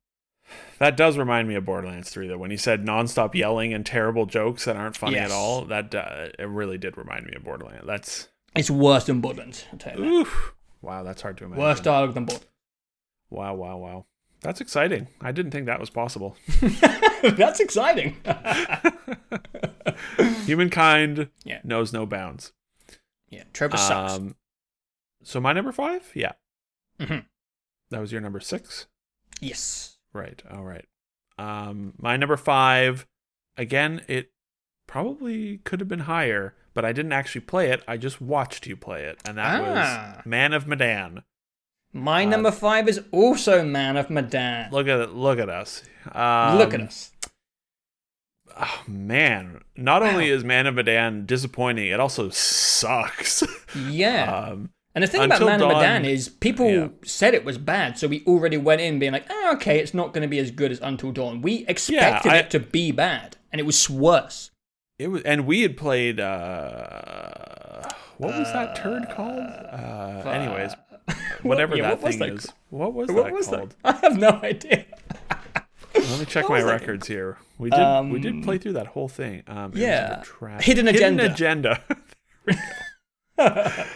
[0.78, 2.38] That does remind me of Borderlands 3, though.
[2.38, 5.30] When he said nonstop yelling and terrible jokes that aren't funny Yes.
[5.30, 7.86] at all, that uh, it really did remind me of Borderlands.
[7.86, 9.64] That's It's worse than Borderlands.
[9.72, 10.10] I'll tell you that.
[10.10, 10.54] oof.
[10.80, 11.62] Wow, that's hard to imagine.
[11.62, 12.52] Worse dialogue than Borderlands.
[13.30, 14.06] Wow, wow, wow.
[14.40, 15.08] That's exciting.
[15.20, 16.36] I didn't think that was possible.
[17.22, 18.16] That's exciting.
[20.46, 21.60] Humankind Yeah.
[21.64, 22.52] knows no bounds.
[23.28, 24.20] yeah, Trover sucks.
[25.22, 26.32] So my number five, yeah,
[27.00, 27.26] Mhm.
[27.90, 28.86] that was your number six.
[29.40, 29.98] Yes.
[30.12, 30.42] Right.
[30.50, 30.86] All right.
[31.38, 33.06] Um, my number five,
[33.56, 34.32] again, it
[34.86, 37.82] probably could have been higher, but I didn't actually play it.
[37.86, 40.14] I just watched you play it, and that Ah.
[40.16, 41.22] was Man of Medan.
[41.92, 44.70] My Uh, number five is also Man of Medan.
[44.72, 45.10] Look at it.
[45.10, 45.82] Look at us.
[46.12, 47.12] Um, Look at us.
[48.60, 50.08] Oh, man, not Wow.
[50.10, 53.42] only is Man of Medan disappointing, it also sucks.
[53.76, 54.32] Yeah.
[54.32, 56.88] um, And the thing about Until Man of Dawn- Medan is people yeah.
[57.04, 60.12] said it was bad, so we already went in being like, oh, okay, it's not
[60.12, 61.40] going to be as good as Until Dawn.
[61.42, 64.50] We expected I- it to be bad, and it was worse.
[64.98, 66.18] it was, and we had played.
[66.18, 67.82] Uh,
[68.16, 69.38] what was that turd called?
[69.38, 70.72] Uh, anyways,
[71.42, 72.48] whatever yeah, that thing that is.
[72.70, 73.74] What was What that was called?
[73.84, 73.94] that?
[74.02, 74.84] I have no idea.
[75.94, 76.80] Let me check What my that?
[76.80, 77.38] records here.
[77.58, 77.78] We did.
[77.78, 79.42] we Um, did play through that whole thing.
[79.46, 80.22] Um, yeah.
[80.60, 81.22] Hidden Agenda.
[81.22, 81.82] Hidden agenda.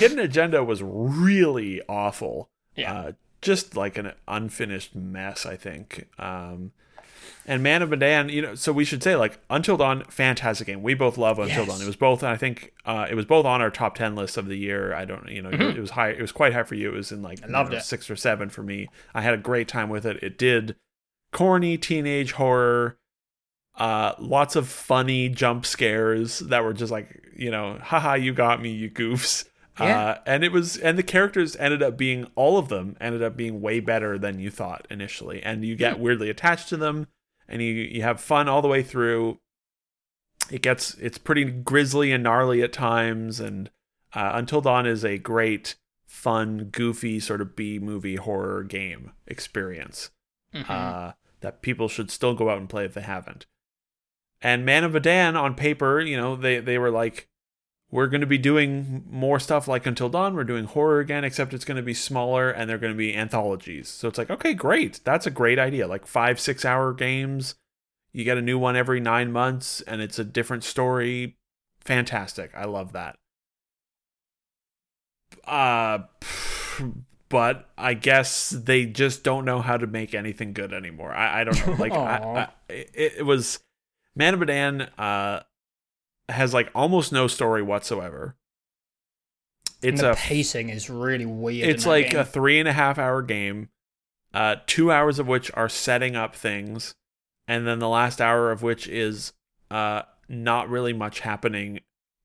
[0.00, 2.48] Hidden agenda was really awful.
[2.74, 2.92] Yeah.
[2.92, 6.08] Uh, just like an unfinished mess, I think.
[6.18, 6.72] Um,
[7.48, 10.82] and Man of Medan, you know, so we should say like Until Dawn, fantastic game.
[10.82, 11.68] We both love Until Yes.
[11.68, 11.82] Dawn.
[11.82, 14.46] It was both, I think, uh, it was both on our top ten list of
[14.46, 14.92] the year.
[14.94, 16.10] I don't, you know, it was high.
[16.10, 16.88] It was quite high for you.
[16.88, 17.52] It was in like I Mm-hmm.
[17.54, 17.84] loved know, it.
[17.84, 18.88] six or seven for me.
[19.14, 20.20] I had a great time with it.
[20.22, 20.74] It did
[21.32, 22.96] corny teenage horror.
[23.76, 28.60] Uh, lots of funny jump scares that were just like, you know, haha, you got
[28.62, 29.44] me, you goofs.
[29.78, 29.98] Yeah.
[29.98, 33.36] Uh, and it was, and the characters ended up being, all of them ended up
[33.36, 35.42] being way better than you thought initially.
[35.42, 35.78] And you Hmm.
[35.78, 37.08] get weirdly attached to them
[37.48, 39.38] and you, you have fun all the way through.
[40.50, 43.40] It gets, it's pretty grisly and gnarly at times.
[43.40, 43.70] And
[44.14, 45.74] uh, Until Dawn is a great,
[46.06, 50.10] fun, goofy sort of B movie horror game experience
[50.54, 50.70] Mhm.
[50.70, 53.44] uh, that people should still go out and play if they haven't.
[54.40, 57.28] And Man of Medan on paper, you know, they they were like,
[57.90, 60.34] we're going to be doing more stuff like Until Dawn.
[60.34, 63.14] We're doing horror again, except it's going to be smaller and they're going to be
[63.14, 63.88] anthologies.
[63.88, 65.86] So it's like, okay, great, that's a great idea.
[65.86, 67.54] Like five six hour games,
[68.12, 71.36] you get a new one every nine months, and it's a different story.
[71.80, 73.16] Fantastic, I love that.
[75.44, 75.98] Uh,
[77.28, 81.12] but I guess they just don't know how to make anything good anymore.
[81.14, 81.74] I, I don't know.
[81.74, 83.60] Like I, I, it, it was
[84.16, 85.40] Man of Medan uh
[86.28, 88.36] has like almost no story whatsoever.
[89.82, 91.68] And It's the a pacing is really weird.
[91.68, 92.20] it's like game.
[92.20, 93.68] a three and a half hour game,
[94.34, 96.94] uh, two hours of which are setting up things,
[97.46, 99.32] and then the last hour of which is
[99.70, 101.80] uh, not really much happening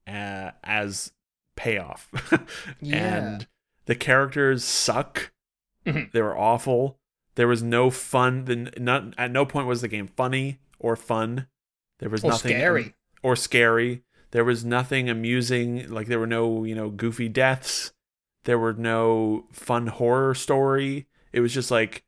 [0.08, 1.12] uh, as
[1.56, 2.10] payoff.
[2.82, 3.18] Yeah.
[3.18, 3.48] And
[3.86, 5.32] the characters suck.
[5.86, 6.12] Mhm.
[6.12, 6.98] They were awful.
[7.36, 8.46] There was no fun.
[8.46, 11.48] The, not, at no point was the game funny or fun.
[12.00, 12.96] There was or nothing scary.
[13.24, 14.04] Or scary.
[14.32, 15.90] There was nothing amusing.
[15.90, 17.92] Like there were no, you know, goofy deaths.
[18.46, 21.08] There were no fun horror story.
[21.34, 22.04] It was just like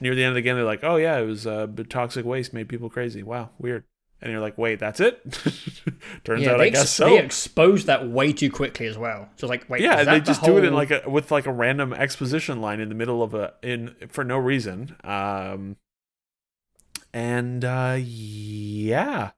[0.00, 2.52] near the end of the game, they're like, "Oh yeah, it was uh, toxic waste
[2.52, 3.22] made people crazy.
[3.22, 3.84] Wow, weird."
[4.20, 5.20] And you're like, "Wait, that's it?"
[6.24, 7.04] Turns yeah, out, they, I guess ex- so.
[7.06, 9.28] they exposed that way too quickly as well.
[9.36, 11.46] So it's like, wait, yeah, they the just do it in like a with like
[11.46, 14.96] a random exposition line in the middle of a in for no reason.
[15.04, 15.76] Um,
[17.12, 19.30] and uh, yeah,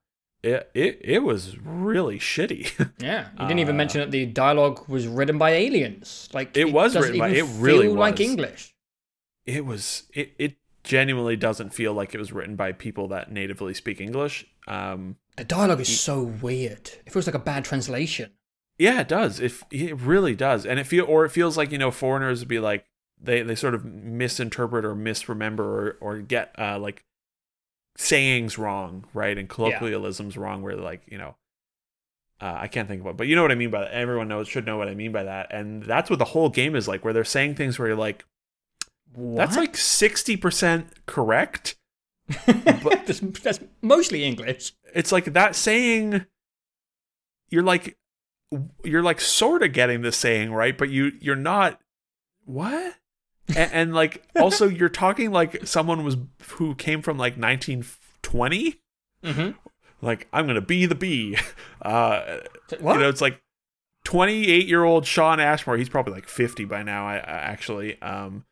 [0.43, 2.71] it it it was really shitty.
[3.03, 6.29] Yeah, you didn't even Uh, mention that the dialogue was written by aliens.
[6.33, 8.29] Like It was doesn't written by- it really feel like was.
[8.29, 8.75] English.
[9.47, 13.75] it was it it genuinely doesn't feel like it was written by people that natively
[13.75, 14.47] speak English.
[14.67, 16.91] Um, The dialogue is so weird.
[17.07, 18.31] It feels like a bad translation.
[18.79, 19.41] yeah, it does.
[19.41, 22.49] It it really does, and it feel or it feels like you know foreigners would
[22.49, 22.87] be like
[23.23, 27.05] they they sort of misinterpret or misremember or or get uh like
[28.01, 31.37] sayings wrong, right, and colloquialisms wrong, where like you know.
[32.43, 33.93] Uh, I can't think of it, but you know what I mean by that.
[33.93, 36.75] Everyone knows should know what I mean by that, and that's what the whole game
[36.75, 38.25] is like, where they're saying things where you're like,
[39.15, 41.77] "That's like sixty percent correct."
[42.47, 44.73] but that's, that's mostly English.
[44.95, 46.25] it's like that saying
[47.51, 47.99] you're like
[48.85, 51.81] you're like sort of getting the saying right but you you're not
[52.45, 52.95] what
[53.57, 56.17] and, and like also you're talking like someone was
[56.49, 58.77] who came from like 1920
[59.23, 59.51] Mm-hmm.
[60.01, 61.37] like i'm gonna be the bee
[61.83, 62.39] uh
[62.81, 62.95] What?
[62.95, 63.41] you know it's like
[64.05, 65.77] 28 year old Shawn Ashmore.
[65.77, 67.21] He's probably like 50 by now I, I
[67.53, 68.01] actually.
[68.01, 68.45] Um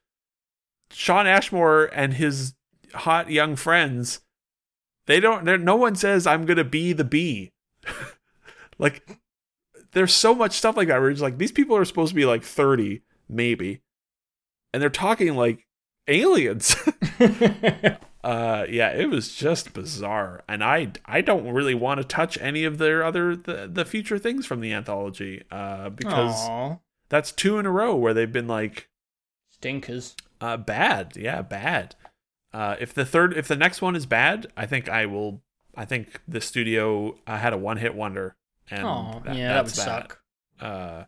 [0.91, 2.55] Shawn Ashmore and his
[2.95, 4.21] hot young friends
[5.07, 7.51] they don't there no one says i'm gonna be the bee
[8.79, 9.19] like
[9.93, 12.25] there's so much stuff like that where it's like these people are supposed to be
[12.27, 13.81] like 30 maybe
[14.73, 15.67] and they're talking like
[16.07, 16.75] aliens.
[18.25, 22.65] Uh yeah it was just bizarre and i i don't really want to touch any
[22.65, 26.77] of their other the, the future things from the anthology uh because Aw,
[27.09, 28.89] that's two in a row where they've been like
[29.51, 30.17] stinkers.
[30.41, 31.13] uh bad.
[31.17, 31.95] Yeah bad.
[32.53, 35.41] Uh if the third if the next one is bad i think i will
[35.77, 38.35] i think the studio uh, had a one-hit wonder
[38.69, 40.21] and Oh, that- yeah, that would that's suck.
[40.61, 41.05] uh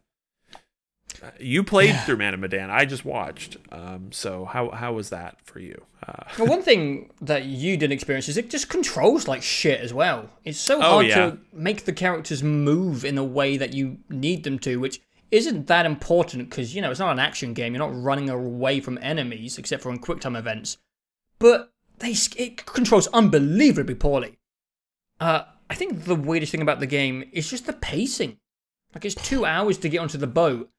[1.38, 2.04] you played Yeah.
[2.04, 2.70] through Man of Medan.
[2.70, 3.56] I just watched.
[3.70, 5.84] Um, so how how was that for you?
[6.06, 9.92] Uh, Well, one thing that you didn't experience is it just controls like shit as
[9.92, 10.30] well.
[10.44, 11.14] It's so Oh, hard yeah.
[11.30, 15.00] to make the characters move in the way that you need them to, which
[15.30, 17.74] isn't that important because you know it's not an action game.
[17.74, 20.78] You're not running away from enemies except for in quick time events.
[21.38, 24.38] But they it controls unbelievably poorly.
[25.20, 28.38] Uh, I think the weirdest thing about the game is just the pacing.
[28.94, 30.70] Like it's two hours to get onto the boat,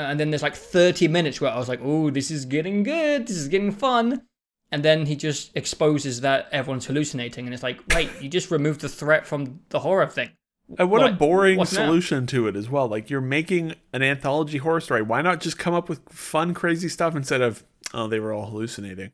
[0.00, 3.26] and then there's like 30 minutes where I was like, "Oh, this is getting good.
[3.26, 4.22] This is getting fun."
[4.70, 8.82] And then he just exposes that everyone's hallucinating, and it's like, wait, you just removed
[8.82, 10.30] the threat from the horror thing.
[10.78, 11.64] and what, a boring now?
[11.64, 12.86] solution to it as well.
[12.86, 15.00] Like you're making an anthology horror story.
[15.00, 18.50] Why not just come up with fun, crazy stuff instead of oh they were all
[18.50, 19.12] hallucinating?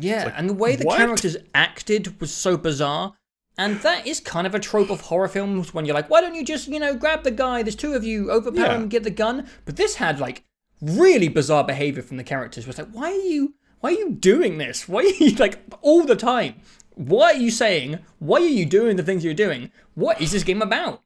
[0.00, 0.98] Yeah, like, and the way the what?
[0.98, 3.14] characters acted was so bizarre.
[3.60, 6.34] And that is kind of a trope of horror films when you're like, why don't
[6.34, 8.76] you just, you know, grab the guy, there's two of you, overpower Yeah.
[8.76, 9.46] him, get the gun.
[9.66, 10.44] But this had like
[10.80, 12.64] really bizarre behavior from the characters.
[12.64, 14.88] It was like, why are you why are you doing this?
[14.88, 16.54] Why are you like all the time?
[16.94, 17.98] What are you saying?
[18.18, 19.70] Why are you doing the things you're doing?
[19.94, 21.02] What is this game about?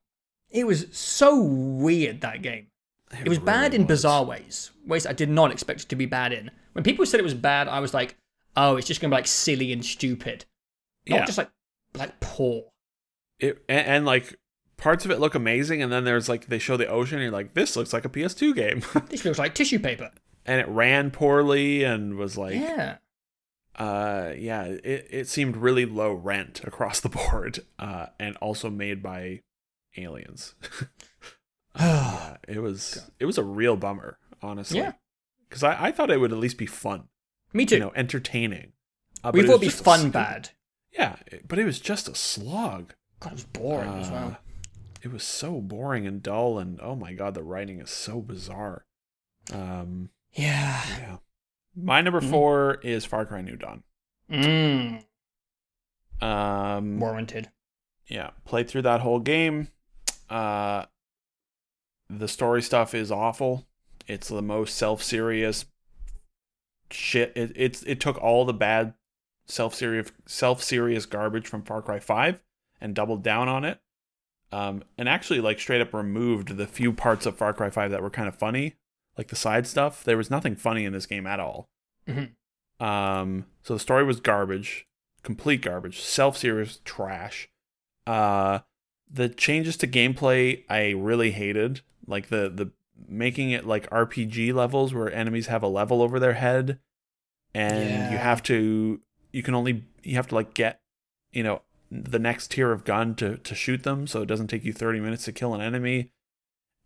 [0.51, 2.69] It was so weird that game.
[3.21, 3.89] It was bad in was.
[3.89, 6.51] bizarre ways, ways I did not expect it to be bad in.
[6.73, 8.17] When people said it was bad, I was like,
[8.57, 10.45] oh, it's just gonna be like silly and stupid.
[11.09, 11.25] Not Yeah.
[11.27, 11.51] just like
[11.97, 12.65] like poor.
[13.39, 14.39] It and, and like
[14.77, 17.33] parts of it look amazing, and then there's like they show the ocean, and you're
[17.33, 20.11] like this looks like a PS2 game, This looks like tissue paper.
[20.47, 22.97] and it ran poorly and was like yeah.
[23.77, 29.03] uh yeah it, it seemed really low rent across the board uh and also made
[29.03, 29.41] by
[29.97, 30.55] aliens
[31.79, 34.93] yeah it was it was a real bummer honestly Yeah.
[35.49, 37.05] because I, I thought it would at least be fun
[37.53, 37.77] Me too.
[37.77, 38.73] you know entertaining
[39.23, 40.51] uh, we thought it'd be was just a fun s- bad.
[40.97, 41.17] Yeah
[41.47, 44.39] but it was just a slog God, it was boring as Uh, well.
[45.03, 48.85] it was so boring and dull and oh my god the writing is so bizarre
[49.53, 50.83] um Yeah.
[50.99, 51.17] yeah
[51.77, 52.31] my number Mhm.
[52.31, 53.83] four is far cry new dawn
[54.31, 55.05] Mmm.
[56.21, 57.51] um Warranted.
[58.07, 59.69] yeah played through that whole game
[60.31, 60.87] uh
[62.09, 63.67] the story stuff is awful
[64.07, 65.65] it's the most self-serious
[66.91, 68.95] shit it, it's it took all the bad
[69.47, 72.41] self-serious self-serious garbage from far cry 5
[72.81, 73.81] and doubled down on it.
[74.53, 78.03] Um and actually like straight up removed the few parts of far cry 5 that
[78.03, 78.75] were kind of funny
[79.19, 80.03] like the side stuff.
[80.03, 81.69] There was nothing funny in this game at all.
[82.09, 82.31] Mhm.
[82.81, 84.87] um so the story was garbage
[85.23, 87.49] complete garbage self-serious trash.
[88.07, 88.61] Uh
[89.11, 92.73] the changes to gameplay I really hated, like the the
[93.09, 96.79] making it like RPG levels where enemies have a level over their head
[97.53, 99.01] and you have to
[99.35, 100.81] you can only you have to like get,
[101.33, 104.65] you know, the next tier of gun to to shoot them so it doesn't take
[104.65, 106.13] you 30 minutes to kill an enemy.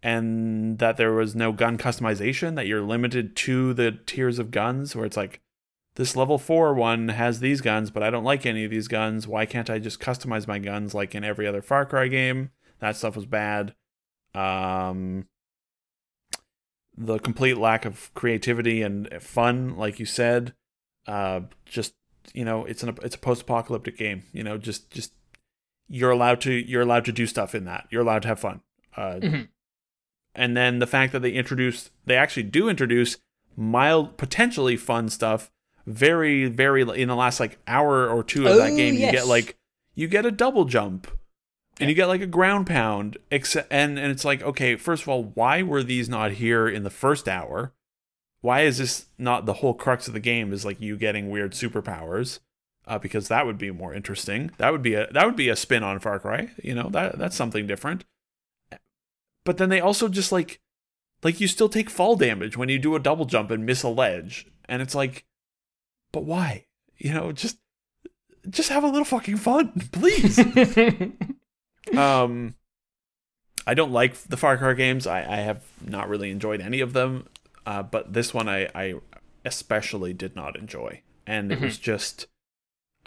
[0.03, 4.97] And that there was no gun customization that you're limited to the tiers of guns
[4.97, 5.41] where it's like
[5.97, 9.29] this level 4 one has these guns but I don't like any of these guns.
[9.29, 12.51] Why can't I just customize my guns like in every other Far Cry game?
[12.79, 13.75] That stuff was bad.
[14.35, 15.27] Um
[16.97, 20.53] the complete lack of creativity and fun like you said
[21.07, 21.95] uh just
[22.35, 24.25] you know, it's an it's a post-apocalyptic game.
[24.33, 25.13] You know, just just
[25.89, 27.87] you're allowed to you're allowed to do stuff in that.
[27.91, 28.61] You're allowed to have fun.
[28.97, 29.49] Uh, Mhm.
[30.35, 33.17] And then the fact that they introduce they actually do introduce
[33.57, 35.51] mild, potentially fun stuff.
[35.87, 39.27] Very very in the last like hour or two of that Oh, game, you get
[39.27, 39.57] like
[39.95, 41.09] you get a double jump
[41.81, 45.09] and you get like a ground pound except and and it's like okay first of
[45.09, 47.73] all why were these not here in the first hour
[48.41, 51.53] why is this not the whole crux of the game is like you getting weird
[51.53, 52.39] superpowers?
[52.87, 54.51] Uh, because that would be more interesting.
[54.57, 56.89] That would be a that would be a spin on far cry you know?
[56.89, 58.05] That that's something different.
[59.45, 60.61] But then they also just like
[61.23, 63.89] like you still take fall damage when you do a double jump and miss a
[63.89, 64.47] ledge.
[64.69, 65.27] And it's like
[66.13, 66.67] but why?
[66.97, 67.59] You know just
[68.49, 70.39] just have a little fucking fun please.
[71.97, 72.55] Um
[73.67, 75.07] i don't like the far cry games.
[75.07, 77.27] I, I have not really enjoyed any of them
[77.69, 78.95] uh, but this one I, I
[79.45, 81.03] especially did not enjoy.
[81.27, 82.27] And it was just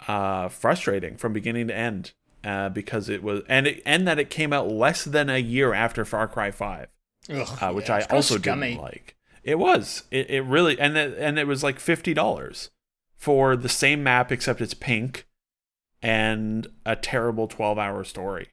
[0.08, 2.12] uh frustrating from beginning to end
[2.44, 5.72] uh because it was and it, and that it came out less than a year
[5.72, 6.88] after far cry 5
[7.30, 8.70] Ugh, uh, which yeah, i also scummy.
[8.70, 9.16] didn't like.
[9.44, 10.04] It was.
[10.10, 12.70] It, it really and it, and it was like $50
[13.16, 15.26] for the same map except it's pink
[16.00, 18.48] and a terrible 12 hour story.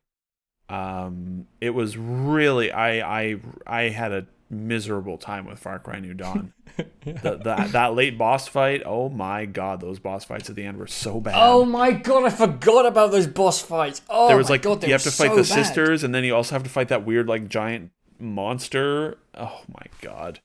[0.70, 6.13] Um it was really i i i had a miserable time with far cry new
[6.13, 6.53] dawn
[7.05, 10.77] the, the, that late boss fight oh my god those boss fights at the end
[10.77, 14.01] were so bad Oh my god, I forgot about those boss fights.
[14.09, 15.45] Oh there was my like god, you have to fight so the bad.
[15.65, 19.85] sisters and then you also have to fight that weird like giant monster oh my
[20.01, 20.39] god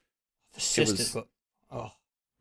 [0.55, 1.25] The sisters was-
[1.73, 1.91] Oh.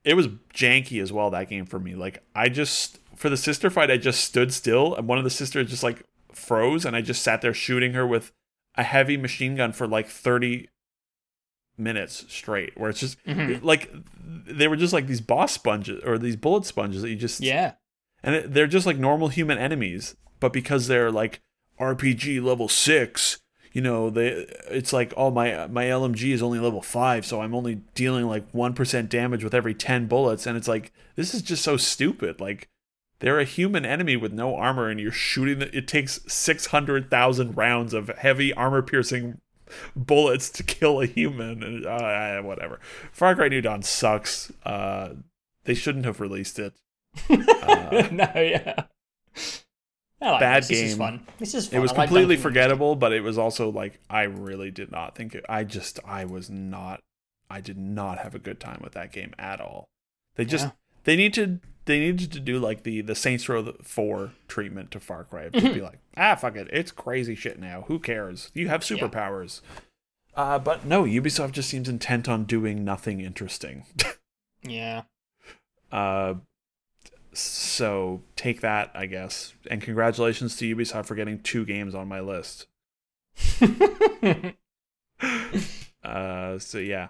[0.04, 3.70] it was janky as well that game for me like i just for the sister
[3.72, 7.02] fight i just stood still and one of the sisters just like froze and i
[7.02, 8.32] just sat there shooting her with
[8.76, 10.68] a heavy machine gun for like 30
[11.78, 13.64] minutes straight where it's just Mhm.
[13.64, 13.92] like
[14.26, 17.74] they were just like these boss sponges or these bullet sponges that you just Yeah.
[18.24, 21.42] and it, they're just like normal human enemies but because they're like
[21.80, 23.40] rpg level 6
[23.72, 27.56] you know they it's like oh my my lmg is only level 5 so i'm
[27.56, 31.64] only dealing like 1% damage with every 10 bullets and it's like this is just
[31.64, 32.70] so stupid like
[33.20, 37.94] they're a human enemy with no armor and you're shooting the, it takes 600,000 rounds
[37.94, 39.40] of heavy armor piercing
[39.96, 42.80] bullets to kill a human and uh, whatever
[43.12, 45.10] far cry new dawn sucks uh
[45.66, 46.74] they shouldn't have released it
[47.30, 48.86] Uh, no, yeah.
[50.22, 50.70] Like Bad this.
[50.70, 50.98] This is game.
[50.98, 51.28] fun.
[51.38, 51.78] This is fun.
[51.78, 52.44] It was I completely Kong.
[52.44, 55.46] forgettable, but it was also like I really did not think it.
[55.50, 57.02] I just I was not.
[57.50, 59.86] I did not have a good time with that game at all.
[60.36, 60.72] They just Yeah.
[61.04, 65.00] they need to they needed to do like the the Saints Row Four treatment to
[65.00, 65.50] Far Cry.
[65.50, 67.84] Just be like ah fuck it, it's crazy shit now.
[67.88, 68.52] Who cares?
[68.54, 68.98] You have Yeah.
[68.98, 69.62] superpowers.
[70.36, 73.86] Uh, but no, Ubisoft just seems intent on doing nothing interesting.
[74.66, 75.02] Yeah.
[75.92, 76.36] Uh,
[77.34, 79.54] so take that, I guess.
[79.70, 82.68] And congratulations to Ubisoft for getting two games on my list.
[86.04, 87.08] Uh, so yeah,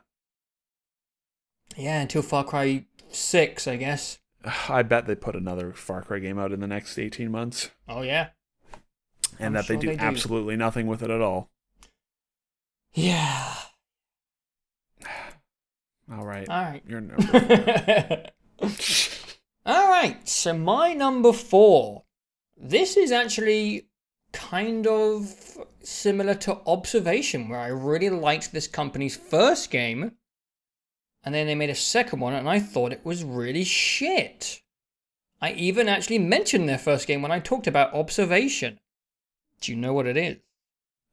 [1.76, 4.20] yeah, until Far Cry 6, I guess.
[4.70, 8.02] I bet they put another Far Cry game out in the next eighteen months, Oh,
[8.02, 8.30] yeah.
[9.40, 10.02] and I'm that sure they do they do.
[10.04, 11.50] absolutely nothing with it at all.
[12.94, 13.54] Yeah.
[16.12, 16.84] All right, All right.
[16.88, 18.26] you're number.
[19.66, 22.04] All right, so my number four.
[22.58, 23.88] This is actually
[24.34, 25.34] kind of
[25.82, 30.12] similar to Observation, where I really liked this company's first game,
[31.26, 34.62] and then they made a second one, and I thought it was really shit.
[35.42, 38.80] I even actually mentioned their first game when I talked about Observation.
[39.62, 40.38] Do you know what it is?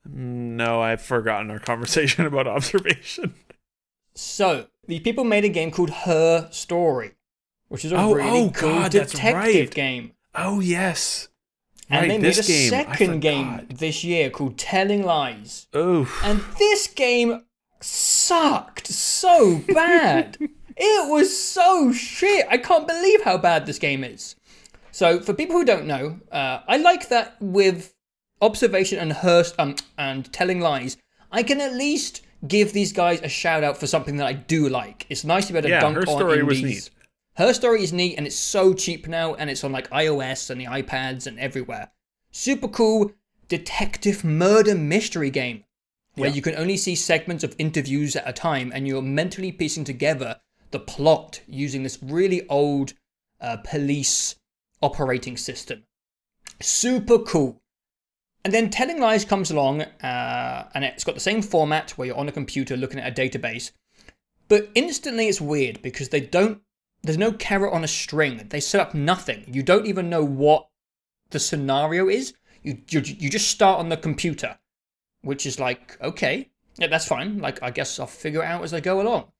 [0.06, 3.34] no, I've forgotten our conversation about observation.
[4.14, 7.12] So, the people made a game called Her Story,
[7.68, 9.70] which is a Oh, really oh, cool God, detective right.
[9.70, 10.12] game.
[10.34, 11.28] Oh yes,
[11.90, 12.08] And right.
[12.08, 12.70] they made this a game.
[12.70, 15.66] Second game this year called Telling Lies.
[15.76, 16.18] Oof.
[16.24, 17.42] And this game
[17.80, 20.36] sucked so bad.
[20.76, 22.46] it was so shit.
[22.50, 24.36] I can't believe how bad this game is.
[24.92, 27.94] So, for people who don't know, uh, I like that with
[28.40, 30.96] observation and Her Story um, and telling lies,
[31.30, 34.68] I can at least give these guys a shout out for something that I do
[34.68, 35.06] like.
[35.08, 36.90] It's nice to be able to Yeah, dunk Her on Story was neat.
[37.36, 40.60] Her story is neat and it's so cheap now and it's on like iOS and
[40.60, 41.90] the iPads and everywhere.
[42.32, 43.12] Super cool
[43.48, 45.64] detective murder mystery game
[46.20, 46.36] where Yeah.
[46.36, 50.40] you can only see segments of interviews at a time and you're mentally piecing together
[50.70, 52.92] the plot using this really old
[53.40, 54.36] uh, police
[54.82, 55.84] operating system.
[56.60, 57.62] Super cool.
[58.44, 62.16] And then Telling Lies comes along, uh, and it's got the same format where you're
[62.16, 63.72] on a computer looking at a database.
[64.48, 66.62] But instantly it's weird because they don't
[67.02, 68.46] there's no carrot on a string.
[68.50, 69.44] They set up nothing.
[69.50, 70.68] You don't even know what
[71.30, 72.34] the scenario is.
[72.62, 74.58] You you, you just start on the computer,
[75.22, 77.38] which is like okay, yeah, that's fine.
[77.38, 79.32] Like I guess I'll figure it out as I go along.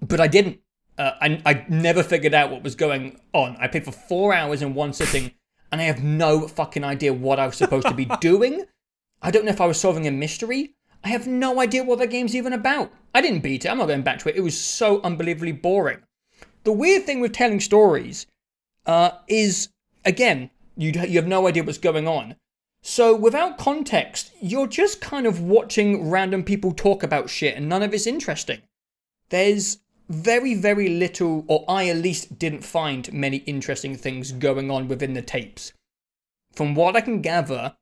[0.00, 0.60] But I didn't.
[0.98, 3.56] Uh, I I never figured out what was going on.
[3.58, 5.32] I played for four hours in one sitting,
[5.70, 8.64] and I have no fucking idea what I was supposed to be doing.
[9.22, 10.74] I don't know if I was solving a mystery.
[11.04, 12.92] I have no idea what the game's even about.
[13.14, 13.68] I didn't beat it.
[13.68, 14.36] I'm not going back to it.
[14.36, 15.98] It was so unbelievably boring.
[16.64, 18.26] The weird thing with telling stories
[18.86, 19.68] uh, is,
[20.04, 22.36] again, you you have no idea what's going on.
[22.82, 27.82] So without context, you're just kind of watching random people talk about shit, and none
[27.82, 28.60] of it's interesting.
[29.28, 29.78] There's
[30.08, 35.14] very very little, or I at least didn't find many interesting things going on within
[35.14, 35.72] the tapes.
[36.52, 37.76] From what I can gather,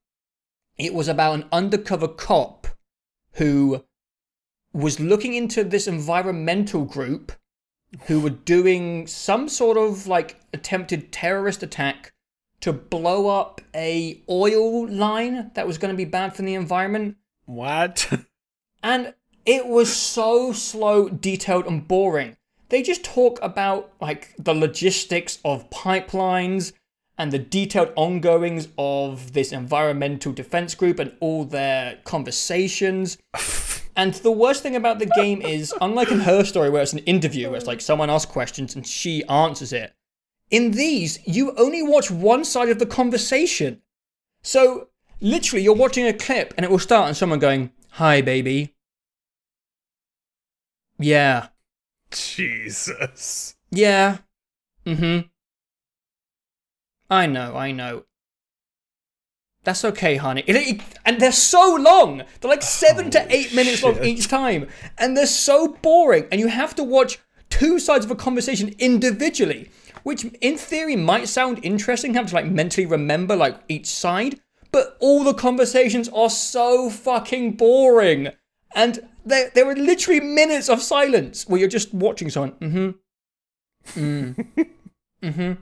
[0.79, 2.69] it was about an undercover cop
[3.33, 3.85] who
[4.73, 7.33] was looking into this environmental group
[8.03, 12.13] who were doing some sort of like attempted terrorist attack
[12.61, 17.17] to blow up a oil line that was going to be bad for the environment.
[17.47, 18.11] What?
[18.83, 19.13] And
[19.45, 22.37] it was so slow, detailed, and boring.
[22.71, 26.73] They just talk about like the logistics of pipelines
[27.19, 33.19] and the detailed ongoings of this environmental defense group and all their conversations.
[33.97, 37.01] and the worst thing about the game is, unlike in her story where it's an
[37.01, 39.93] interview, where it's like someone asks questions and she answers it,
[40.51, 43.83] in these, you only watch one side of the conversation.
[44.43, 44.89] So,
[45.21, 48.75] literally, you're watching a clip and it will start and someone going, Hi, baby.
[50.99, 51.49] Yeah.
[52.11, 53.57] Jesus.
[53.71, 54.19] Yeah.
[54.87, 55.21] Mm hmm.
[57.11, 58.05] I know, I know.
[59.65, 60.43] That's okay, honey.
[60.47, 62.23] It, it, and they're so long.
[62.41, 64.69] They're like seven to eight minutes long each time.
[64.97, 66.27] And they're so boring.
[66.31, 67.19] And you have to watch
[67.51, 69.71] two sides of a conversation individually,
[70.03, 74.41] which in theory might sound interesting, have to like mentally remember like each side.
[74.73, 78.29] But all the conversations are so fucking boring.
[78.75, 82.53] And there, there are literally minutes of silence where you're just watching someone.
[82.61, 84.01] Mm-hmm.
[84.01, 84.47] Mm.
[85.23, 85.53] mm-hmm.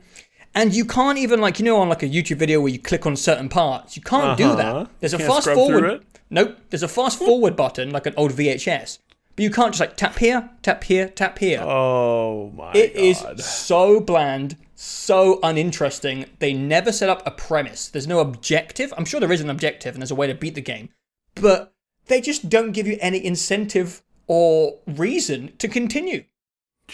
[0.55, 3.07] And you can't even like you know on like a YouTube video where you click
[3.07, 3.97] on certain parts.
[3.97, 4.81] You can't do Uh-huh.
[4.81, 4.91] that.
[5.01, 6.05] There's a Can't fast forward.
[6.31, 6.59] Nope.
[6.71, 8.99] There's a fast forward button like an old VHS.
[9.39, 11.61] But you can't just like tap here, tap here, tap here.
[11.63, 13.39] Oh my It is god.
[13.39, 16.25] so bland, so uninteresting.
[16.41, 17.87] They never set up a premise.
[17.87, 18.93] There's no objective.
[18.97, 20.89] I'm sure there is an objective and there's a way to beat the game,
[21.37, 21.73] but
[22.07, 26.25] they just don't give you any incentive or reason to continue.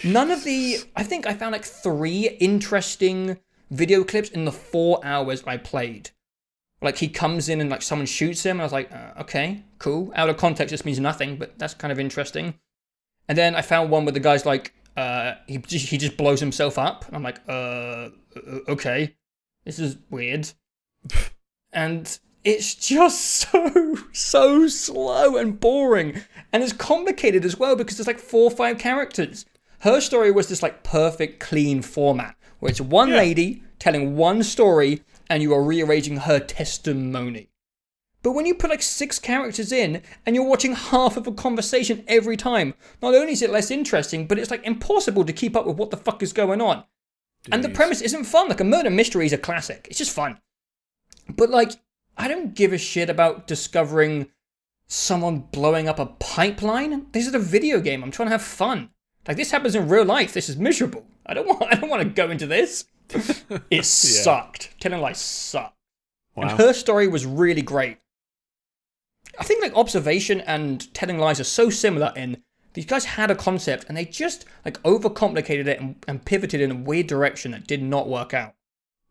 [0.04, 0.80] None of the.
[0.94, 3.38] I think I found like three interesting
[3.70, 6.10] video clips in the four hours I played.
[6.84, 9.64] Like he comes in and like someone shoots him, and I was like, uh, okay,
[9.78, 10.12] cool.
[10.14, 12.54] Out of context, this means nothing, but that's kind of interesting.
[13.28, 16.40] And then I found one where the guy's like, uh, he just, he just blows
[16.40, 17.06] himself up.
[17.06, 18.10] And I'm like, uh,
[18.68, 19.16] okay,
[19.64, 20.50] this is weird.
[21.72, 23.20] and it's just
[23.50, 26.20] so so slow and boring,
[26.52, 29.46] and it's complicated as well because there's like four or five characters.
[29.80, 33.16] Her story was this like perfect clean format where it's one Yeah.
[33.16, 37.50] lady telling one story and you are rearranging her testimony.
[38.22, 42.04] But when you put like six characters in and you're watching half of a conversation
[42.08, 42.72] every time,
[43.02, 45.90] not only is it less interesting, but it's like impossible to keep up with what
[45.90, 46.84] the fuck is going on.
[47.52, 48.48] And the premise isn't fun.
[48.48, 49.86] Like a murder mystery is a classic.
[49.90, 50.40] It's just fun.
[51.28, 51.72] But like,
[52.16, 54.28] I don't give a shit about discovering
[54.86, 57.06] someone blowing up a pipeline.
[57.12, 58.02] This is a video game.
[58.02, 58.90] I'm trying to have fun.
[59.28, 60.32] Like this happens in real life.
[60.32, 61.04] This is miserable.
[61.26, 61.62] I don't want.
[61.70, 62.86] I don't want to go into this.
[63.70, 64.80] It sucked.
[64.80, 65.76] Telling lies sucked.
[66.36, 67.98] And her story was really great.
[69.38, 72.42] I think like observation and telling lies are so similar in
[72.74, 76.70] these guys had a concept and they just like overcomplicated it and, and pivoted in
[76.70, 78.54] a weird direction that did not work out.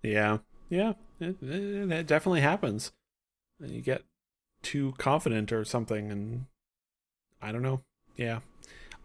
[0.01, 0.39] Yeah,
[0.69, 2.91] yeah, it, it, it definitely happens.
[3.59, 4.03] You get
[4.61, 6.45] too confident or something, and
[7.41, 7.81] I don't know.
[8.17, 8.39] Yeah,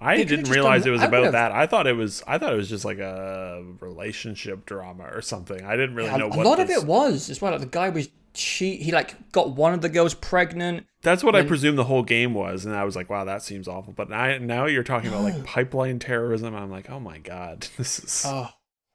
[0.01, 1.51] I They didn't realize done- it was about that.
[1.53, 2.23] I thought it was.
[2.27, 5.65] I thought it was just like a relationship drama or something.
[5.65, 6.47] I didn't really a, know a what.
[6.47, 7.51] A lot of this- it was as well.
[7.53, 10.87] Like the guy was she he like got one of the girls pregnant.
[11.03, 13.67] That's what I presume the whole game was, and I was like, "Wow, that seems
[13.67, 16.55] awful." But I, now you're talking about like pipeline terrorism.
[16.55, 18.49] I'm like, "Oh my god, this is." Oh,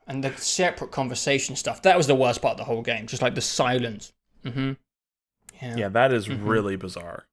[0.08, 1.82] and the separate conversation stuff.
[1.82, 3.08] That was the worst part of the whole game.
[3.08, 4.14] Just like the silence.
[4.46, 4.74] Mm-hmm.
[5.62, 5.76] Yeah.
[5.78, 6.46] yeah, that is Mhm.
[6.46, 7.26] really bizarre.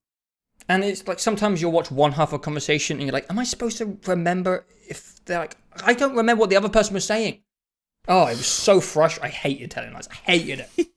[0.71, 3.37] And it's like sometimes you'll watch one half of a conversation and you're like, am
[3.39, 7.03] I supposed to remember if they're like, I don't remember what the other person was
[7.05, 7.41] saying.
[8.07, 9.27] Oh, it was so frustrating.
[9.27, 10.07] I hated telling lies.
[10.09, 10.87] I hated it.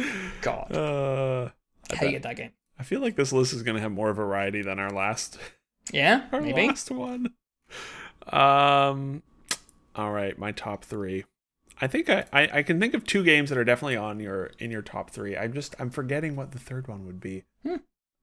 [0.42, 1.50] God, Uh,
[1.90, 2.52] I hated that game.
[2.78, 5.38] I feel like this list is going to have more variety than our last
[5.92, 6.66] Yeah, our maybe.
[6.66, 7.32] last one.
[8.26, 9.22] Um,
[9.96, 11.24] All right, my top three.
[11.80, 14.50] I think I, I, I can think of two games that are definitely on your
[14.58, 15.34] in your top three.
[15.36, 17.44] I'm just I'm forgetting what the third one would be.
[17.66, 17.76] Hmm.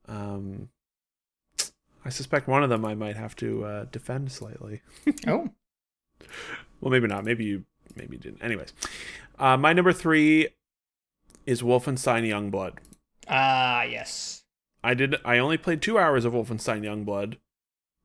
[0.07, 0.69] Um,
[2.05, 4.81] I suspect one of them I might have to uh, defend slightly.
[5.27, 5.49] Oh.
[6.81, 7.23] Well, maybe not.
[7.25, 7.65] Maybe you
[7.95, 8.43] maybe you didn't.
[8.43, 8.73] Anyways,
[9.39, 10.47] uh, my number three
[11.45, 12.73] is Wolfenstein Youngblood.
[13.27, 14.43] Ah, yes.
[14.83, 15.15] I did.
[15.25, 17.37] I only played two hours of Wolfenstein Youngblood,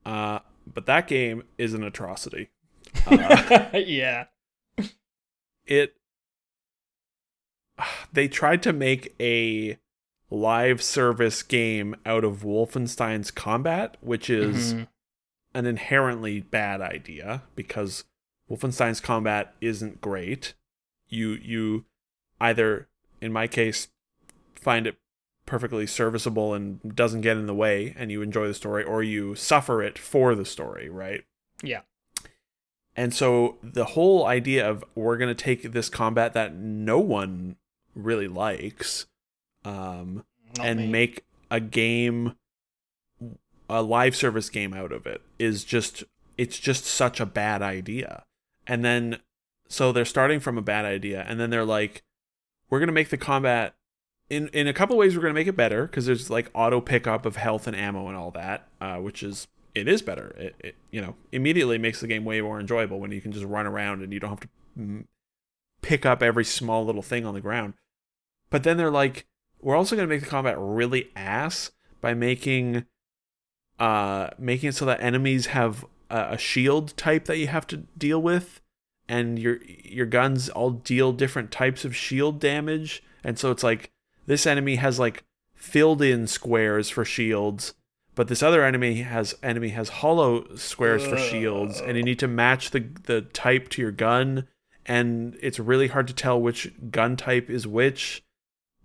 [0.05, 0.41] uh,
[0.73, 2.51] but that game is an atrocity.
[3.07, 4.25] Uh, yeah.
[5.67, 5.95] it.
[8.13, 9.79] They tried to make a
[10.33, 14.89] live service game out of Wolfenstein's combat, which is Mhm.
[15.55, 18.05] an inherently bad idea because
[18.51, 20.55] Wolfenstein's combat isn't great.
[21.09, 21.85] You you
[22.41, 22.89] either
[23.21, 23.89] in my case
[24.55, 24.97] find it
[25.45, 29.35] perfectly serviceable and doesn't get in the way and you enjoy the story or you
[29.35, 31.25] suffer it for the story, right?
[31.63, 31.83] Yeah.
[32.97, 37.57] And so the whole idea of we're going to take this combat that no one
[37.95, 39.07] really likes
[39.65, 40.25] um
[40.57, 40.89] Not and me.
[40.89, 42.35] make a game
[43.69, 46.05] a live service game out of it is just
[46.37, 48.25] it's just such a bad idea.
[48.67, 49.19] And then
[49.69, 52.03] so they're starting from a bad idea and then they're like
[52.69, 53.75] we're going to make the combat
[54.31, 56.81] in in a couple ways we're going to make it better because there's like auto
[56.81, 60.35] pickup of health and ammo and all that uh, which is it is better.
[60.39, 63.47] It, it you know immediately makes the game way more enjoyable when you can just
[63.47, 65.05] run around and you don't have to
[65.81, 67.75] pick up every small little thing on the ground.
[68.51, 69.27] But then they're like
[69.63, 71.71] we're also going to make the combat really ass
[72.01, 72.85] by making
[73.79, 77.79] uh making it so that enemies have a, a shield type that you have to
[77.97, 78.61] deal with
[79.09, 83.91] and your your guns all deal different types of shield damage and so it's like
[84.27, 85.25] this enemy has like
[85.55, 87.75] filled in squares for shields
[88.15, 92.29] but this other enemy has enemy has hollow squares for shields and you need to
[92.29, 94.47] match the the type to your gun
[94.85, 98.23] and it's really hard to tell which gun type is which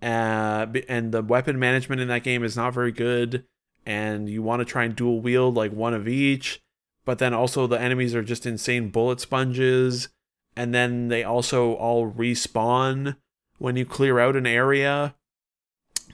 [0.01, 3.45] uh, and the weapon management in that game is not very good
[3.85, 6.61] and you want to try and dual wield like one of each
[7.05, 10.09] but then also the enemies are just insane bullet sponges
[10.55, 13.15] and then they also all respawn
[13.57, 15.15] when you clear out an area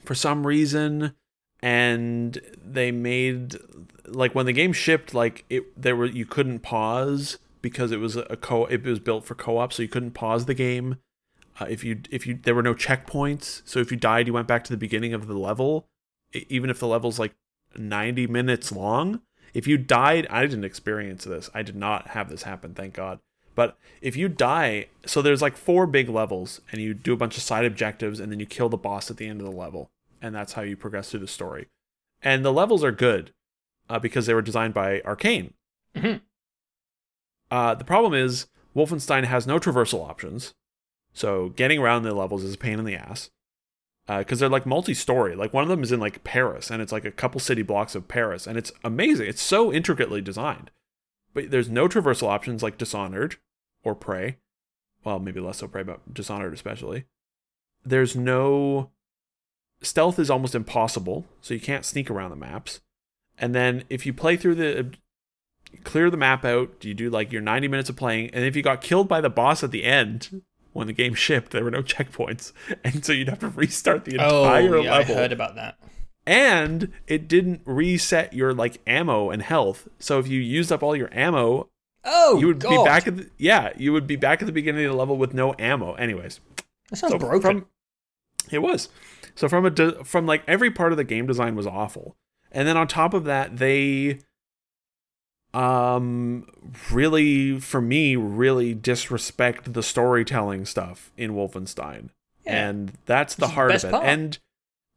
[0.04, 1.14] for some reason
[1.60, 3.56] and they made
[4.06, 8.16] like when the game shipped like it there were you couldn't pause because it was
[8.16, 10.98] a co it was built for co-op so you couldn't pause the game
[11.60, 14.48] uh, if you if you there were no checkpoints so if you died you went
[14.48, 15.86] back to the beginning of the level
[16.32, 17.34] even if the level's like
[17.76, 19.20] 90 minutes long.
[19.52, 21.50] If you died i didn't experience this.
[21.54, 23.20] I did not have this happen thank god.
[23.54, 27.36] But if you die so there's like four big levels and you do a bunch
[27.36, 29.90] of side objectives and then you kill the boss at the end of the level.
[30.20, 31.66] And that's how you progress through the story.
[32.22, 33.32] And the levels are good
[33.88, 35.52] uh, because they were designed by Arkane.
[35.94, 36.22] Mhm.
[37.50, 40.54] uh, the problem is wolfenstein has no traversal options
[41.14, 43.30] so getting around the levels is a pain in the ass
[44.08, 45.34] uh, because they're like multi-story.
[45.34, 47.94] Like one of them is in like Paris, and it's like a couple city blocks
[47.94, 49.28] of Paris, and it's amazing.
[49.28, 50.70] It's so intricately designed,
[51.32, 53.36] but there's no traversal options like Dishonored
[53.82, 54.38] or Prey.
[55.04, 57.04] Well, maybe less so Prey, but Dishonored especially.
[57.84, 58.90] There's no
[59.82, 62.80] stealth is almost impossible, so you can't sneak around the maps.
[63.38, 64.90] And then if you play through the
[65.82, 68.62] clear the map out, you do like your 90 minutes of playing, and if you
[68.62, 70.42] got killed by the boss at the end
[70.74, 72.52] when the game shipped, there were no checkpoints,
[72.84, 75.14] and so you'd have to restart the Oh, entire yeah, I level.
[75.16, 75.78] heard about that.
[76.26, 79.88] and it didn't reset your like ammo and health.
[79.98, 81.68] So if you used up all your ammo,
[82.04, 82.70] Oh, you would God.
[82.70, 85.16] be back at the, yeah, you would be back at the beginning of the level
[85.16, 85.94] with no ammo.
[85.94, 86.40] Anyways,
[86.90, 87.40] That sounds so broken.
[87.60, 87.66] From,
[88.50, 88.90] it was.
[89.34, 92.16] So from a de- from like every part of the game design was awful,
[92.52, 94.18] and then on top of that, they
[95.54, 96.46] um
[96.92, 102.10] really for me really disrespect the storytelling stuff in Wolfenstein,
[102.44, 102.68] Yeah.
[102.68, 103.90] and that's the This is the heart of it.
[103.92, 104.04] part.
[104.04, 104.38] And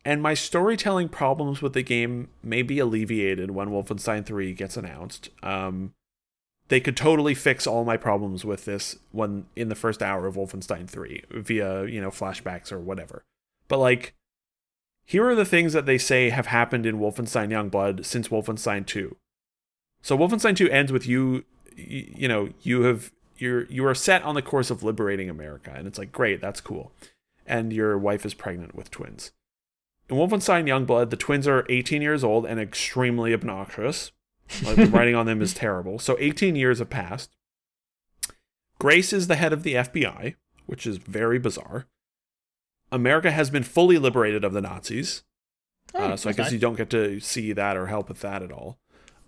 [0.05, 5.29] and my storytelling problems with the game may be alleviated when Wolfenstein 3 gets announced.
[5.43, 5.93] Um,
[6.69, 10.35] they could totally fix all my problems with this when in the first hour of
[10.35, 13.23] Wolfenstein 3 via, you know, flashbacks or whatever.
[13.67, 14.13] But like
[15.05, 19.15] here are the things that they say have happened in Wolfenstein Youngblood since Wolfenstein 2.
[20.01, 21.45] So Wolfenstein 2 ends with you
[21.75, 25.87] you, know, you have you're you are set on the course of liberating America and
[25.87, 26.91] it's like great, that's cool.
[27.45, 29.31] And your wife is pregnant with twins.
[30.09, 34.11] In Wolfenstein Youngblood, the twins are 18 years old and extremely obnoxious.
[34.63, 35.99] Like the writing on them is terrible.
[35.99, 37.35] So 18 years have passed.
[38.79, 41.87] Grace is the head of the FBI, which is very bizarre.
[42.91, 45.23] America has been fully liberated of the Nazis.
[45.93, 46.53] Oh, uh, so I guess nice.
[46.53, 48.79] you don't get to see that or help with that at all.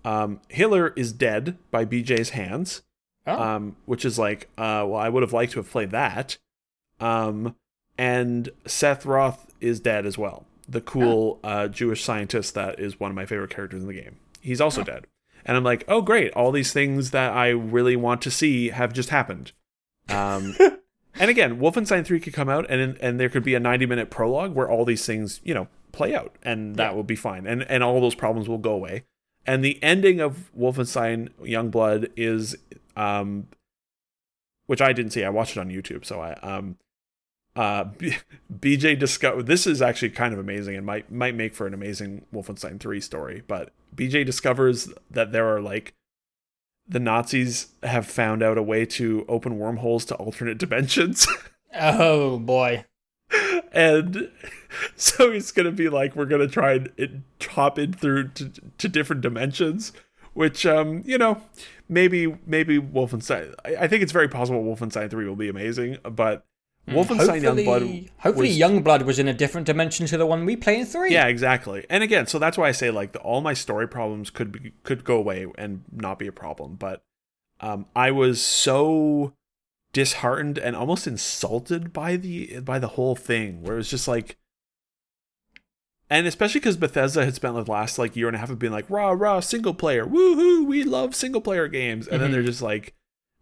[0.05, 2.81] Um, Hitler is dead by BJ's hands.
[3.27, 3.39] Oh.
[3.39, 6.37] um, which is like, uh, well, I would have liked to have played that.
[6.99, 7.55] Um,
[7.97, 10.45] and Set Roth is dead as well.
[10.67, 14.17] The cool uh, Jewish scientist that is one of my favorite characters in the game.
[14.41, 15.05] He's also dead.
[15.45, 16.31] And I'm like, oh, great.
[16.33, 19.51] All these things that I really want to see have just happened.
[20.07, 20.55] Um,
[21.15, 24.09] and again, Wolfenstein 3 could come out and and there could be a 90 minute
[24.09, 26.95] prologue where all these things, you know, play out and that Yeah.
[26.95, 27.45] will be fine.
[27.45, 29.03] And and all those problems will go away.
[29.49, 32.55] And the ending of Wolfenstein Youngblood is
[32.95, 33.47] um
[34.67, 35.23] which I didn't see.
[35.23, 36.77] I watched it on YouTube, so I um
[37.55, 38.17] uh B-
[38.55, 42.27] BJ discover this is actually kind of amazing and might might make for an amazing
[42.31, 45.95] Wolfenstein 3 story, but BJ discovers that there are like
[46.87, 51.25] the Nazis have found out a way to open wormholes to alternate dimensions.
[51.73, 52.85] Oh boy.
[53.71, 54.29] And
[54.95, 57.11] so he's gonna be like, we're gonna try and it,
[57.49, 59.91] hop in through to, to different dimensions,
[60.33, 61.41] which um, you know,
[61.87, 63.53] maybe maybe Wolfenstein.
[63.65, 66.45] I, I think it's very possible Wolfenstein Three will be amazing, but
[66.87, 68.09] Wolfenstein hopefully, Youngblood.
[68.19, 71.11] hopefully was- Youngblood was in a different dimension to the one we play in three.
[71.11, 71.85] Yeah, exactly.
[71.89, 74.73] And again, so that's why I say like the, all my story problems could be,
[74.83, 76.75] could go away and not be a problem.
[76.75, 77.03] But
[77.59, 79.33] um, I was so
[79.93, 84.37] disheartened and almost insulted by the by the whole thing, where it was just like,
[86.09, 88.73] and especially because Bethesda had spent the last like year and a half of being
[88.73, 92.33] like rah rah single player, woohoo, we love single player games, and then Mhm.
[92.33, 92.93] they're just like,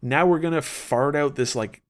[0.01, 1.81] now we're gonna fart out this like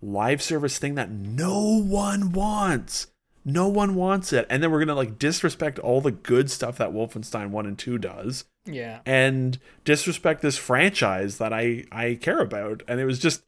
[0.00, 3.08] live service thing that no one wants.
[3.44, 4.46] No one wants it.
[4.50, 7.78] And then we're going to like disrespect all the good stuff that Wolfenstein 1 and
[7.78, 9.00] 2 does Yeah.
[9.06, 12.82] and disrespect this franchise that I I care about.
[12.86, 13.42] And it was just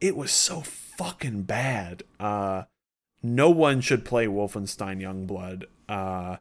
[0.00, 2.02] it was so fucking bad.
[2.20, 2.64] Uh
[3.22, 5.64] no one should play Wolfenstein Youngblood.
[5.88, 6.38] Uh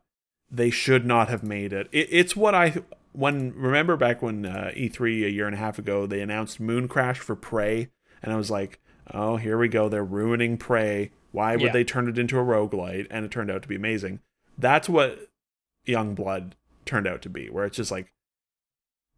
[0.51, 1.88] they should not have made it.
[1.91, 2.75] it it's what I
[3.11, 7.17] when remember back when uh, E3 a year and a half ago they announced Mooncrash
[7.17, 7.89] for Prey
[8.21, 8.80] and I was like,
[9.13, 9.89] "Oh, here we go.
[9.89, 11.11] They're ruining Prey.
[11.31, 11.71] Why would Yeah.
[11.73, 14.19] they turn it into a roguelite?" And it turned out to be amazing.
[14.57, 15.27] That's what
[15.88, 16.53] Youngblood
[16.85, 18.13] turned out to be, where it's just like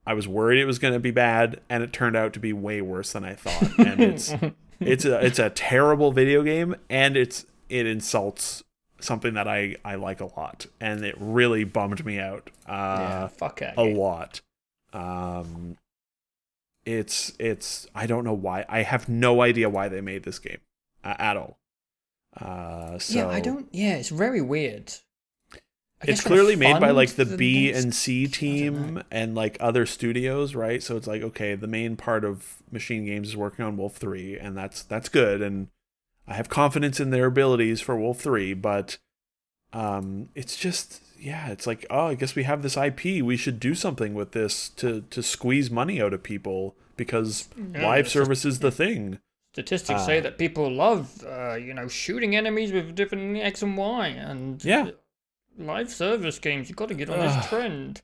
[0.07, 2.53] I was worried it was going to be bad, and it turned out to be
[2.53, 3.80] way worse than I thought.
[3.80, 4.34] And it's
[4.80, 8.64] it's a it's a terrible video game, and it's it insults
[8.99, 12.73] something that I I like a lot, and it really bummed me out yeah.
[12.73, 13.73] uh, Fuck it.
[13.77, 14.41] a lot.
[14.94, 15.77] Um,
[16.86, 20.60] it's it's I don't know why I have no idea why they made this game
[21.03, 21.57] uh, at all.
[22.40, 23.68] Uh, so Yeah, I don't.
[23.72, 24.94] Yeah, it's very weird.
[26.07, 29.03] I it's guess for the clearly made by like the for B and C team
[29.11, 30.82] and like other studios, right?
[30.82, 34.57] So it's like okay, the main part of MachineGames is working on Wolf 3 and
[34.57, 35.68] that's that's good and
[36.27, 38.98] I have confidence in their abilities for Wolf 3, but
[39.73, 43.60] um it's just yeah, it's like oh, I guess we have this IP, we should
[43.60, 48.45] do something with this to to squeeze money out of people because Yeah, live service
[48.45, 49.19] is the thing.
[49.53, 53.77] Statistics Uh, say that people love, uh, you know, shooting enemies with different X and
[53.77, 54.91] Y, and Yeah.
[55.57, 56.69] Live service games.
[56.69, 58.02] You've got to get on this trend.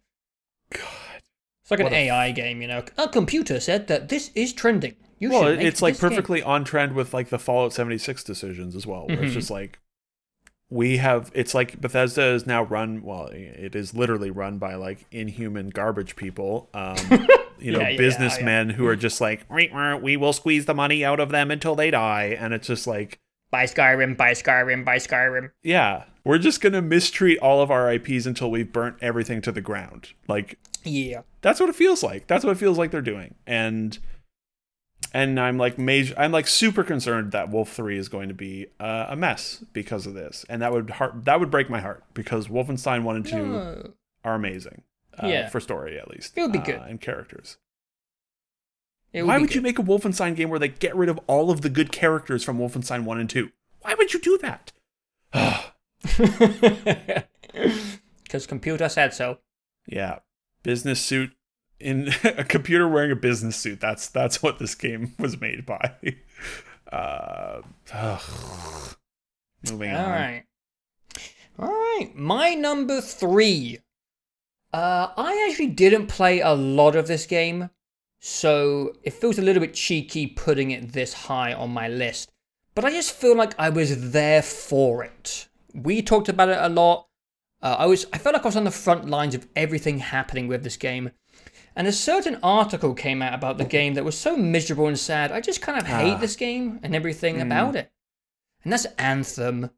[0.73, 1.21] God.
[1.61, 2.83] It's like an What a- AI game, you know.
[2.97, 4.95] A computer said that this is trending.
[5.19, 7.73] You well, should make it's like this game." perfectly on trend with like the Fallout
[7.73, 9.07] 76 decisions as well.
[9.07, 9.35] Where It's Mhm.
[9.35, 9.79] just like
[10.69, 15.05] we have it's like Bethesda is now run well, it is literally run by like
[15.11, 16.69] inhuman garbage people.
[16.73, 16.95] Um
[17.59, 20.73] you know, Yeah, yeah, businessmen who are just like "Ree, ree, we will squeeze the
[20.73, 23.19] money out of them until they die and it's just like
[23.51, 25.51] Buy Skyrim, buy Skyrim, buy Skyrim.
[25.61, 29.51] yeah, we're just going to mistreat all of our IPs until we've burnt everything to
[29.51, 30.09] the ground.
[30.27, 31.21] Like Yeah.
[31.41, 32.27] that's what it feels like.
[32.27, 33.35] That's what it feels like they're doing.
[33.47, 33.97] And
[35.13, 38.67] and I'm like major I'm like super concerned that Wolf 3 is going to be
[38.79, 40.45] uh, a mess because of this.
[40.47, 43.93] And that would heart that would break my heart because Wolfenstein 1 and 2 No.
[44.23, 44.83] are amazing.
[45.21, 45.49] Uh, Yeah.
[45.49, 46.37] for story at least.
[46.37, 46.81] It would be uh, good.
[46.87, 47.57] and characters.
[49.13, 51.69] Why would you make a Wolfenstein game where they get rid of all of the
[51.69, 53.49] good characters from Wolfenstein 1 and 2?
[53.81, 54.71] Why would you do that?
[58.23, 59.39] Because computer said so.
[59.85, 60.19] Yeah,
[60.63, 61.31] business suit
[61.81, 63.81] in a computer wearing a business suit.
[63.81, 65.95] That's that's what this game was made by.
[66.89, 67.61] Uh,
[67.93, 68.95] ugh.
[69.69, 70.11] Moving All on.
[70.11, 70.43] right.
[71.59, 72.11] All right.
[72.15, 73.79] My number three.
[74.73, 77.69] Uh, I actually didn't play a lot of this game,
[78.21, 82.31] so it feels a little bit cheeky putting it this high on my list.
[82.73, 85.49] But I just feel like I was there for it.
[85.73, 87.07] We talked about it a lot.
[87.61, 88.05] Uh, I was.
[88.13, 91.11] I felt like I was on the front lines of everything happening with this game.
[91.75, 95.31] And a certain article came out about the game that was so miserable and sad.
[95.31, 96.17] I just kind of hate Ah.
[96.17, 97.91] this game and everything about it.
[98.63, 99.69] And that's Anthem.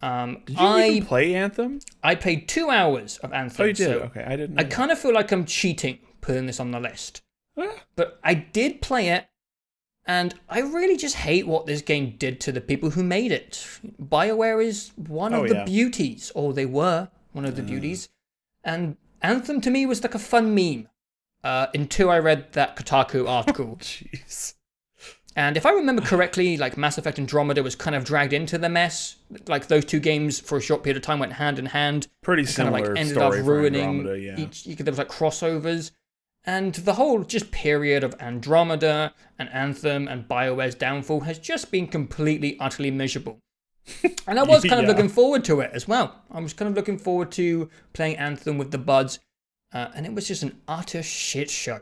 [0.00, 1.80] Um, Did you I even play Anthem?
[2.02, 3.62] I played two hours of Anthem.
[3.62, 3.86] Oh, you did.
[3.86, 4.58] so okay, I didn't.
[4.58, 7.22] I kind of feel like I'm cheating putting this on the list.
[7.58, 9.26] Ah, But I did play it,
[10.06, 13.66] And I really just hate what this game did to the people who made it.
[14.02, 15.64] BioWare is one Oh, of the yeah.
[15.64, 18.08] beauties, or they were one of the beauties.
[18.62, 20.88] And Anthem to me was like a fun meme
[21.42, 23.76] uh, until I read that Kotaku article.
[23.80, 24.54] Jeez.
[25.36, 28.68] And if I remember correctly, like Mass Effect Andromeda was kind of dragged into the
[28.68, 29.16] mess.
[29.48, 32.06] Like those two games for a short period of time went hand in hand.
[32.22, 34.38] Pretty kind of similar like ended up ruining Andromeda, yeah.
[34.38, 34.64] each.
[34.64, 35.90] There was like crossovers,
[36.46, 41.86] and the whole just period of Andromeda and Anthem and Bioware's downfall has just been
[41.86, 43.38] completely, utterly miserable.
[44.26, 44.88] and I was kind of Yeah.
[44.88, 46.22] looking forward to it as well.
[46.30, 49.18] I was kind of looking forward to playing Anthem with the buds,
[49.72, 51.80] uh, and it was just an utter shit show.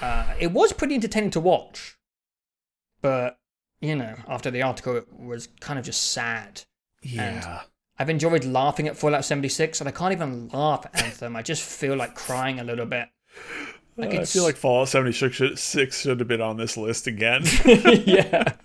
[0.00, 1.96] Uh, it was pretty entertaining to watch,
[3.00, 3.38] but
[3.80, 6.62] you know, after the article, it was kind of just sad.
[7.02, 7.62] Yeah.
[7.98, 11.36] I've enjoyed laughing at Fallout 76, and I can't even laugh at Anthem.
[11.36, 13.08] I just feel like crying a little bit.
[13.98, 17.06] Like Uh, I feel like Fallout 76 should, six should have been on this list
[17.06, 17.42] again.
[17.66, 18.54] yeah.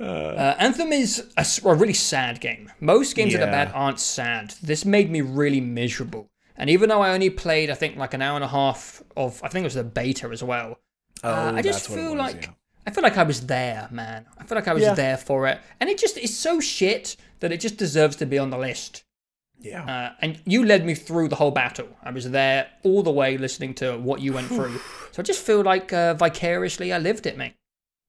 [0.00, 2.72] Uh, Anthem is a really sad game.
[2.80, 4.52] Most games that are bad aren't sad.
[4.60, 6.28] This made me really miserable.
[6.56, 9.40] And even though I only played, I think, like an hour and a half of,
[9.44, 10.80] I think it was the beta as well.
[11.22, 12.52] Oh, uh, I just that's what it feel was, like yeah.
[12.84, 14.26] I feel like I was there, man.
[14.38, 14.94] I feel like I was Yeah.
[14.94, 18.38] there for it, and it just is so shit that it just deserves to be
[18.38, 19.04] on the list.
[19.62, 19.84] Yeah.
[19.84, 21.88] Uh, and you led me through the whole battle.
[22.02, 24.76] I was there all the way listening to what you went through.
[25.12, 27.54] so I just feel like uh, vicariously I lived it, mate.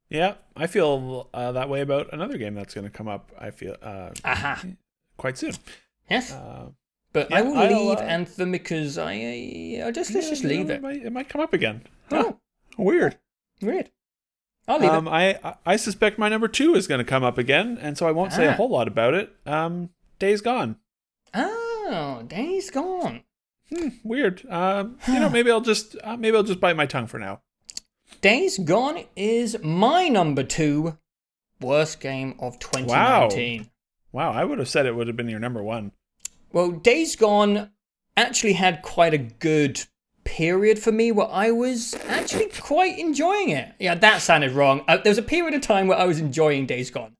[0.09, 0.35] yeah.
[0.55, 3.75] I feel uh, that way about another game that's going to come up, I feel,
[3.81, 4.63] uh, Aha.
[5.17, 5.53] quite soon.
[6.09, 6.31] Yes.
[6.31, 6.69] Uh,
[7.11, 10.67] but yeah, I will I'll, leave uh, Anthem because I, I just let's just leave
[10.67, 10.81] know, it.
[10.81, 11.81] Might, it might come up again.
[12.09, 12.23] Huh.
[12.33, 12.39] Oh,
[12.77, 13.17] Weird.
[13.61, 13.89] weird.
[14.67, 17.37] I'll leave Um, I I- I suspect my number two is going to come up
[17.37, 18.53] again, and so I won't say a Ah.
[18.53, 19.35] whole lot about it.
[19.45, 19.89] Um,
[20.19, 20.77] Days Gone.
[21.33, 23.23] Oh, days gone.
[23.69, 24.43] Hmm, weird.
[24.49, 27.41] Um, you know, maybe I'll just uh, maybe I'll just bite my tongue for now.
[28.21, 30.97] Days Gone is my number two
[31.59, 33.69] worst game of 2019.
[34.11, 35.91] Wow, I would have said it would have been your number one.
[36.51, 37.71] Well, Days Gone
[38.15, 39.83] actually had quite a good
[40.23, 43.73] period for me where I was actually quite enjoying it.
[43.79, 44.83] Yeah, that sounded wrong.
[44.87, 47.15] Uh, there was a period of time where I was enjoying Days Gone.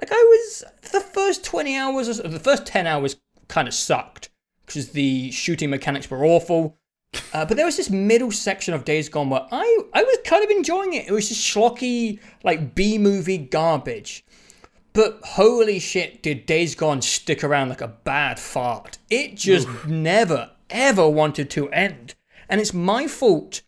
[0.00, 3.16] Like I was the first 20 hours or so, the first 10 hours
[3.48, 4.30] kind of sucked
[4.64, 6.78] because the shooting mechanics were awful.
[7.32, 10.44] Uh, but there was this middle section of Days Gone where I I was kind
[10.44, 11.08] of enjoying it.
[11.08, 14.24] It was just schlocky like B movie garbage.
[14.92, 18.98] But holy shit, did Days Gone stick around like a bad fart.
[19.08, 22.14] It just never, ever wanted to end.
[22.48, 23.62] And it's my fault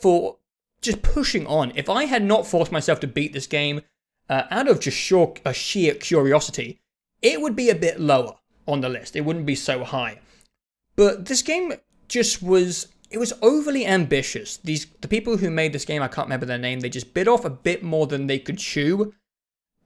[0.00, 0.38] for
[0.80, 1.72] just pushing on.
[1.74, 3.82] If I had not forced myself to beat this game
[4.28, 6.80] uh, out of just sheer, sheer curiosity,
[7.22, 8.34] it would be a bit lower
[8.66, 9.16] on the list.
[9.16, 10.20] It wouldn't be so high.
[10.96, 11.74] But this game
[12.08, 14.56] just was it was overly ambitious.
[14.58, 17.28] These the people who made this game, I can't remember their name, they just bit
[17.28, 19.12] off a bit more than they could chew.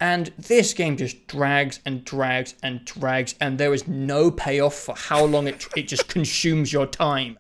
[0.01, 4.94] And this game just drags and drags and drags, and there is no payoff for
[4.94, 7.36] how long it, it just consumes your time.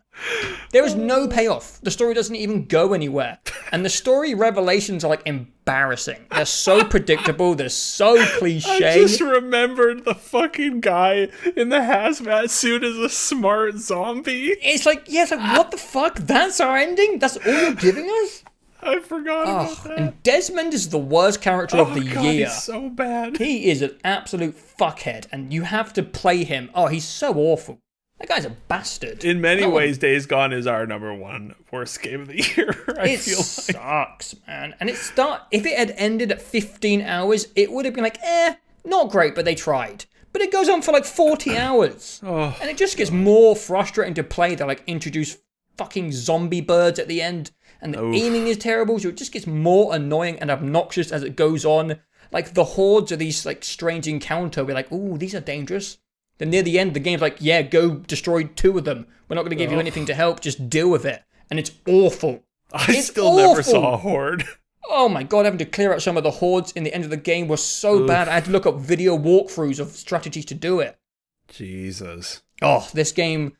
[0.72, 1.80] There is no payoff.
[1.82, 3.38] The story doesn't even go anywhere.
[3.72, 6.26] And the story revelations are like embarrassing.
[6.30, 8.88] They're so predictable, they're so cliche.
[8.88, 14.48] I just remembered the fucking guy in the hazmat suit is a smart zombie.
[14.60, 16.16] It's like, yeah, it's like, what the fuck?
[16.18, 17.18] That's our ending?
[17.18, 18.44] That's all you're giving us?
[18.80, 19.98] I forgot Oh, about that.
[19.98, 22.46] and Desmond is the worst character oh of the god, year.
[22.46, 23.36] he's so bad.
[23.36, 26.70] He is an absolute fuckhead, and you have to play him.
[26.74, 27.80] Oh, he's so awful.
[28.18, 29.24] That guy's a bastard.
[29.24, 32.74] In many one- ways, Days Gone is our number one worst game of the year.
[32.98, 33.46] I it feel like.
[33.46, 34.74] sucks, man.
[34.80, 38.18] And it start if it had ended at 15 hours, it would have been like,
[38.22, 38.54] eh,
[38.84, 40.04] not great, but they tried.
[40.32, 42.20] But it goes on for like 40 hours.
[42.24, 44.54] Oh, And it just gets more frustrating to play.
[44.56, 45.38] They like introduce
[45.76, 48.16] fucking zombie birds at the end, and the Oof.
[48.16, 52.00] aiming is terrible, so it just gets more annoying and obnoxious as it goes on.
[52.32, 55.98] Like the hordes of these like strange encounter, we're like, ooh, these are dangerous.
[56.38, 59.06] Then near the end, the game's like, yeah, go destroy two of them.
[59.28, 59.80] We're not going to give you oh.
[59.80, 60.40] anything to help.
[60.40, 61.22] Just deal with it.
[61.50, 62.44] And it's awful.
[62.72, 64.44] I It's still never saw a horde.
[64.90, 67.10] Oh my god, having to clear out some of the hordes in the end of
[67.10, 68.06] the game was so Oof.
[68.08, 68.28] bad.
[68.28, 70.98] I had to look up video walkthroughs of strategies to do it.
[71.48, 72.42] Jesus.
[72.62, 73.56] Oh, this game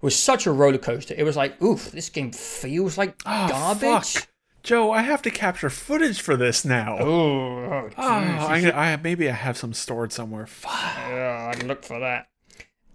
[0.00, 1.14] was such a roller coaster.
[1.16, 4.14] It was like, oof, this game feels like Oh, garbage.
[4.14, 4.28] fuck.
[4.68, 6.98] Joe, I have to capture footage for this now.
[7.00, 10.46] Oh, Oh, I, I maybe I have some stored somewhere.
[10.46, 10.70] Fuck.
[11.08, 12.28] yeah, I'd look for that.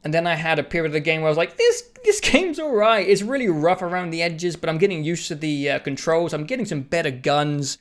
[0.03, 2.19] And then I had a period of the game where I was like, this this
[2.19, 3.09] game's alright.
[3.09, 6.31] It's really rough around the edges, but I'm getting used to the uh, controls.
[6.31, 7.79] I'm getting some better guns,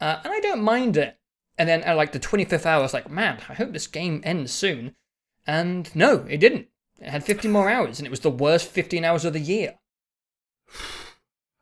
[0.00, 1.18] uh, and I don't mind it.
[1.58, 4.22] And then at like the 25th hour, I was like, man, I hope this game
[4.24, 4.94] ends soon.
[5.46, 6.68] And no, it didn't.
[6.98, 9.74] It had 15 more hours, and it was the worst 15 hours of the year.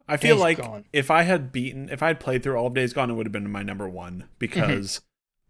[0.08, 0.84] I feel Days like Gone.
[0.92, 3.26] if I had beaten, if I had played through all of Days Gone, it would
[3.26, 4.26] have been my number one mm-hmm.
[4.38, 5.00] because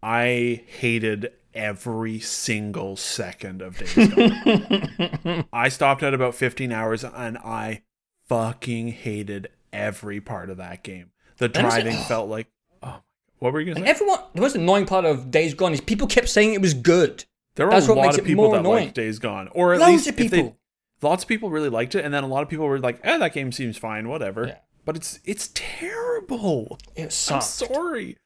[0.01, 5.45] I hated every single second of Days Gone.
[5.53, 7.83] I stopped at about 15 hours and I
[8.27, 11.11] fucking hated every part of that game.
[11.37, 12.47] The driving felt like,
[12.81, 13.01] oh,
[13.39, 13.91] what were you and gonna say?
[13.91, 17.25] everyone, the most annoying part of Days Gone is people kept saying it was good.
[17.55, 18.83] There were that's a what lot makes of it people more that annoying.
[18.85, 20.57] liked Days Gone, or at Loads least of if they- people.
[21.03, 23.17] Lots of people really liked it, and then a lot of people were like, "Eh,
[23.17, 24.57] that game seems fine, whatever." Yeah.
[24.85, 26.77] But it's it's terrible.
[26.95, 28.17] It I'm sorry,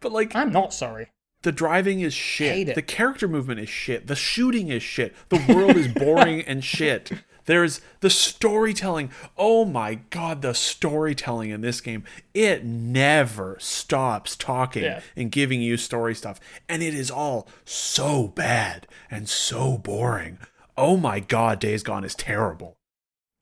[0.00, 1.08] but like I'm not sorry.
[1.42, 2.74] The driving is shit.
[2.74, 4.06] The character movement is shit.
[4.06, 5.14] The shooting is shit.
[5.28, 7.12] The world is boring and shit.
[7.44, 9.10] There's the storytelling.
[9.36, 12.02] Oh my god, the storytelling in this game.
[12.34, 15.00] It never stops talking Yeah.
[15.14, 16.40] and giving you story stuff.
[16.68, 20.38] And it is all so bad and so boring.
[20.76, 22.78] Oh my god, Days Gone is terrible.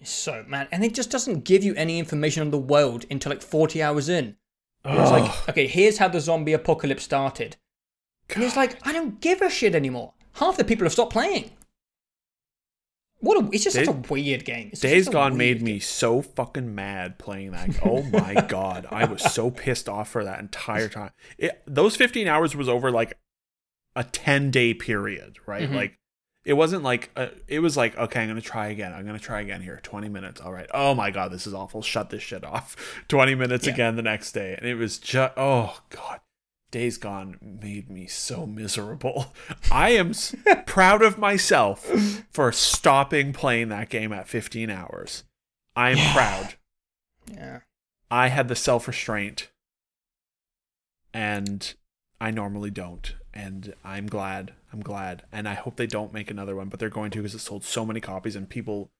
[0.03, 3.43] So man, and it just doesn't give you any information on the world until like
[3.43, 4.37] 40 hours in.
[4.85, 7.57] It's like, okay, here's how the zombie apocalypse started.
[8.35, 10.13] And it's like, I don't give a shit anymore.
[10.35, 11.53] Half the people have stopped playing.
[13.21, 14.69] What a, it's just such a weird game.
[14.73, 17.71] It's Days Gone made weird me so fucking mad playing that.
[17.83, 21.13] Oh my god, I was so pissed off for that entire time.
[21.39, 23.17] It, those 15 hours was over like
[23.97, 25.71] a 10 day period, right?
[25.71, 25.75] Mhm.
[25.75, 25.99] Like
[26.45, 28.93] it wasn't like uh it was like okay, I'm gonna try again.
[28.93, 29.81] I'm gonna try again here.
[29.83, 30.41] 20 minutes.
[30.41, 30.69] All right.
[30.75, 31.83] Oh my god, this is awful.
[31.83, 32.77] Shut this shit off.
[33.09, 33.73] 20 minutes Yeah.
[33.75, 36.21] again the next day, and it was just oh god.
[36.71, 39.33] Days Gone made me so miserable.
[39.71, 40.13] I am
[40.67, 41.85] proud of myself
[42.33, 45.23] for stopping playing that game at 15 hours.
[45.77, 46.55] I'm proud.
[47.33, 47.61] Yeah.
[48.11, 49.51] I had the self restraint,
[51.13, 51.75] and
[52.21, 53.15] I normally don't.
[53.33, 54.53] And I'm glad.
[54.75, 55.23] I'm glad.
[55.33, 57.63] And I hope they don't make another one, but they're going to because it sold
[57.65, 58.91] so many copies, and people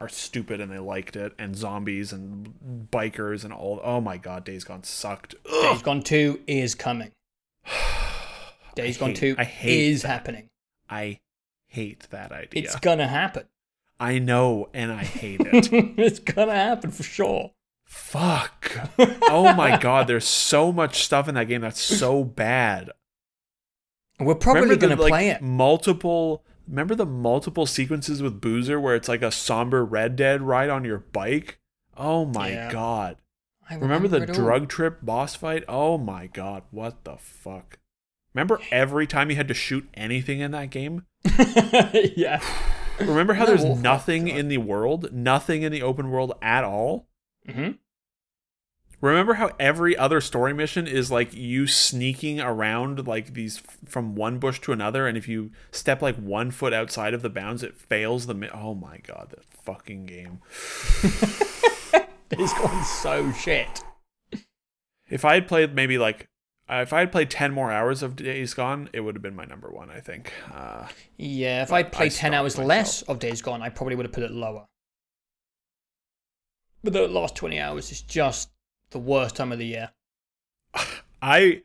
[0.00, 3.80] are stupid and they liked it, and zombies and bikers and all.
[3.84, 5.32] Oh my god, Days Gone sucked.
[5.44, 5.82] Days Ugh.
[5.82, 7.12] Gone 2 is coming.
[8.74, 10.08] Days I Gone hate- 2 I hate is that.
[10.08, 10.48] happening.
[10.88, 11.18] I
[11.66, 12.62] hate that idea.
[12.62, 13.44] It's gonna happen.
[14.00, 15.68] I know, and I hate it.
[15.72, 17.52] it's gonna happen for sure.
[17.84, 18.72] Fuck.
[19.30, 22.90] Oh my god, there's so much stuff in that game that's so bad.
[24.20, 25.42] We're probably gonna the, like, play it.
[25.42, 26.44] Multiple.
[26.66, 30.84] Remember the multiple sequences with Boozer where it's like a somber Red Dead ride on
[30.84, 31.58] your bike?
[31.96, 32.70] Oh my Yeah.
[32.70, 33.16] god.
[33.70, 35.64] I Remember the drug trip boss fight?
[35.68, 37.78] Oh my god, what the fuck?
[38.34, 41.04] Remember every time you had to shoot anything in that game?
[42.16, 42.42] yeah.
[42.98, 45.12] Remember how there's oh, nothing in the world?
[45.12, 47.08] Nothing in the open world at all?
[47.48, 47.72] hmm
[49.00, 54.16] Remember how every other story mission is like you sneaking around like these f- from
[54.16, 57.62] one bush to another, and if you step like one foot outside of the bounds,
[57.62, 58.34] it fails the.
[58.34, 60.40] Mi- oh my god, that fucking game!
[62.28, 63.84] Days Gone so shit.
[65.08, 66.26] If I had played maybe like,
[66.68, 69.44] if I had played ten more hours of Days Gone, it would have been my
[69.44, 69.90] number one.
[69.90, 70.32] I think.
[70.52, 72.68] Uh, Yeah, if I played 10 hours myself.
[72.68, 74.66] less of Days Gone, I probably would have put it lower.
[76.82, 78.50] But the last 20 hours is just
[78.90, 79.90] the worst time of the year.
[81.22, 81.62] I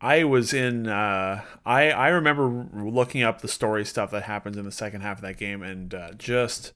[0.00, 4.64] I was in uh I I remember looking up the story stuff that happens in
[4.64, 6.72] the second half of that game and uh, just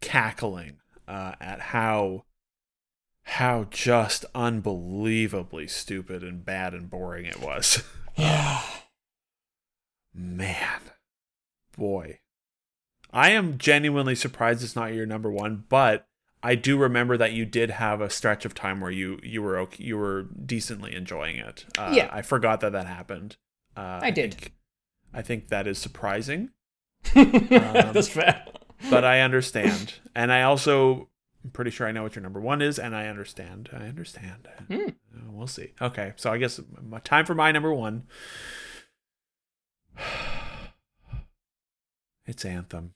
[0.00, 2.24] cackling uh at how
[3.24, 7.82] how just unbelievably stupid and bad and boring it was.
[8.14, 8.60] Yeah.
[10.12, 10.80] Man.
[11.78, 12.18] Boy.
[13.10, 16.06] I am genuinely surprised it's not your number 1, but
[16.42, 19.58] I do remember that you did have a stretch of time where you you were
[19.58, 21.64] okay, you were decently enjoying it.
[21.78, 22.08] Uh, Yeah.
[22.12, 23.36] I forgot that that happened.
[23.76, 24.34] Uh, I did.
[24.34, 24.52] Think,
[25.14, 26.50] I think that is surprising,
[27.14, 28.44] That's fair.
[28.90, 31.08] but I understand, and I also
[31.44, 33.68] I'm pretty sure I know what your number one is, and I understand.
[33.72, 34.48] I understand.
[34.70, 34.90] Uh,
[35.28, 35.72] We'll see.
[35.80, 38.04] Okay, so I guess my time for my number one.
[42.24, 42.94] It's Anthem.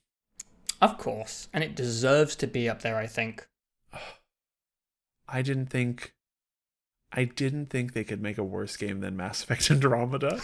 [0.81, 1.47] Of course.
[1.53, 3.47] And it deserves to be up there, I think.
[5.27, 6.13] I didn't think
[7.11, 10.39] I didn't think they could make a worse game than Mass Effect Andromeda,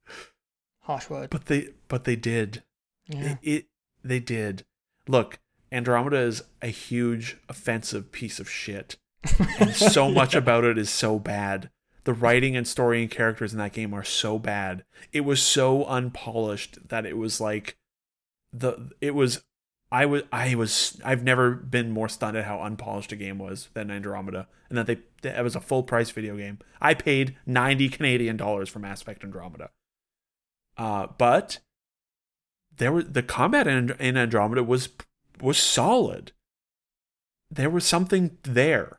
[0.80, 1.30] Harsh word.
[1.30, 2.62] but they but they did.
[3.08, 3.36] Yeah.
[3.42, 3.66] It, it
[4.04, 4.64] they did.
[5.08, 5.38] Look,
[5.72, 8.96] Andromeda is a huge offensive piece of shit.
[9.58, 11.70] And so much about it is so bad.
[12.04, 14.84] The writing and story and characters in that game are so bad.
[15.12, 17.76] It was so unpolished that it was like
[18.58, 19.42] the it was
[19.92, 23.68] I was I was I've never been more stunned at how unpolished a game was
[23.74, 26.58] than Andromeda, and that they that it was a full price video game.
[26.80, 29.70] I paid ninety Canadian dollars for Mass Effect Andromeda.
[30.76, 31.58] Uh, but
[32.76, 34.88] there were the combat in, in Andromeda was
[35.40, 36.32] was solid.
[37.50, 38.98] There was something there.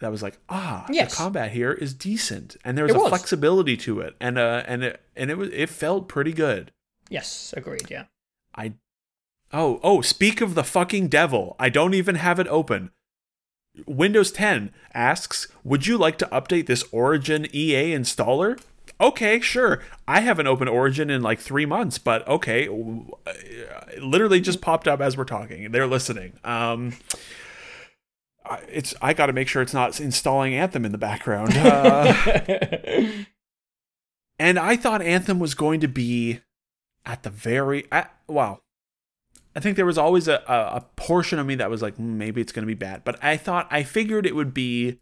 [0.00, 1.10] that was like, ah, Yes.
[1.10, 4.62] the combat here is decent, and there was It a flexibility to it, and uh,
[4.66, 6.70] and it and it was it felt pretty good.
[7.10, 7.90] Yes, agreed.
[7.90, 8.04] Yeah.
[8.54, 8.74] I,
[9.52, 12.90] oh oh, speak of the fucking devil, I don't even have it open.
[13.86, 18.60] Windows 10 asks, would you like to update this Origin EA installer?
[19.00, 19.80] Okay, sure.
[20.06, 22.68] I haven't opened Origin in like three months, but okay.
[22.68, 25.70] It literally just popped up as we're talking.
[25.70, 26.34] They're listening.
[26.44, 26.94] Um,
[28.68, 31.56] it's I got to make sure it's not installing Anthem in the background.
[31.56, 32.12] Uh,
[34.38, 36.40] and I thought Anthem was going to be
[37.06, 37.86] at the very
[38.26, 38.60] wow.
[39.54, 42.16] I think there was always a, a, a portion of me that was like, "Hmm,
[42.18, 43.02] maybe it's going to be bad.
[43.04, 45.00] But I thought, I figured it would be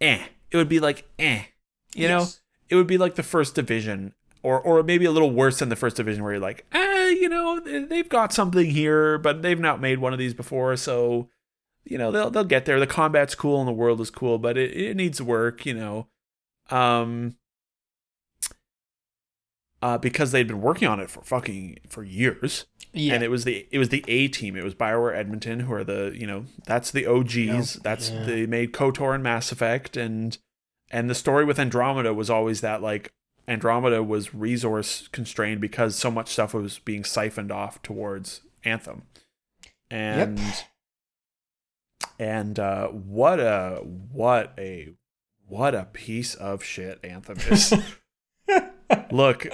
[0.00, 0.24] eh.
[0.50, 1.42] It would be like eh.
[1.94, 2.24] You know?
[2.68, 4.14] It would be like the first division.
[4.42, 7.28] Or, or maybe a little worse than the first division where you're like, eh, you
[7.28, 11.28] know, they- they've got something here, but they've not made one of these before, so
[11.84, 12.78] you know, they'll they'll get there.
[12.78, 16.06] The combat's cool and the world is cool, but it, it needs work, you know.
[16.70, 17.36] Um
[19.82, 23.14] uh, because they'd been working on it for fucking for years, Yeah.
[23.14, 24.56] and it was the it was the A team.
[24.56, 27.36] It was Bioware Edmonton, who are the you know that's the OGs.
[27.36, 27.82] Yep.
[27.82, 28.24] That's Yeah.
[28.24, 30.36] they made Kotor and Mass Effect, and
[30.90, 33.12] and the story with Andromeda was always that like
[33.46, 39.02] Andromeda was resource constrained because so much stuff was being siphoned off towards Anthem,
[39.90, 40.40] and
[42.18, 43.76] and uh, what a
[44.12, 44.88] what a
[45.46, 47.72] what a piece of shit Anthem is.
[49.10, 49.46] Look,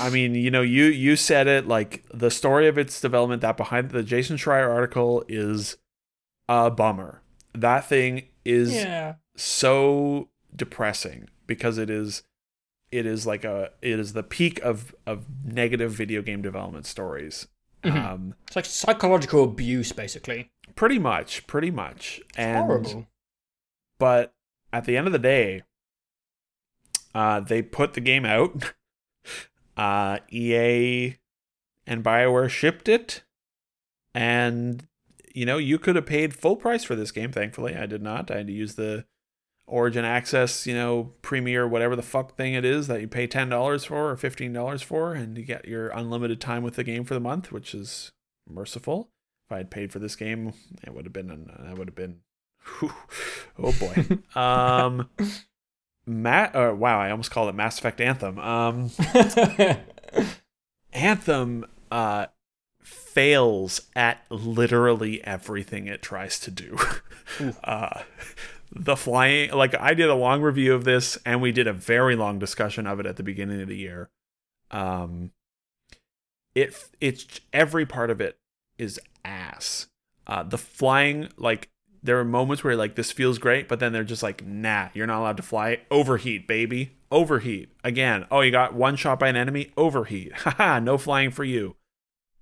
[0.00, 3.56] I mean, you know, you you said it like the story of its development that
[3.56, 5.76] behind the Jason Schreier article is
[6.48, 7.22] a bummer.
[7.54, 9.14] That thing is yeah.
[9.36, 12.22] so depressing because it is
[12.90, 17.48] it is like a it is the peak of of negative video game development stories.
[17.84, 18.04] Mhm.
[18.04, 20.50] Um It's like psychological abuse, basically.
[20.74, 22.20] pretty much, pretty much.
[22.36, 23.06] And Horrible.
[23.98, 24.34] but
[24.72, 25.62] at the end of the day,
[27.14, 28.72] uh, they put the game out.
[29.78, 31.16] Uh, EA
[31.86, 33.22] and BioWare shipped it,
[34.12, 34.86] and
[35.32, 37.30] you know you could have paid full price for this game.
[37.30, 38.30] Thankfully, I did not.
[38.30, 39.04] I had to use the
[39.68, 43.48] Origin Access, you know, Premier, whatever the fuck thing it is that you pay ten
[43.48, 47.04] dollars for or fifteen dollars for, and you get your unlimited time with the game
[47.04, 48.10] for the month, which is
[48.48, 49.10] merciful.
[49.46, 51.50] If I had paid for this game, it would have been.
[51.60, 52.20] That would have been.
[52.80, 52.92] whew,
[53.58, 54.18] oh boy.
[54.40, 55.08] um,
[56.08, 56.56] Matt.
[56.56, 58.38] Uh, wow, I almost called it Mass Effect Anthem.
[58.38, 58.90] Um,
[60.92, 61.66] Anthem.
[61.90, 62.26] Uh,
[62.82, 66.76] fails at literally everything it tries to do.
[67.62, 68.02] Uh,
[68.72, 72.16] the flying, like I did a long review of this, and we did a very
[72.16, 74.08] long discussion of it at the beginning of the year.
[74.70, 75.30] Um,
[76.54, 78.38] it it's every part of it
[78.78, 79.88] is ass.
[80.26, 81.68] Uh, the flying, like
[82.02, 85.06] there are moments where like this feels great, but then they're just like, nah, you're
[85.06, 85.80] not allowed to fly.
[85.90, 86.96] Overheat, baby.
[87.10, 88.26] Overheat again.
[88.30, 89.72] Oh, you got one shot by an enemy.
[89.76, 90.32] Overheat.
[90.36, 91.76] Haha, no flying for you.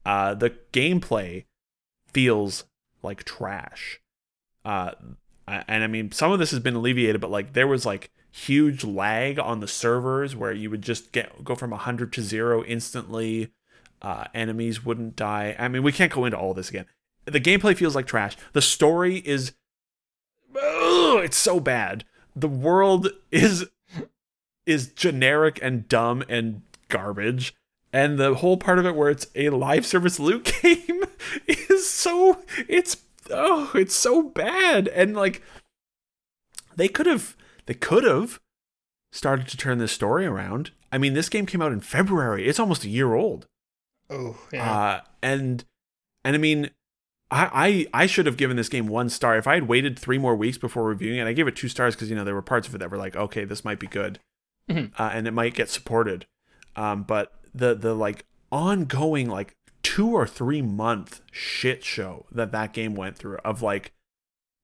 [0.04, 1.44] Uh, the gameplay
[2.12, 2.64] feels
[3.02, 4.00] like trash.
[4.64, 4.92] Uh,
[5.46, 8.84] and I mean, some of this has been alleviated, but like there was like huge
[8.84, 13.52] lag on the servers where you would just get go from 100 to 0 instantly.
[14.02, 15.56] Uh, enemies wouldn't die.
[15.58, 16.86] I mean, we can't go into all this again.
[17.26, 18.36] The gameplay feels like trash.
[18.52, 19.52] The story is
[20.54, 22.04] Ugh, it's so bad.
[22.34, 23.66] The world is
[24.64, 27.54] is generic and dumb and garbage.
[27.92, 31.04] And the whole part of it where it's a live service loot game
[31.46, 32.98] is so it's
[33.30, 34.88] oh, it's so bad.
[34.88, 35.42] And like
[36.74, 37.36] they could have
[37.66, 38.40] they could have
[39.12, 40.70] started to turn this story around.
[40.92, 42.46] I mean, this game came out in February.
[42.46, 43.46] It's almost a year old.
[44.10, 44.70] oh, yeah.
[44.70, 45.64] Uh, and
[46.24, 46.70] and I mean,
[47.30, 49.36] I, I I should have given this game one star.
[49.36, 51.94] If I had waited three more weeks before reviewing it, I gave it two stars
[51.94, 53.86] because you know there were parts of it that were like, okay, this might be
[53.88, 54.20] good,
[54.70, 54.92] Mhm.
[54.98, 56.26] uh, and it might get supported.
[56.76, 62.72] Um, but the the like ongoing like two or three month shit show that that
[62.72, 63.92] game went through of like,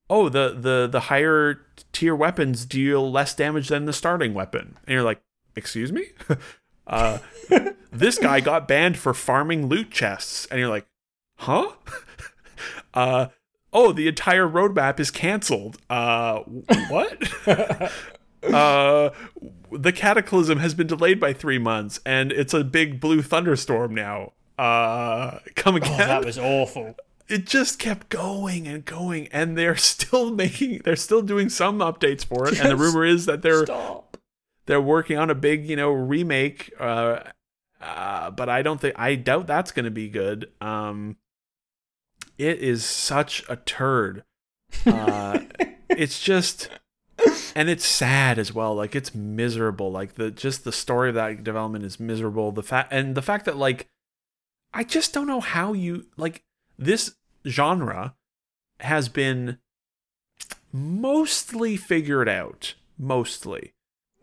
[0.09, 1.60] oh the the the higher
[1.93, 5.20] tier weapons deal less damage than the starting weapon, and you're like,
[5.56, 6.06] excuse me.
[6.86, 7.18] uh,
[7.93, 10.86] this guy got banned for farming loot chests and you're like
[11.39, 11.70] huh
[12.94, 13.26] uh
[13.72, 15.78] oh the entire roadmap is canceled.
[15.90, 16.40] Uh
[16.89, 17.18] what?
[18.43, 19.10] Uh
[19.70, 24.32] the cataclysm has been delayed by three months and it's a big blue thunderstorm now.
[24.59, 25.98] Uh come oh, again?
[25.98, 26.97] that was awful.
[27.28, 32.24] it just kept going and going and they're still making they're still doing some updates
[32.24, 34.16] for it and the rumor is that they're Stop.
[34.66, 37.20] they're working on a big you know remake uh,
[37.80, 40.51] uh but i don't think i doubt that's going to be good.
[40.60, 41.16] Um
[42.39, 44.25] it is such a turd.
[44.87, 45.41] Uh
[45.91, 46.71] it's just
[47.55, 48.75] and it's sad as well.
[48.75, 49.93] Like it's miserable.
[49.93, 52.53] Like the just the story of that development is miserable.
[52.53, 53.89] The fact and the fact that like
[54.75, 56.45] i just don't know how you like
[56.79, 57.15] this
[57.47, 58.15] genre
[58.81, 59.59] has been
[60.73, 63.72] mostly figured out mostly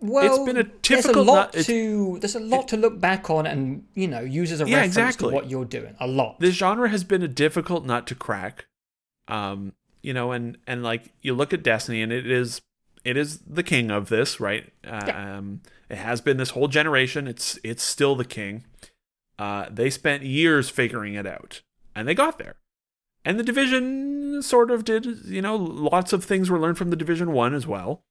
[0.02, 3.46] Well, it's been a there's a lot to there's a lot to look back on
[3.46, 5.30] and you know use as a Yeah, reference exactly.
[5.30, 5.96] to what you're doing.
[6.00, 6.40] A lot.
[6.40, 8.66] this genre has been a difficult nut to crack
[9.28, 12.62] um you know and and like you look at destiny and it is
[13.04, 15.38] it is the king of this right uh, Yeah.
[15.38, 18.64] um it has been this whole generation it's it's still the king
[19.38, 21.62] uh they spent years figuring it out
[21.96, 22.56] and they got there
[23.26, 26.96] and the division sort of did you know lots of things were learned from the
[26.96, 28.04] division 1 as well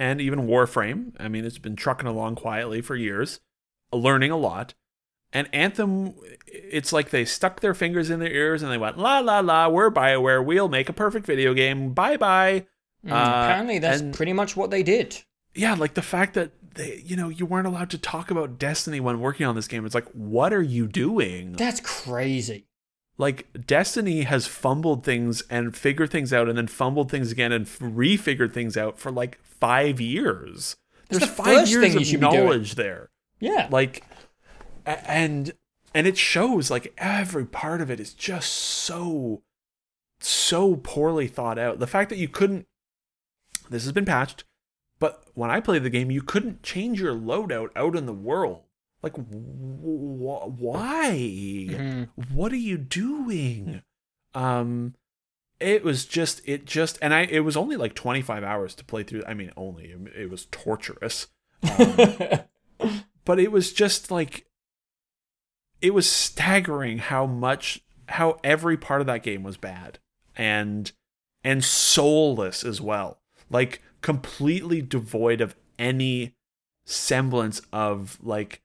[0.00, 3.40] and even warframe i mean it's been trucking along quietly for years
[3.92, 4.74] learning a lot
[5.32, 6.14] and Anthem,
[6.46, 9.68] it's like they stuck their fingers in their ears and they went, la la la,
[9.68, 12.66] we're BioWare, we'll make a perfect video game, bye bye.
[13.06, 15.22] Mm, uh, apparently, that's and- pretty much what they did.
[15.54, 19.00] Yeah, like the fact that they, you know, you weren't allowed to talk about Destiny
[19.00, 19.84] when working on this game.
[19.84, 21.52] It's like, what are you doing?
[21.52, 22.66] That's crazy.
[23.20, 27.66] Like Destiny has fumbled things and figured things out and then fumbled things again and
[27.66, 30.74] refigured things out for like five years.
[31.10, 32.44] There's the five years thing of should be doing.
[32.44, 33.10] knowledge there.
[33.38, 33.68] Yeah.
[33.70, 34.04] like
[34.86, 35.52] and
[35.94, 39.42] and it shows like every part of it is just so
[40.20, 42.66] so poorly thought out the fact that you couldn't
[43.68, 44.44] this has been patched
[44.98, 48.62] but when i played the game you couldn't change your loadout out in the world
[49.02, 51.10] like wh- why?
[51.70, 52.08] Mhm.
[52.32, 53.82] what are you doing?
[54.34, 54.94] Um
[55.58, 59.02] it was just it just and i it was only like 25 hours to play
[59.02, 61.26] through i mean only it was torturous.
[61.78, 62.40] Um,
[63.26, 64.46] but it was just like
[65.82, 69.98] it was staggering how much how every part of that game was bad
[70.36, 70.92] and
[71.44, 73.20] and soulless as well.
[73.50, 76.34] Like completely devoid of any
[76.84, 78.62] semblance of like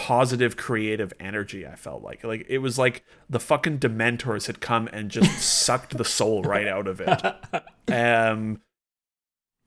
[0.00, 4.88] positive creative energy i felt like like it was like the fucking dementors had come
[4.94, 7.22] and just sucked the soul right out of it
[7.92, 8.62] um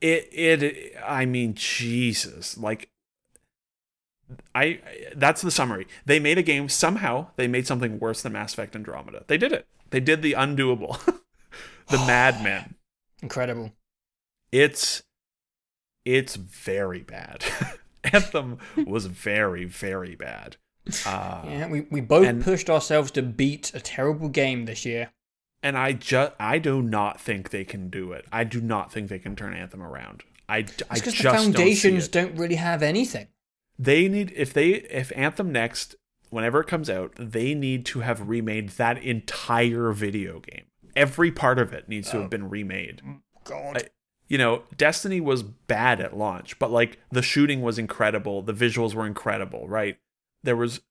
[0.01, 2.89] it it i mean jesus like
[4.55, 4.79] I
[5.15, 5.85] that's the summary.
[6.07, 7.27] They made a game somehow.
[7.35, 9.25] They made something worse than Mass Effect Andromeda.
[9.27, 9.67] They did it.
[9.91, 10.99] They did the undoable.
[11.89, 12.73] the madman.
[13.21, 13.73] Incredible.
[14.51, 15.03] It's
[16.03, 17.43] it's very bad.
[18.11, 20.57] Anthem was very very bad.
[21.05, 25.11] Uh, Yeah, we, we both and- pushed ourselves to beat a terrible game this year.
[25.61, 28.25] and I just I do not think they can do it.
[28.31, 30.23] I do not think they can turn Anthem around.
[30.49, 32.11] I, I It's just because the don't foundations it.
[32.11, 33.27] don't really have anything.
[33.79, 35.95] they need if they if anthem next
[36.29, 40.65] whenever it comes out they need to have remade that entire video game
[40.95, 43.01] every part of it needs to have been remade
[43.45, 43.89] God.
[44.27, 48.93] You know destiny was bad at launch but like the shooting was incredible the visuals
[48.93, 49.97] were incredible right?
[50.43, 50.81] There was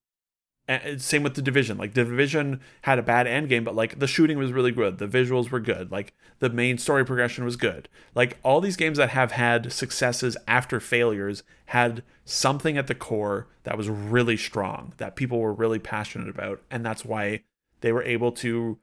[0.96, 4.06] same with the division like the division had a bad end game but like the
[4.06, 7.88] shooting was really good the visuals were good like the main story progression was good.
[8.16, 13.46] Like all these games that have had successes after failures had something at the core
[13.62, 17.44] that was really strong that people were really passionate about and that's why
[17.80, 18.76] they were able to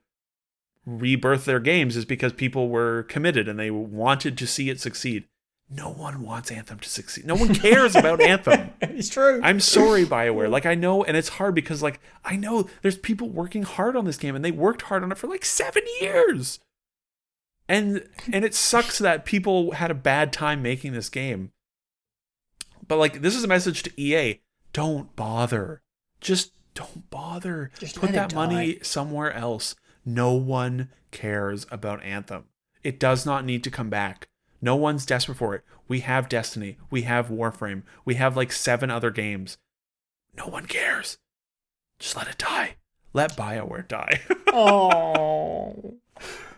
[0.86, 5.24] rebirth their games is because people were committed and they wanted to see it succeed
[5.68, 8.70] no one wants anthem to succeed no one cares about anthem
[9.00, 9.40] it's true.
[9.42, 10.50] I'm sorry, BioWare.
[10.50, 14.04] Like I know, and it's hard because like I know there's people working hard on
[14.04, 16.60] this game, and they worked hard on it for like seven years.
[17.68, 21.52] And and it sucks that people had a bad time making this game.
[22.86, 24.40] But like this is a message to EA:
[24.72, 25.82] don't bother.
[26.20, 27.70] Just don't bother.
[27.78, 29.74] Just Put that money somewhere else.
[30.04, 32.44] No one cares about Anthem.
[32.82, 34.28] It does not need to come back.
[34.62, 35.64] No one's desperate for it.
[35.88, 36.78] We have Destiny.
[36.90, 37.82] We have Warframe.
[38.04, 39.58] We have like seven other games.
[40.36, 41.18] No one cares.
[41.98, 42.76] Just let it die.
[43.12, 44.20] Let BioWare die.
[44.52, 45.94] oh.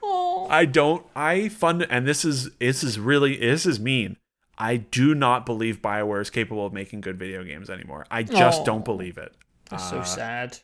[0.02, 0.46] Oh.
[0.50, 4.16] I don't I fund and this is this is really this is mean.
[4.58, 8.04] I do not believe BioWare is capable of making good video games anymore.
[8.10, 9.34] I just don't believe it.
[9.70, 10.58] That's so Uh, sad.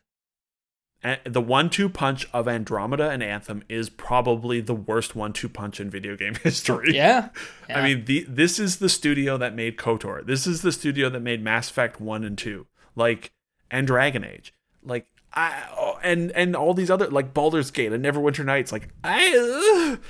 [1.24, 6.16] The one-two punch of Andromeda and Anthem is probably the worst one-two punch in video
[6.16, 6.94] game history.
[6.94, 7.28] Yeah.
[7.68, 10.26] I mean, the this is the studio that made KOTOR.
[10.26, 12.66] This is the studio that made Mass Effect 1 and 2.
[12.96, 13.32] Like
[13.70, 14.52] and Dragon Age.
[14.84, 18.88] Like I oh, and and all these other like Baldur's Gate and Neverwinter Nights like
[19.04, 20.00] I ugh,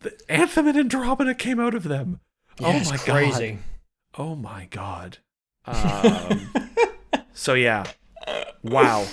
[0.00, 2.20] the Anthem and Andromeda came out of them.
[2.60, 3.58] Yeah, oh it's my crazy.
[4.14, 4.20] god.
[4.20, 5.18] Oh my god.
[5.66, 6.52] Um,
[7.32, 7.84] so yeah.
[8.62, 9.06] Wow.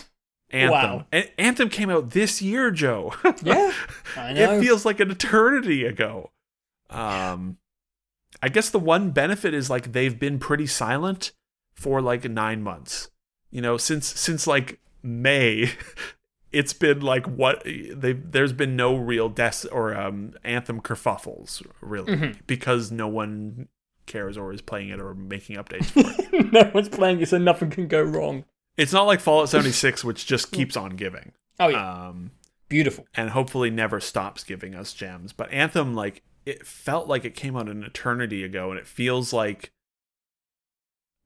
[0.51, 0.71] Anthem.
[0.71, 1.05] Wow.
[1.37, 3.13] Anthem came out this year, Joe.
[3.43, 3.73] Yeah,
[4.17, 4.53] I know.
[4.53, 6.31] it feels like an eternity ago.
[6.89, 7.57] Um,
[8.43, 11.31] I guess the one benefit is like they've been pretty silent
[11.73, 13.09] for like nine months.
[13.49, 15.71] You know, since since like May,
[16.51, 22.13] it's been like what they there's been no real deaths or um anthem kerfuffles really
[22.15, 22.39] Mhm.
[22.45, 23.67] because no one
[24.05, 26.01] cares or is playing it or making updates for
[26.35, 26.51] it.
[26.53, 28.43] no one's playing it, so nothing can go wrong.
[28.81, 31.31] It's not like Fallout 76, which just keeps on giving.
[31.59, 32.31] Oh yeah, Um,
[32.69, 33.05] beautiful.
[33.15, 35.31] and hopefully never stops giving us gems.
[35.33, 39.31] But Anthem, like, it felt like it came out an eternity ago, and it feels
[39.31, 39.71] like,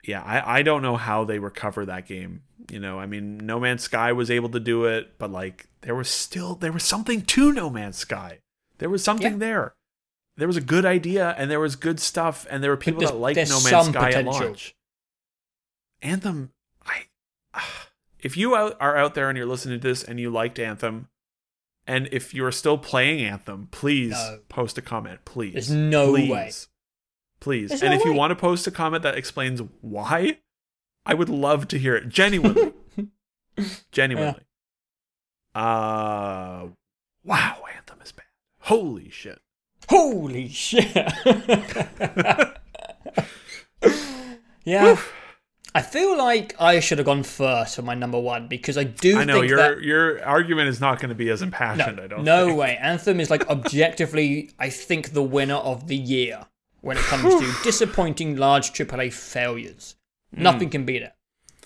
[0.04, 2.42] yeah, I, I don't know how they recover that game.
[2.70, 5.96] You know, I mean, No Man's Sky was able to do it, but like, there
[5.96, 8.40] was still there was something to No Man's Sky.
[8.80, 9.38] There was something Yeah.
[9.40, 9.76] there.
[10.38, 13.16] There was a good idea, and there was good stuff, and there were people that
[13.16, 14.18] liked No Man's Sky potential.
[14.20, 14.76] at launch.
[16.02, 16.52] Anthem,
[18.20, 21.08] if you out, are out there and you're listening to this and you liked Anthem,
[21.88, 24.40] and if you're still playing Anthem, please No.
[24.50, 25.54] post a comment, please.
[25.54, 26.30] There's no please.
[26.30, 26.52] way.
[27.40, 27.70] Please.
[27.70, 30.40] There's and no if you want to post a comment that explains why,
[31.06, 32.10] I would love to hear it.
[32.10, 32.74] Genuinely.
[33.92, 34.42] Genuinely.
[35.54, 36.68] Uh
[37.24, 38.26] wow, Anthem is bad.
[38.62, 39.40] Holy shit.
[39.88, 40.96] Holy shit!
[44.66, 44.98] yeah,
[45.76, 49.20] I feel like I should have gone first for my number one because I do.
[49.20, 52.04] I know think your that your argument is not going to be as impassioned, no,
[52.04, 52.26] I don't think.
[52.26, 52.60] no think.
[52.60, 52.78] way.
[52.78, 56.46] Anthem is like objectively, I think, the winner of the year
[56.80, 59.96] when it comes to disappointing large AAA failures.
[60.34, 60.44] Hmm.
[60.44, 61.14] Nothing can beat it.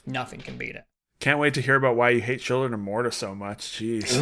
[0.07, 0.85] Nothing can beat it.
[1.19, 3.59] Can't wait to hear about why you hate Children of Morta so much.
[3.59, 4.17] Jeez.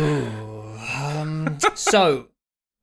[1.00, 2.28] Um, so,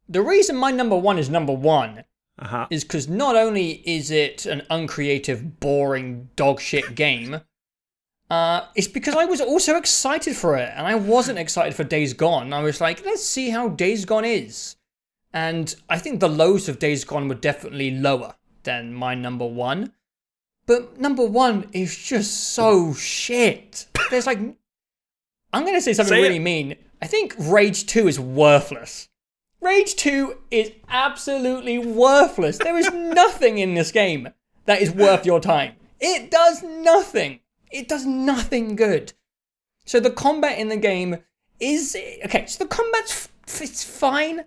[0.08, 2.04] the reason my number one is number one
[2.38, 2.66] Uh-huh.
[2.70, 7.40] is because not only is it an uncreative, boring, dog shit game,
[8.30, 12.12] uh, it's because I was also excited for it, and I wasn't excited for Days
[12.12, 12.52] Gone.
[12.52, 14.76] I was like, let's see how Days Gone is.
[15.32, 19.92] And I think the lows of Days Gone were definitely lower than my number one.
[20.66, 23.86] But number one is just so shit.
[24.10, 24.38] There's like.
[24.38, 26.22] I'm going to say something Say it.
[26.22, 26.76] really mean.
[27.00, 29.08] I think Rage 2 is worthless.
[29.64, 32.58] Rage 2 is absolutely worthless.
[32.58, 34.28] There is nothing in this game
[34.66, 35.76] that is worth your time.
[36.00, 37.40] It does nothing.
[37.70, 39.14] It does nothing good.
[39.86, 41.16] So the combat in the game
[41.60, 41.96] is
[42.26, 42.44] okay.
[42.44, 44.44] So the combat's it's fine,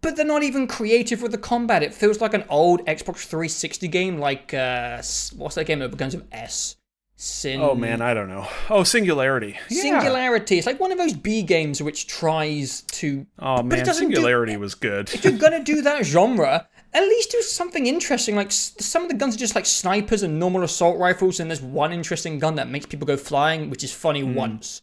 [0.00, 1.82] but they're not even creative with the combat.
[1.82, 5.02] It feels like an old Xbox 360 game, like uh,
[5.36, 6.76] what's that game that begins with S?
[7.24, 7.60] Sin.
[7.62, 8.46] Oh man, I don't know.
[8.68, 9.58] Oh, Singularity.
[9.70, 9.80] Yeah.
[10.00, 10.58] Singularity.
[10.58, 13.26] It's like one of those B games which tries to.
[13.38, 15.08] Oh but it man, do- Singularity was good.
[15.14, 18.36] If you're gonna do that genre, at least do something interesting.
[18.36, 21.62] Like some of the guns are just like snipers and normal assault rifles, and there's
[21.62, 24.34] one interesting gun that makes people go flying, which is funny Hmm.
[24.34, 24.82] once.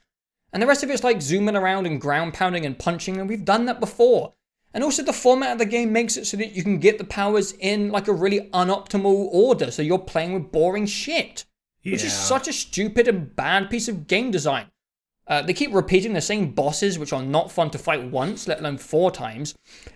[0.52, 3.46] And the rest of it's like zooming around and ground pounding and punching, and we've
[3.46, 4.34] done that before.
[4.74, 7.04] And also, the format of the game makes it so that you can get the
[7.04, 11.46] powers in like a really unoptimal order, so you're playing with boring shit
[11.84, 14.68] which is such a stupid and bad piece of game design.
[15.28, 18.60] Uh, they keep repeating the same bosses, which are not fun to fight once, let
[18.60, 19.56] alone four times.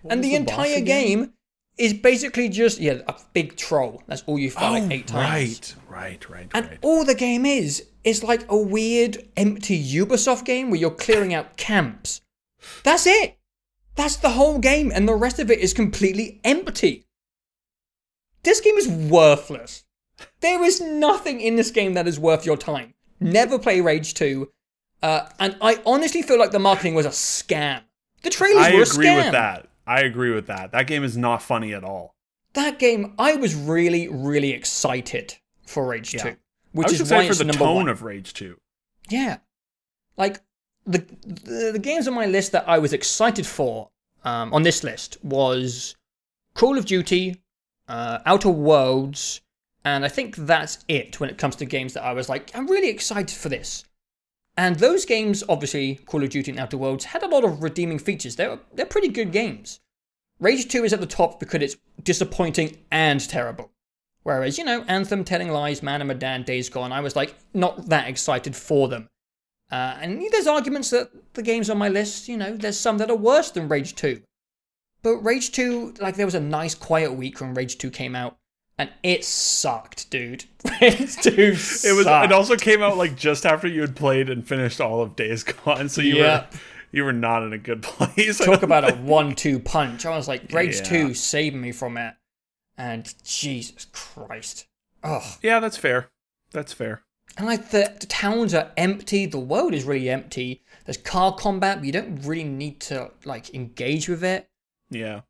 [0.10, 1.34] and the, the entire game
[1.78, 4.02] is basically just yeah, a big troll.
[4.07, 5.74] That's all you fight like eight times.
[5.78, 6.80] Oh, Right, right, right, And right.
[6.82, 11.57] all the game is is like a weird, empty Ubisoft game where you're clearing out
[11.57, 12.22] camps.
[12.84, 13.38] That's it.
[13.95, 17.07] That's the whole game, and the rest of it is completely empty.
[18.44, 19.84] This game is worthless.
[20.42, 22.94] There is nothing in this game that is worth your time.
[23.20, 24.50] Never play Rage 2.
[25.02, 27.82] Uh, and I honestly feel like the marketing was a scam.
[28.24, 28.98] The trailers I were a scam.
[28.98, 29.68] I agree with that.
[29.88, 30.72] I agree with that.
[30.72, 32.16] That game is not funny at all.
[32.54, 35.36] That game, I was really, really excited
[35.66, 36.24] for Rage Yeah.
[36.24, 36.36] 2.
[36.72, 37.88] Which is why for it's the number tone one.
[37.90, 38.58] of Rage 2.
[39.10, 39.38] Yeah.
[40.18, 40.42] Like
[40.86, 43.90] the the, the games on my list that I was excited for
[44.24, 45.96] um, on this list was
[46.54, 47.42] Call of Duty,
[47.88, 49.42] uh, Outer Worlds,
[49.86, 52.68] and I think that's it when it comes to games that I was like, I'm
[52.68, 53.86] really excited for this.
[54.57, 57.99] And those games, obviously, Call of Duty and Outer Worlds, had a lot of redeeming
[57.99, 58.36] features.
[58.36, 59.80] They're they're pretty good games.
[60.40, 63.72] Rage 2 is at the top because it's disappointing and terrible.
[64.24, 67.90] Whereas, you know, Anthem, Telling Lies, Man of Medan, Days Gone, I was like not
[67.90, 69.07] that excited for them.
[69.72, 73.12] Uh, and there's arguments that the games on my list, you know, there's some that
[73.12, 74.22] are worse than Rage 2.
[75.03, 78.38] But Rage 2, like, there was a nice quiet week when Rage 2 came out,
[78.77, 80.45] and it sucked, dude.
[80.81, 82.03] Rage 2 It was.
[82.03, 82.26] sucked.
[82.26, 85.43] It also came out like just after you had played and finished all of Days
[85.43, 86.53] Gone, so you Yep.
[86.53, 86.60] were
[86.91, 88.38] you were not in a good place.
[88.38, 90.06] Talk about a one-two punch.
[90.06, 90.84] I was like, Rage Yeah.
[91.07, 92.14] 2 saved me from it.
[92.77, 94.68] And Jesus Christ.
[95.03, 96.10] Oh, Yeah, that's fair.
[96.52, 97.02] That's fair.
[97.38, 100.64] And like the, the towns are empty, the world is really empty.
[100.85, 104.47] There's car combat, but you don't really need to like engage with it.
[104.89, 105.22] Yeah.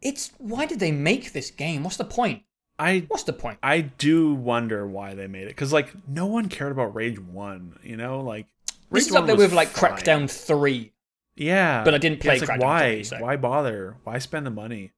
[0.00, 1.82] It's why did they make this game?
[1.84, 2.42] What's the point?
[2.82, 3.58] I What's the point?
[3.62, 7.78] I do wonder why they made it cuz like no one cared about Rage 1,
[7.82, 8.20] you know?
[8.20, 9.92] Like This Rage is up 1 there with like fine.
[9.92, 10.92] Crackdown 3.
[11.36, 11.84] Yeah.
[11.84, 13.96] But I didn't Yeah, play it's like, Crackdown why 3, so- why bother?
[14.04, 14.92] Why spend the money?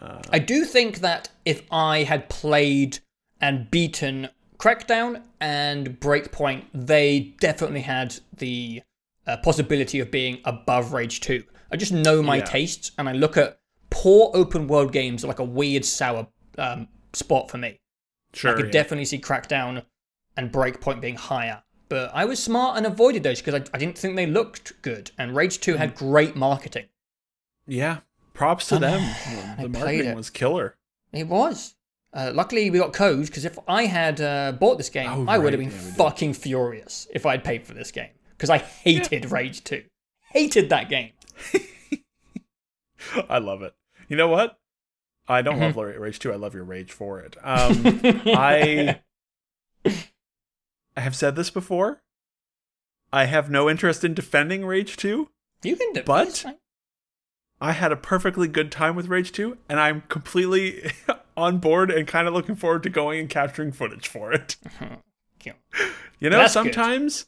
[0.00, 3.00] Uh, I do think that if I had played
[3.40, 4.28] and beaten
[4.58, 8.82] Crackdown and Breakpoint, they definitely had the
[9.26, 11.42] uh, possibility of being above Rage 2.
[11.70, 12.44] I just know my Yeah.
[12.44, 13.58] tastes and I look at
[13.90, 16.28] poor open world games like a weird sour
[16.58, 17.80] um, spot for me.
[18.34, 18.52] sure.
[18.52, 18.72] I could yeah.
[18.72, 19.84] definitely see Crackdown
[20.36, 21.62] and Breakpoint being higher.
[21.88, 25.10] But I was smart and avoided those because I, I didn't think they looked good.
[25.18, 26.86] And Rage 2 had great marketing.
[27.66, 27.98] Yeah.
[28.34, 29.02] Props to Um, them.
[29.62, 30.76] The marketing was killer.
[31.12, 31.74] It was.
[32.12, 35.38] Uh, luckily, we got codes because if I had uh, bought this game, Oh, I
[35.38, 35.96] would right, have been yeah, we did.
[35.96, 39.82] fucking furious if I'd paid for this game because I hated Rage 2.
[40.32, 41.12] Hated that game.
[43.28, 43.74] I love it.
[44.08, 44.58] You know what?
[45.28, 45.78] I don't Mm-hmm.
[45.78, 46.32] love Rage 2.
[46.32, 47.36] I love your rage for it.
[47.42, 48.98] Um, I
[49.84, 52.02] I have said this before.
[53.12, 55.28] I have no interest in defending Rage 2.
[55.62, 56.44] You can do But-
[57.60, 60.92] I had a perfectly good time with Rage 2, and I'm completely
[61.36, 64.56] on board and kind of looking forward to going and capturing footage for it.
[65.44, 65.52] Yeah.
[66.18, 66.64] You know, That's good.
[66.74, 67.26] sometimes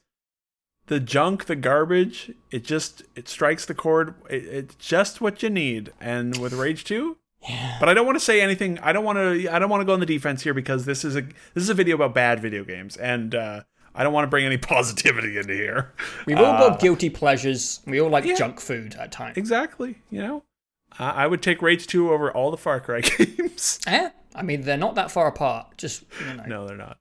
[0.89, 4.15] the junk, the garbage, it just it strikes the chord.
[4.29, 5.93] It, it's just what you need.
[6.01, 7.17] And with Rage 2,
[7.49, 7.77] Yeah.
[7.81, 8.79] But I don't want to say anything.
[8.81, 9.49] I don't want to.
[9.55, 11.69] I don't want to go on the defense here because this is a this is
[11.71, 13.63] a video about bad video games, and uh,
[13.95, 15.93] I don't want to bring any positivity into here.
[16.27, 17.81] We've all Uh, got guilty pleasures.
[17.87, 18.35] We all like yeah.
[18.35, 19.37] junk food at times.
[19.39, 20.03] exactly.
[20.11, 20.45] You know,
[20.99, 23.81] I I would take Rage Two over all the Far Cry games.
[23.87, 24.11] Yeah.
[24.35, 25.77] I mean, they're not that far apart.
[25.77, 26.45] Just, you know.
[26.47, 26.99] no, they're not.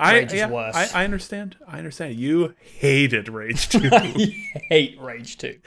[0.00, 0.74] I Rage is yeah, worse.
[0.74, 1.56] I, I understand.
[1.68, 2.14] I understand.
[2.16, 3.88] You hated Rage Two.
[3.92, 4.32] I
[4.68, 5.58] hate Rage 2.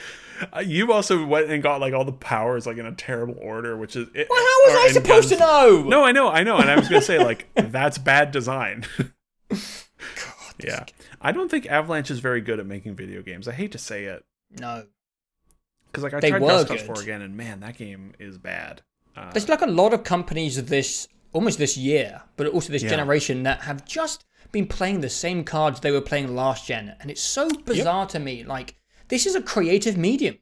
[0.56, 3.78] Uh, you also went and got like all the powers like in a terrible order,
[3.78, 4.08] which is.
[4.16, 5.84] It, Well, how was or- I supposed to know?
[5.88, 8.86] No, I know, I know, and I was gonna say like that's bad design.
[10.64, 10.86] yeah,
[11.22, 13.48] I don't think Avalanche is very good at making video games.
[13.48, 14.24] I hate to say it
[14.60, 14.86] No.
[15.92, 16.82] because like I They tried Just Cause.
[16.82, 18.82] Four again, and man, that game is bad.
[19.16, 22.84] Uh, There's like a lot of companies of this almost this year, but also this
[22.84, 22.90] Yeah.
[22.92, 27.10] generation that have just been playing the same cards they were playing last gen, and
[27.12, 28.44] it's so bizarre to me.
[28.44, 28.76] Like
[29.10, 30.38] this is a creative medium.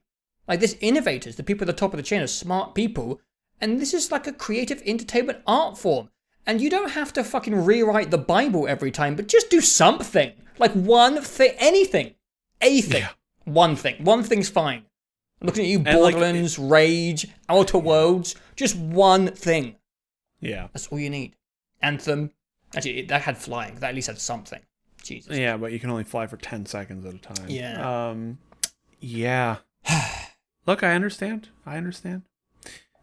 [0.48, 3.22] Like this innovators, the people at the top of the chain are smart people,
[3.60, 6.10] and this is like a creative entertainment art form.
[6.46, 10.34] And you don't have to fucking rewrite the Bible every time, but just do something.
[10.60, 12.16] Like one thing, anything,
[12.60, 13.10] a thing, Yeah.
[13.46, 14.04] one thing.
[14.04, 14.84] One thing's fine.
[15.40, 18.36] I'm looking at you, And, like, Borderlands, Rage, Outer Worlds.
[18.56, 19.76] Just one thing.
[20.42, 21.36] Yeah, That's all you need.
[21.82, 22.32] Anthem.
[22.76, 23.76] Actually, it- that had flying.
[23.76, 24.60] That at least had something.
[25.04, 25.36] Jesus.
[25.36, 27.50] yeah, but you can only fly for ten seconds at a time.
[27.50, 28.10] Yeah.
[28.10, 28.38] Um,
[29.00, 29.58] yeah.
[30.68, 31.50] Look, I understand.
[31.66, 32.22] I understand.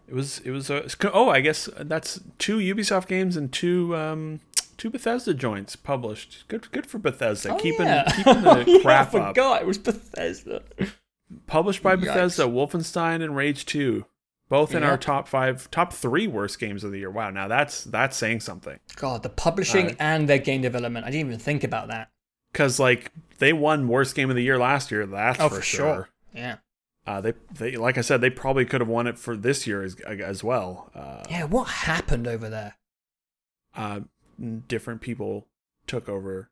[0.07, 0.39] It was.
[0.41, 0.71] It was.
[0.71, 4.41] Uh, oh, I guess that's two Ubisoft games and two um
[4.77, 6.45] two Bethesda joints published.
[6.49, 6.71] Good.
[6.71, 7.53] Good for Bethesda.
[7.55, 8.05] Oh, keeping yeah.
[8.17, 9.29] keeping Oh, the yeah, crap I up.
[9.35, 9.63] forgot.
[9.63, 10.63] It was Bethesda.
[11.49, 12.01] Published by Yikes.
[12.07, 14.07] Bethesda, Wolfenstein and Rage Two,
[14.49, 17.11] both in our top five, top three worst games of the year.
[17.11, 18.79] Wow, now that's that's saying something.
[18.97, 21.05] God, the publishing Uh, and their game development.
[21.07, 22.11] I didn't even think about that.
[22.53, 25.05] Because like they won worst game of the year last year.
[25.07, 25.79] That's Oh, for, for sure.
[25.95, 26.09] sure.
[26.35, 26.57] Yeah.
[27.07, 29.83] Uh, they they like I said, they probably could have won it for this year
[29.83, 30.91] as as well.
[30.95, 32.75] Uh, Yeah, what happened over there?
[33.77, 34.01] uh,
[34.67, 35.47] different people
[35.87, 36.51] took over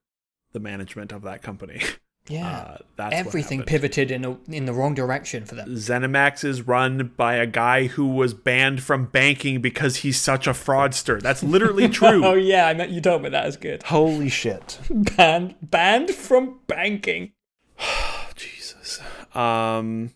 [0.53, 1.81] the management of that company.
[2.29, 2.49] Yeah.
[2.49, 3.69] Uh, that's Everything happened.
[3.69, 5.69] pivoted in a, in the wrong direction for them.
[5.77, 10.51] ZeniMax is run by a guy who was banned from banking because he's such a
[10.51, 11.21] fraudster.
[11.21, 12.25] That's literally true.
[12.25, 13.83] oh yeah, I meant you told me that is good.
[13.85, 14.79] Holy shit.
[14.91, 17.33] Banned banned from banking.
[18.35, 19.01] Jesus.
[19.35, 20.13] Um.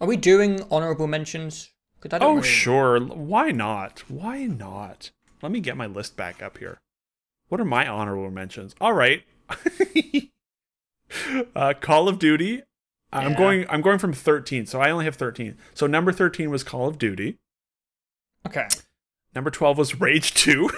[0.00, 1.70] Are we doing honorable mentions?
[2.04, 2.98] I don't Oh, really- sure.
[3.00, 4.00] Why not?
[4.08, 5.10] Why not?
[5.42, 6.80] Let me get my list back up here.
[7.48, 8.74] What are my honorable mentions?
[8.80, 9.22] All right.
[11.56, 12.62] uh, Call of Duty.
[13.12, 13.38] I'm Yeah.
[13.38, 13.66] going.
[13.68, 15.56] I'm going from 13, so I only have 13.
[15.74, 17.38] So number 13 was Call of Duty.
[18.46, 18.68] Okay.
[19.34, 20.70] Number 12 was Rage 2.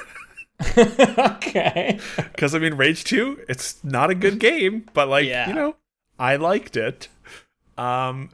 [0.78, 1.98] okay.
[2.16, 5.48] Because I mean, Rage 2, it's not a good game, but like Yeah.
[5.48, 5.76] you know,
[6.18, 7.08] I liked it.
[7.78, 8.30] Um,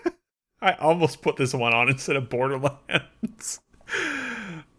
[0.60, 3.60] I almost put this one on instead of Borderlands.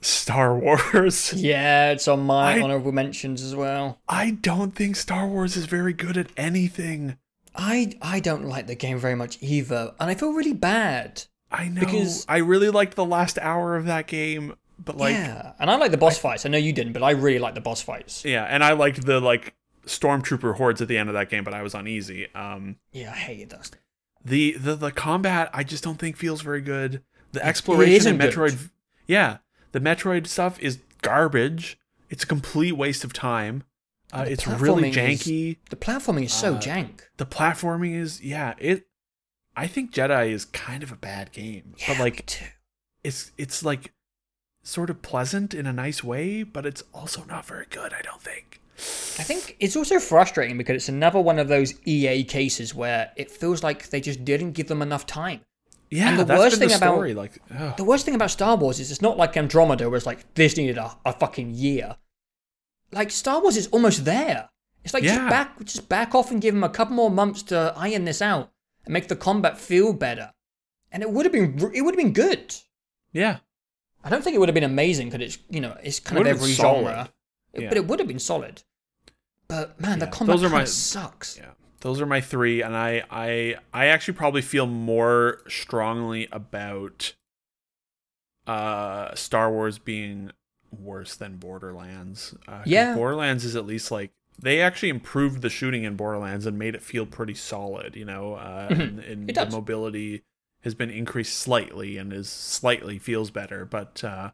[0.03, 1.33] Star Wars.
[1.33, 3.99] Yeah, it's on my I- honorable mentions as well.
[4.07, 7.17] I don't think Star Wars is very good at anything.
[7.55, 11.23] I I don't like the game very much either, and I feel really bad.
[11.51, 11.81] I know.
[11.81, 15.75] Because- I really liked the last hour of that game, but like, yeah, and I
[15.75, 16.45] like the boss fights.
[16.45, 18.25] I know you didn't, but I really like the boss fights.
[18.25, 19.53] Yeah, and I liked the like
[19.85, 22.27] stormtrooper hordes at the end of that game, but I was uneasy.
[22.33, 23.69] Um, Yeah, I hated that.
[24.25, 27.03] the the the combat I just don't think feels very good.
[27.33, 28.33] The exploration in good.
[28.33, 28.69] Metroid,
[29.07, 29.37] yeah,
[29.73, 31.77] the Metroid stuff is garbage.
[32.09, 33.63] It's a complete waste of time.
[34.11, 35.57] Uh, it's really platforming is- janky.
[35.69, 37.01] The platforming is so Uh, jank.
[37.17, 38.53] The platforming is yeah.
[38.59, 38.87] It.
[39.55, 42.45] I think Jedi is kind of a bad game, Yeah, but me like too.
[43.03, 43.91] it's it's like
[44.63, 47.93] sort of pleasant in a nice way, but it's also not very good.
[47.93, 48.61] I don't think.
[49.19, 53.29] I think it's also frustrating because it's another one of those EA cases where it
[53.29, 55.41] feels like they just didn't give them enough time.
[55.97, 57.77] Yeah, And the that's worst been the thing about- Like, ugh.
[57.77, 60.57] The worst thing about Star Wars is it's not like Andromeda where it's like this
[60.57, 61.97] needed a, a fucking year.
[62.91, 64.49] Like Star Wars is almost there.
[64.83, 65.15] It's like Yeah.
[65.17, 68.21] just back just back off and give them a couple more months to iron this
[68.21, 68.51] out
[68.85, 70.33] and make the combat feel better.
[70.91, 72.55] And it would have been it would have been good.
[73.13, 73.37] yeah,
[74.03, 76.27] I don't think it would have been amazing because it's you know it's kind of
[76.27, 77.09] every genre,
[77.53, 77.69] Yeah.
[77.69, 78.63] but it would have been solid.
[79.47, 81.37] But man, the combat those are my- sucks.
[81.37, 81.51] yeah.
[81.83, 87.13] Those are my three, and I I I actually probably feel more strongly about
[88.47, 90.31] uh Star Wars being
[90.71, 92.35] worse than Borderlands.
[92.47, 92.95] Uh, Yeah.
[92.95, 94.11] Borderlands is at least like
[94.41, 97.95] they actually improved the shooting in Borderlands and made it feel pretty solid.
[97.95, 98.79] You know, uh, Mhm.
[98.79, 99.53] and, and the does.
[99.53, 100.23] mobility
[100.63, 104.03] has been increased slightly and is slightly feels better, but.
[104.03, 104.31] uh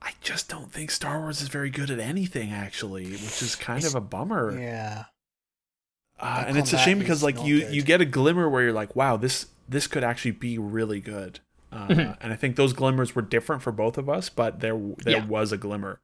[0.00, 3.78] I just don't think Star Wars is very good at anything, actually, which is kind
[3.78, 4.56] It's- of a bummer.
[4.56, 5.06] Yeah.
[6.20, 7.74] Uh, and it's a shame because like you good.
[7.74, 11.40] you get a glimmer where you're like, wow, this this could actually be really good.
[11.70, 12.16] Uh, Mhm.
[12.20, 15.26] And I think those glimmers were different for both of us, but there there Yeah.
[15.26, 16.00] was a glimmer.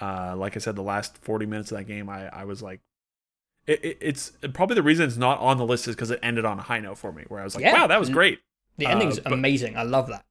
[0.00, 2.80] Uh, like I said, the last 40 minutes of that game, I I was like,
[3.66, 6.44] it, it, it's probably the reason it's not on the list is because it ended
[6.44, 7.74] on a high note for me, where I was like, Yeah.
[7.74, 8.14] wow, that was Mm.
[8.14, 8.40] great.
[8.78, 9.76] The Uh, ending's but- amazing.
[9.76, 10.24] I love that.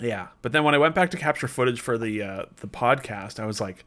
[0.00, 3.40] Yeah, but then when I went back to capture footage for the uh, the podcast,
[3.40, 3.84] I was like,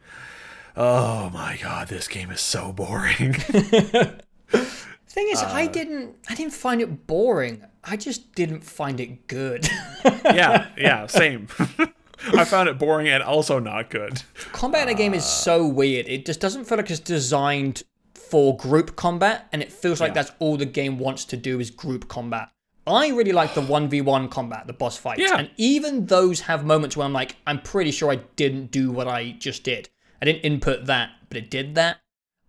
[0.76, 3.36] oh my god, this game is so boring.
[4.53, 6.15] Thing is, I Uh, didn't.
[6.30, 7.63] I didn't find it boring.
[7.84, 9.69] I just didn't find it good.
[10.25, 11.47] yeah, yeah, same.
[12.34, 14.23] I found it boring and also not good.
[14.53, 16.07] combat in a game is so weird.
[16.07, 17.84] It just doesn't feel like it's designed
[18.15, 20.23] for group combat, and it feels like Yeah.
[20.23, 22.49] that's all the game wants to do is group combat.
[22.88, 25.38] I really like the one v one combat, the boss fights, Yeah.
[25.38, 29.07] and even those have moments where I'm like, I'm pretty sure I didn't do what
[29.07, 29.89] I just did.
[30.21, 31.97] I didn't input that, but it did that.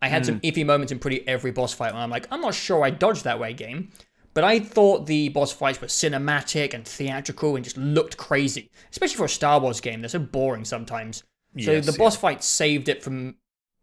[0.04, 0.46] I had some hmm.
[0.46, 3.24] iffy moments in pretty every boss fight when I'm like, I'm not sure I dodged
[3.24, 3.90] that way, game.
[4.34, 9.16] But I thought the boss fights were cinematic and theatrical and just looked crazy, especially
[9.16, 10.02] for a Star Wars game.
[10.02, 11.18] They're so boring sometimes.
[11.58, 11.98] So Yes, the yeah.
[11.98, 13.36] boss fight saved it from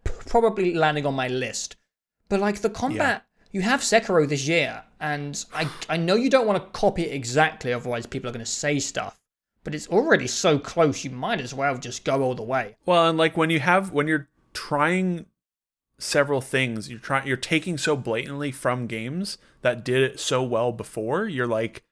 [0.03, 1.77] probably landing on my list.
[2.29, 6.45] But like the combat, you have Sekiro this year, and I I know you don't
[6.45, 9.19] want to copy it exactly, otherwise people are going to say stuff.
[9.63, 12.75] But it's already so close, you might as well just go all the way.
[12.85, 15.25] Well, and like when you have when you're trying
[16.01, 20.71] several things, you're trying you're taking so blatantly from games that did it so well
[20.71, 21.83] before, you're like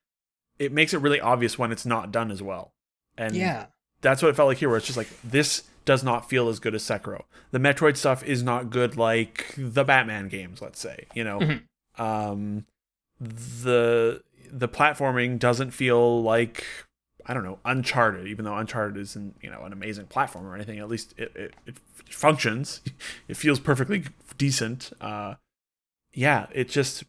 [0.57, 2.73] it makes it really obvious when it's not done as well.
[3.17, 3.67] And Yeah.
[4.01, 6.59] that's what it felt like here, where it's just like this does not feel as
[6.59, 7.23] good as Sekiro.
[7.51, 11.05] The Metroid stuff is not good like the Batman games, let's say.
[11.13, 11.63] You know, Mhm.
[11.97, 12.65] um,
[13.19, 16.65] the the platforming doesn't feel like
[17.25, 20.79] I don't know Uncharted, even though Uncharted isn't you know an amazing platform or anything.
[20.79, 21.75] At least it it, it
[22.09, 22.81] functions.
[23.27, 24.05] It feels perfectly
[24.37, 24.91] decent.
[24.99, 25.35] Uh,
[26.13, 27.03] yeah, it just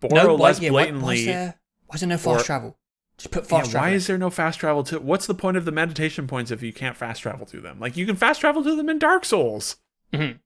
[0.00, 1.02] Boro why- less yeah, blatantly.
[1.04, 2.76] Why, is there, why is there no fast or- travel?
[3.18, 3.88] Just put Yeah, fast travel.
[3.88, 6.62] why is there no fast travel to what's the point of the meditation points if
[6.62, 9.26] you can't fast travel to them like you can fast travel to them in dark
[9.26, 9.76] souls
[10.10, 10.38] Mhm.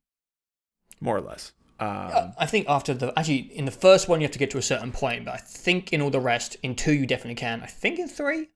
[1.01, 4.33] more or less um, I think after the actually in the first one you have
[4.33, 6.93] to get to a certain point, but I think in all the rest, in two
[6.93, 7.63] you definitely can.
[7.63, 8.49] I think in three.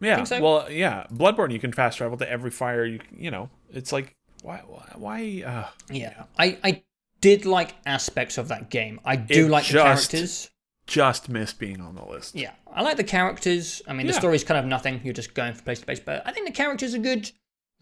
[0.00, 0.40] yeah so.
[0.42, 4.14] well yeah bloodborne you can fast travel to every fire you you know it's like
[4.42, 4.58] why
[4.96, 6.82] why, uh, Yeah, I I
[7.20, 9.00] did like aspects of that game.
[9.04, 10.50] I do It like the characters.
[10.86, 13.82] just missed being on the list Yeah, I like the characters.
[13.88, 14.18] I mean, the Yeah.
[14.18, 15.00] story's kind of nothing.
[15.02, 17.30] You're just going from place to place, but I think the characters are good.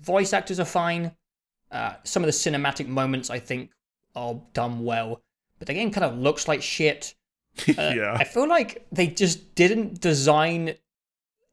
[0.01, 1.13] Voice actors are fine.
[1.71, 3.71] Uh, some of the cinematic moments I think
[4.15, 5.23] are done well,
[5.59, 7.15] but the game kind of looks like shit.
[7.69, 10.75] Uh, yeah I feel like they just didn't design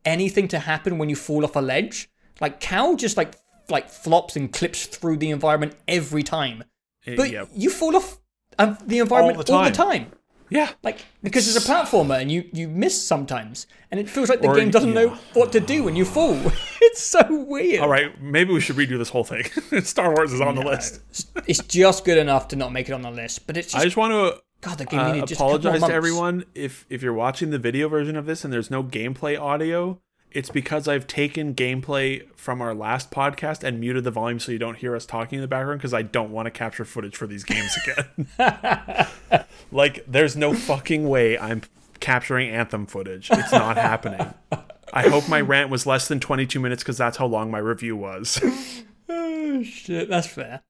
[0.03, 2.09] anything to happen when you fall off a ledge.
[2.39, 3.35] Like Cal just like
[3.69, 6.63] like flops and clips through the environment every time,
[7.05, 8.19] It- but yeah you fall off
[8.57, 10.11] um, the environment All all the the time.
[10.51, 14.41] Yeah Like because it's a platformer and you you miss sometimes, and it feels like
[14.41, 16.37] the Or- game doesn't know what to do when you fall.
[16.87, 17.79] it's so weird.
[17.81, 19.43] all right maybe we should redo this whole thing
[19.83, 22.93] star wars is on the list it's- It's just good enough to not make it
[22.93, 24.77] on the list, but it's just i just want to God.
[24.77, 28.15] The game uh, needed just apologize to everyone if if you're watching the video version
[28.15, 29.99] of this and there's no gameplay audio
[30.31, 34.59] it's because I've taken gameplay from our last podcast and muted the volume so you
[34.59, 37.27] don't hear us talking in the background because I don't want to capture footage for
[37.27, 38.27] these games again.
[39.71, 41.61] like, there's no fucking way I'm
[41.99, 43.29] capturing Anthem footage.
[43.31, 44.33] It's not happening.
[44.93, 47.95] I hope my rant was less than 22 minutes because that's how long my review
[47.95, 48.39] was.
[49.09, 50.61] oh shit, that's fair.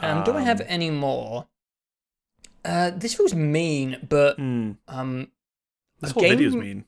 [0.00, 1.46] Um, do I have any more?
[2.64, 5.28] Uh, this feels mean, but Mm, um,
[6.00, 6.84] this whole game- video's mean.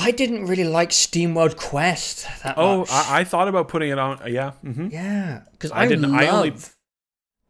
[0.00, 2.90] I didn't really like SteamWorld Quest that Oh, much.
[2.90, 4.20] I, I thought about putting it on.
[4.30, 4.52] Yeah.
[4.64, 4.88] Mm-hmm.
[4.92, 6.54] yeah, because I I, didn't- love I only-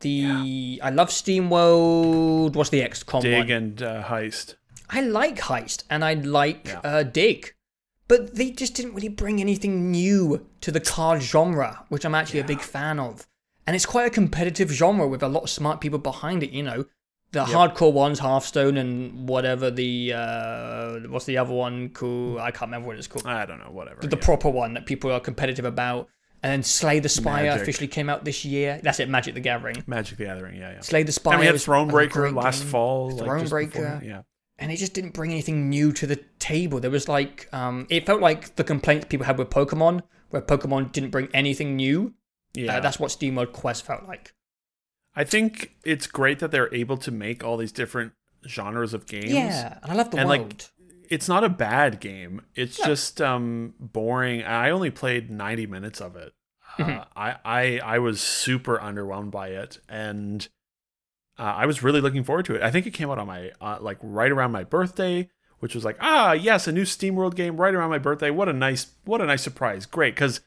[0.01, 2.55] the I love SteamWorld.
[2.57, 3.51] What's the XCOM Dig one?
[3.51, 4.55] and uh, heist.
[4.91, 6.81] I like Heist and I like Yeah.
[6.83, 7.53] uh, Dig,
[8.07, 12.41] but they just didn't really bring anything new to the card genre, which I'm actually
[12.41, 13.27] a big fan of.
[13.67, 16.51] And it's quite a competitive genre with a lot of smart people behind it.
[16.53, 16.85] You know,
[17.33, 22.39] the hardcore ones, Hearthstone, and whatever the uh, what's the other one called?
[22.39, 23.27] I can't remember what it's called.
[23.27, 23.71] I don't know.
[23.71, 24.01] Whatever.
[24.01, 24.25] the yeah.
[24.25, 26.09] proper one that people are competitive about.
[26.41, 27.63] And then Slay the Spire Magic.
[27.63, 28.81] officially came out this year.
[28.83, 29.83] That's it, Magic the Gathering.
[29.89, 30.57] Magic the Gathering.
[30.57, 30.81] Yeah, yeah.
[30.81, 31.35] Slay the Spire.
[31.35, 32.71] And we had Thronebreaker last game.
[32.71, 33.11] fall.
[33.11, 33.73] like, Thronebreaker.
[33.73, 34.23] before- Yeah.
[34.57, 36.79] and it just didn't bring anything new to the table.
[36.79, 40.93] There was like, um, it felt like the complaints people had with Pokemon, where Pokemon
[40.93, 42.15] didn't bring anything new.
[42.55, 42.77] Yeah.
[42.77, 44.33] Uh, that's what Steam SteamWorld Quest felt like.
[45.19, 48.13] I think it's great that they're able to make all these different
[48.47, 49.33] genres of games.
[49.33, 50.71] Yeah, and I love the And, like.
[51.11, 52.43] It's not a bad game.
[52.55, 52.85] It's No.
[52.87, 54.45] just um boring.
[54.45, 56.35] I only played 90 minutes of it.
[56.79, 56.99] Mm-hmm.
[57.01, 60.47] Uh, I, I I was super underwhelmed by it and
[61.39, 62.63] uh, I was really looking forward to it.
[62.63, 65.31] I think it came out on my uh, like right around my birthday,
[65.61, 68.31] which was like, ah, yes, a new SteamWorld game right around my birthday.
[68.31, 69.87] What a nice what a nice surprise.
[69.87, 70.43] Great cuz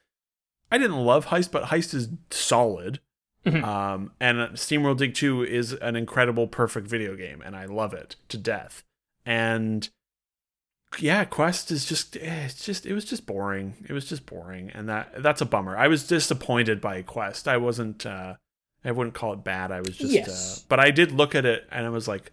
[0.72, 3.00] I didn't love Heist, but Heist is solid.
[3.46, 3.64] Mhm.
[3.64, 8.16] Um, and SteamWorld Dig 2 is an incredible, perfect video game, and I love it
[8.30, 8.84] to death.
[9.26, 9.90] And
[11.00, 13.86] yeah, Quest is just eh, it's just it was just boring.
[13.88, 15.78] It was just boring, and that that's a bummer.
[15.78, 17.48] I was disappointed by Quest.
[17.48, 18.06] I wasn't.
[18.06, 18.36] Uh,
[18.84, 19.72] I wouldn't call it bad.
[19.72, 20.12] I was just.
[20.12, 20.60] Yes.
[20.60, 22.32] Uh, but I did look at it, and I was like,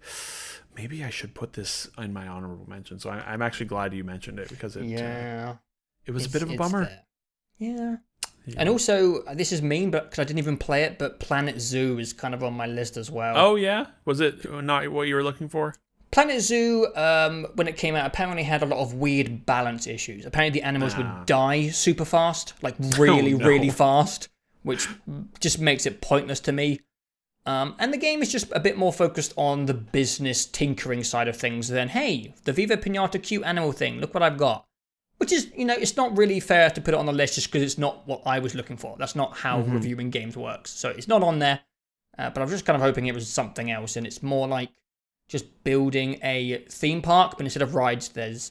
[0.77, 2.99] maybe I should put this in my honorable mention.
[2.99, 4.83] So I, I'm actually glad you mentioned it because it.
[4.83, 5.57] uh, yeah,
[6.05, 6.85] it was a bit of a bummer.
[6.87, 7.05] there.
[7.59, 7.97] Yeah,
[8.49, 8.55] Yeah.
[8.61, 11.61] and also uh, this is mean, but because I didn't even play it, but Planet
[11.61, 13.35] Zoo is kind of on my list as well.
[13.37, 15.75] Oh yeah, was it not what you were looking for?
[16.11, 20.25] Planet Zoo, um, when it came out, apparently had a lot of weird balance issues.
[20.25, 20.99] Apparently, the animals Ah.
[20.99, 23.47] would die super fast, like really, no.
[23.47, 24.29] really fast,
[24.63, 24.89] which
[25.39, 26.81] just makes it pointless to me.
[27.45, 31.29] Um, and the game is just a bit more focused on the business tinkering side
[31.29, 34.65] of things than, hey, the Viva Pinata cute animal thing, look what I've got.
[35.19, 37.49] Which is, you know, it's not really fair to put it on the list just
[37.49, 38.97] because it's not what I was looking for.
[38.99, 39.75] That's not how Mm-hmm.
[39.75, 40.71] reviewing games works.
[40.71, 41.61] So it's not on there.
[42.17, 44.49] Uh, but I was just kind of hoping it was something else, and it's more
[44.49, 44.71] like
[45.29, 48.51] just building a theme park, but instead of rides, there's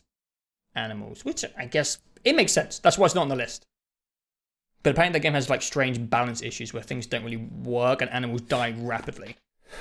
[0.75, 2.79] animals, which I guess it makes sense.
[2.79, 3.65] That's why it's not on the list.
[4.83, 8.09] But apparently, the game has like strange balance issues where things don't really work and
[8.11, 9.35] animals die rapidly.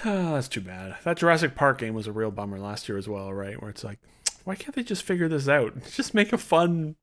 [0.04, 0.96] Oh, that's too bad.
[1.04, 3.60] That Jurassic Park game was a real bummer last year as well, right?
[3.60, 4.00] Where it's like,
[4.46, 5.74] why can't they just figure this out?
[5.94, 6.96] Just make a fun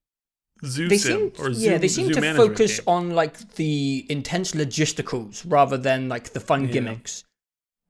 [0.65, 2.83] zoo They sim seem, or zoo, yeah, they seem to focus game.
[2.87, 6.71] on like the intense logisticals rather than like the fun Yeah.
[6.71, 7.25] gimmicks.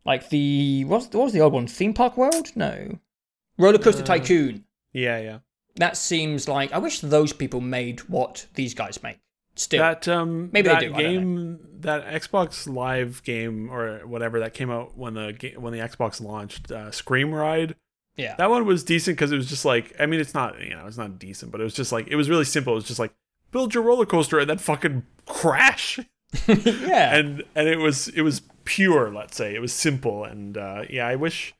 [0.06, 1.68] Like the what's what was the old one?
[1.68, 2.52] Theme Park World?
[2.56, 3.00] No,
[3.58, 4.66] Roller Coaster Uh, Tycoon.
[4.92, 5.40] Yeah, yeah.
[5.76, 9.20] That seems like I wish those people made what these guys make.
[9.56, 14.40] Still, That um Maybe they that do, don't game that Xbox Live game or whatever
[14.40, 17.76] that came out when the when the Xbox launched, uh, ScreamRide.
[18.16, 18.36] Yeah.
[18.36, 20.86] That one was decent because it was just like I mean it's not you know
[20.88, 22.74] it's not decent, but it was just like it was really simple.
[22.74, 23.14] It was just like
[23.52, 26.00] build your roller coaster and then fucking crash.
[26.48, 27.16] yeah.
[27.16, 31.06] and and it was it was pure let's say it was simple and uh yeah
[31.06, 31.54] i wish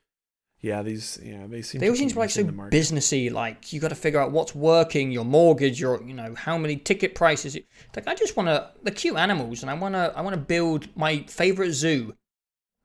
[0.64, 2.72] yeah these yeah they seem they all seem to be like so missing the mark.
[2.72, 3.30] businessy.
[3.30, 6.76] Like you got to figure out what's working, your mortgage, your you know how many
[6.76, 7.56] ticket prices.
[7.94, 10.40] Like I just want to the cute animals, and I want to I want to
[10.40, 12.14] build my favorite zoo,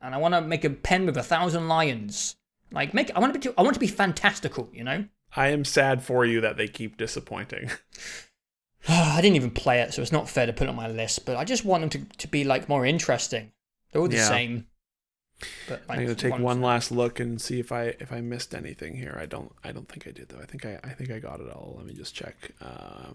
[0.02, 2.36] and I want to make a pen with a thousand lions.
[2.72, 4.70] Like make I want to be I want to be fantastical.
[4.74, 5.06] You know.
[5.36, 7.70] i am sad for you that they keep disappointing
[8.88, 11.26] I didn't even play it, so it's not fair to put it on my list.
[11.26, 13.52] But I just want them to, to be like more interesting.
[13.92, 14.28] They're all the Yeah.
[14.28, 14.68] same.
[15.70, 18.54] But i'm gonna take one- one last look and see if i if i missed
[18.54, 21.10] anything here i don't i don't think i did though i think i i think
[21.12, 23.12] i got it all let me just check uh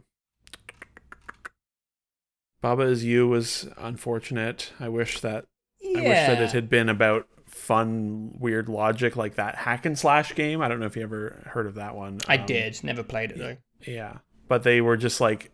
[2.63, 5.45] baba is you was unfortunate i wish that
[5.81, 5.99] Yeah.
[5.99, 10.35] i wish that it had been about fun weird logic like that hack and slash
[10.35, 12.83] game i don't know if you ever heard of that one I Um, did.
[12.83, 13.57] Never played it though.
[13.87, 14.19] Yeah.
[14.49, 15.51] But they were just like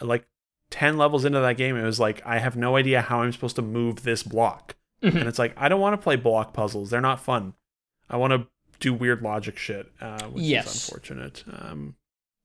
[0.00, 0.26] like
[0.70, 3.56] 10 levels into that game it was like I have no idea how I'm supposed
[3.56, 4.76] to move this block.
[5.02, 5.20] Mhm.
[5.20, 6.90] And it's like I don't want to play block puzzles.
[6.90, 7.54] They're not fun.
[8.10, 8.46] I want to
[8.80, 10.74] do weird logic shit, uh, which Yes.
[10.74, 11.44] is unfortunate.
[11.50, 11.96] Um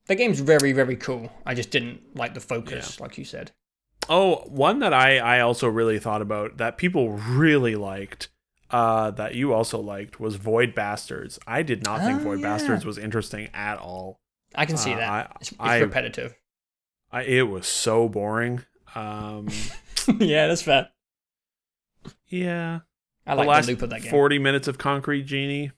[0.08, 1.32] The game's very, very cool.
[1.46, 3.52] I just didn't like the focus, like you said.
[4.08, 8.30] Oh, one that I I also really thought about that people really liked.
[8.72, 11.40] Uh, that you also liked was Void Bastards.
[11.48, 12.50] I did not think Oh, Void yeah.
[12.56, 14.20] Bastards was interesting at all.
[14.56, 15.10] I can see Uh, that.
[15.10, 16.36] I- it's it's I- repetitive.
[17.12, 18.64] I, it was so boring.
[18.94, 19.48] Um,
[20.20, 20.90] yeah, that's fair.
[22.28, 22.80] yeah,
[23.26, 24.12] I the last the loop of that game.
[24.12, 25.72] forty minutes of Concrete Genie.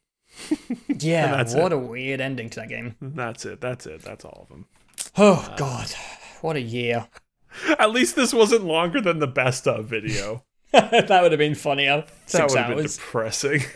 [0.88, 1.76] yeah, what it.
[1.76, 2.96] a weird ending to that game.
[3.02, 3.62] That's it.
[3.62, 4.02] That's it.
[4.02, 4.68] That's all of them.
[5.18, 5.88] Oh god,
[6.42, 7.08] what a year.
[7.78, 10.44] At least this wasn't longer than the best of video.
[11.08, 12.06] that would have been funnier.
[12.32, 12.98] that would have been hours.
[12.98, 13.62] depressing.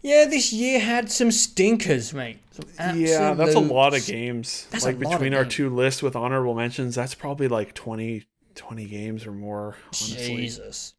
[0.00, 2.38] Yeah, this year had some stinkers, mate.
[2.52, 4.68] Some yeah, that's a lot of games.
[4.70, 5.54] That's a like between our games.
[5.54, 8.22] two lists with honorable mentions, that's probably like 20,
[8.54, 9.74] 20 games or more.
[9.86, 10.94] Honestly, Jesus.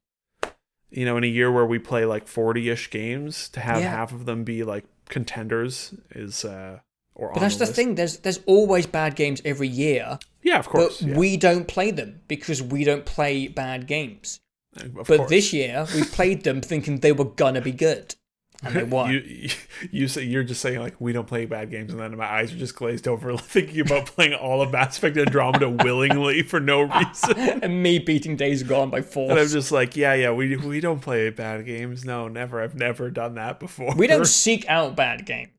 [0.89, 3.89] you know, in a year where we play like forty-ish games, to have Yeah.
[3.89, 6.79] half of them be like contenders is, uh
[7.15, 7.95] or But that's the thing.
[7.95, 10.99] There's there's always bad games every year, Yeah, of course.
[10.99, 11.17] but yeah.
[11.17, 14.41] we don't play them because we don't play bad games.
[14.81, 15.29] Of But course.
[15.29, 18.15] this year we played them thinking they were gonna be good,
[18.63, 19.11] and they weren't.
[19.25, 19.49] You,
[19.91, 22.51] you say you're just saying like we don't play bad games, and then my eyes
[22.53, 26.81] are just glazed over, thinking about playing all of Mass Effect Andromeda willingly for no
[26.81, 27.37] reason.
[27.63, 31.01] and me beating Days Gone by And I'm just like, yeah, yeah, we we don't
[31.01, 32.05] play bad games.
[32.05, 32.61] No, never.
[32.61, 33.93] I've never done that before.
[33.95, 35.51] We don't seek out bad games.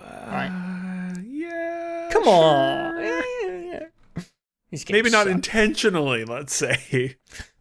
[0.00, 2.08] Uh, yeah.
[2.12, 2.32] Come sure.
[2.34, 2.96] on.
[3.02, 3.80] Yeah, yeah,
[4.16, 4.22] yeah.
[4.90, 5.34] Maybe not suck.
[5.34, 6.24] intentionally.
[6.24, 7.16] Let's say.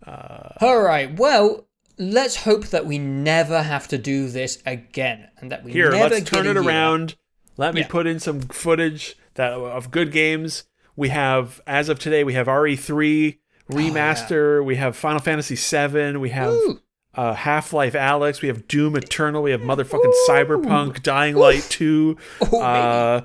[0.05, 1.17] Uh, All right.
[1.17, 1.65] Well,
[1.97, 6.15] let's hope that we never have to do this again, and that we here, never
[6.15, 6.69] let's turn it a year.
[6.69, 7.15] around.
[7.57, 7.88] Let me Yeah.
[7.88, 10.63] put in some footage that of good games.
[10.95, 13.39] We have, as of today, we have RE3
[13.71, 14.63] remaster.
[14.63, 16.17] We have Final Fantasy VII.
[16.17, 16.81] We have Ooh.
[17.15, 18.41] uh, Half Life Alyx.
[18.41, 19.41] We have Doom Eternal.
[19.41, 20.25] We have motherfucking Ooh.
[20.30, 22.17] Cyberpunk, Dying Light 2.
[22.51, 23.21] Oh, uh,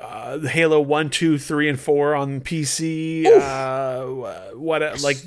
[0.00, 3.26] uh, Halo 1, 2, 3, and 4 on PC.
[3.26, 5.18] Uh, what, like,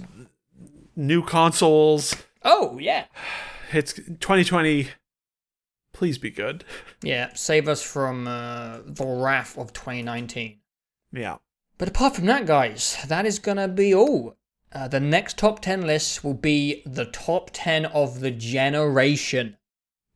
[0.95, 2.15] new consoles.
[2.43, 3.05] Oh yeah.
[3.71, 4.89] It's 2020.
[5.93, 6.63] Please be good.
[7.01, 7.33] Yeah.
[7.33, 10.59] Save us from uh, the wrath of 2019.
[11.11, 11.37] Yeah.
[11.77, 14.35] But apart from that, guys, that is gonna be all.
[14.71, 19.57] Uh, the next top 10 list will be the top 10 of the generation.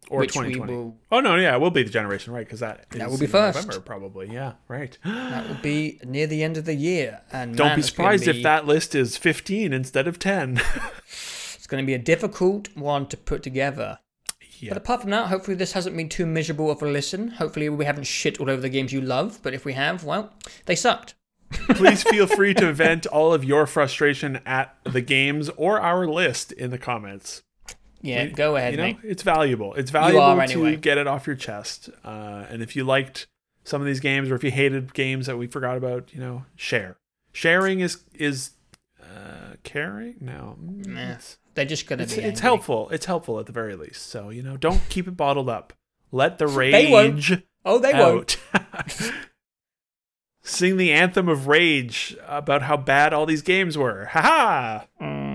[0.09, 0.73] Or which we 2020.
[0.73, 2.45] will Oh, no, yeah, we'll be the generation, right?
[2.45, 3.57] Because that, That will be first.
[3.57, 4.27] November, probably.
[4.31, 4.97] Yeah, right.
[5.05, 7.21] that will be near the end of the year.
[7.31, 10.61] And Don't man, be surprised be- if that list is 15 instead of 10.
[11.55, 13.99] It's going to be a difficult one to put together.
[14.59, 14.69] yeah.
[14.69, 17.27] But apart from that, hopefully this hasn't been too miserable of a listen.
[17.29, 19.37] Hopefully we haven't shit all over the games you love.
[19.43, 20.33] But if we have, well,
[20.65, 21.13] they sucked.
[21.51, 26.51] Please feel free to vent all of your frustration at the games or our list
[26.51, 27.43] in the comments.
[28.01, 29.73] Yeah, We- go ahead, you know, it's valuable.
[29.75, 30.75] It's valuable to anyway.
[30.77, 31.89] get it off your chest.
[32.03, 33.27] Uh, and if you liked
[33.65, 36.45] some of these games, or if you hated games that we forgot about, you know,
[36.55, 36.97] share.
[37.33, 38.51] Sharing is is
[39.01, 40.15] uh, caring.
[40.21, 42.21] No, Mm, Nah, it's, They're just to it's, be.
[42.21, 42.41] it's angry.
[42.41, 42.89] helpful.
[42.89, 44.07] It's helpful at the very least.
[44.07, 45.73] So you know, don't keep it bottled up.
[46.11, 47.29] Let the They won't.
[47.29, 48.37] rage Oh, they won't.
[50.41, 54.05] Sing the anthem of rage about how bad all these games were.
[54.05, 54.85] Ha ha!
[55.01, 55.28] Mm.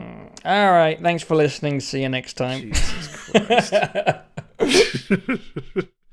[0.45, 1.01] All right.
[1.01, 1.81] Thanks for listening.
[1.81, 2.73] See you next time.
[2.73, 3.75] Jesus Christ.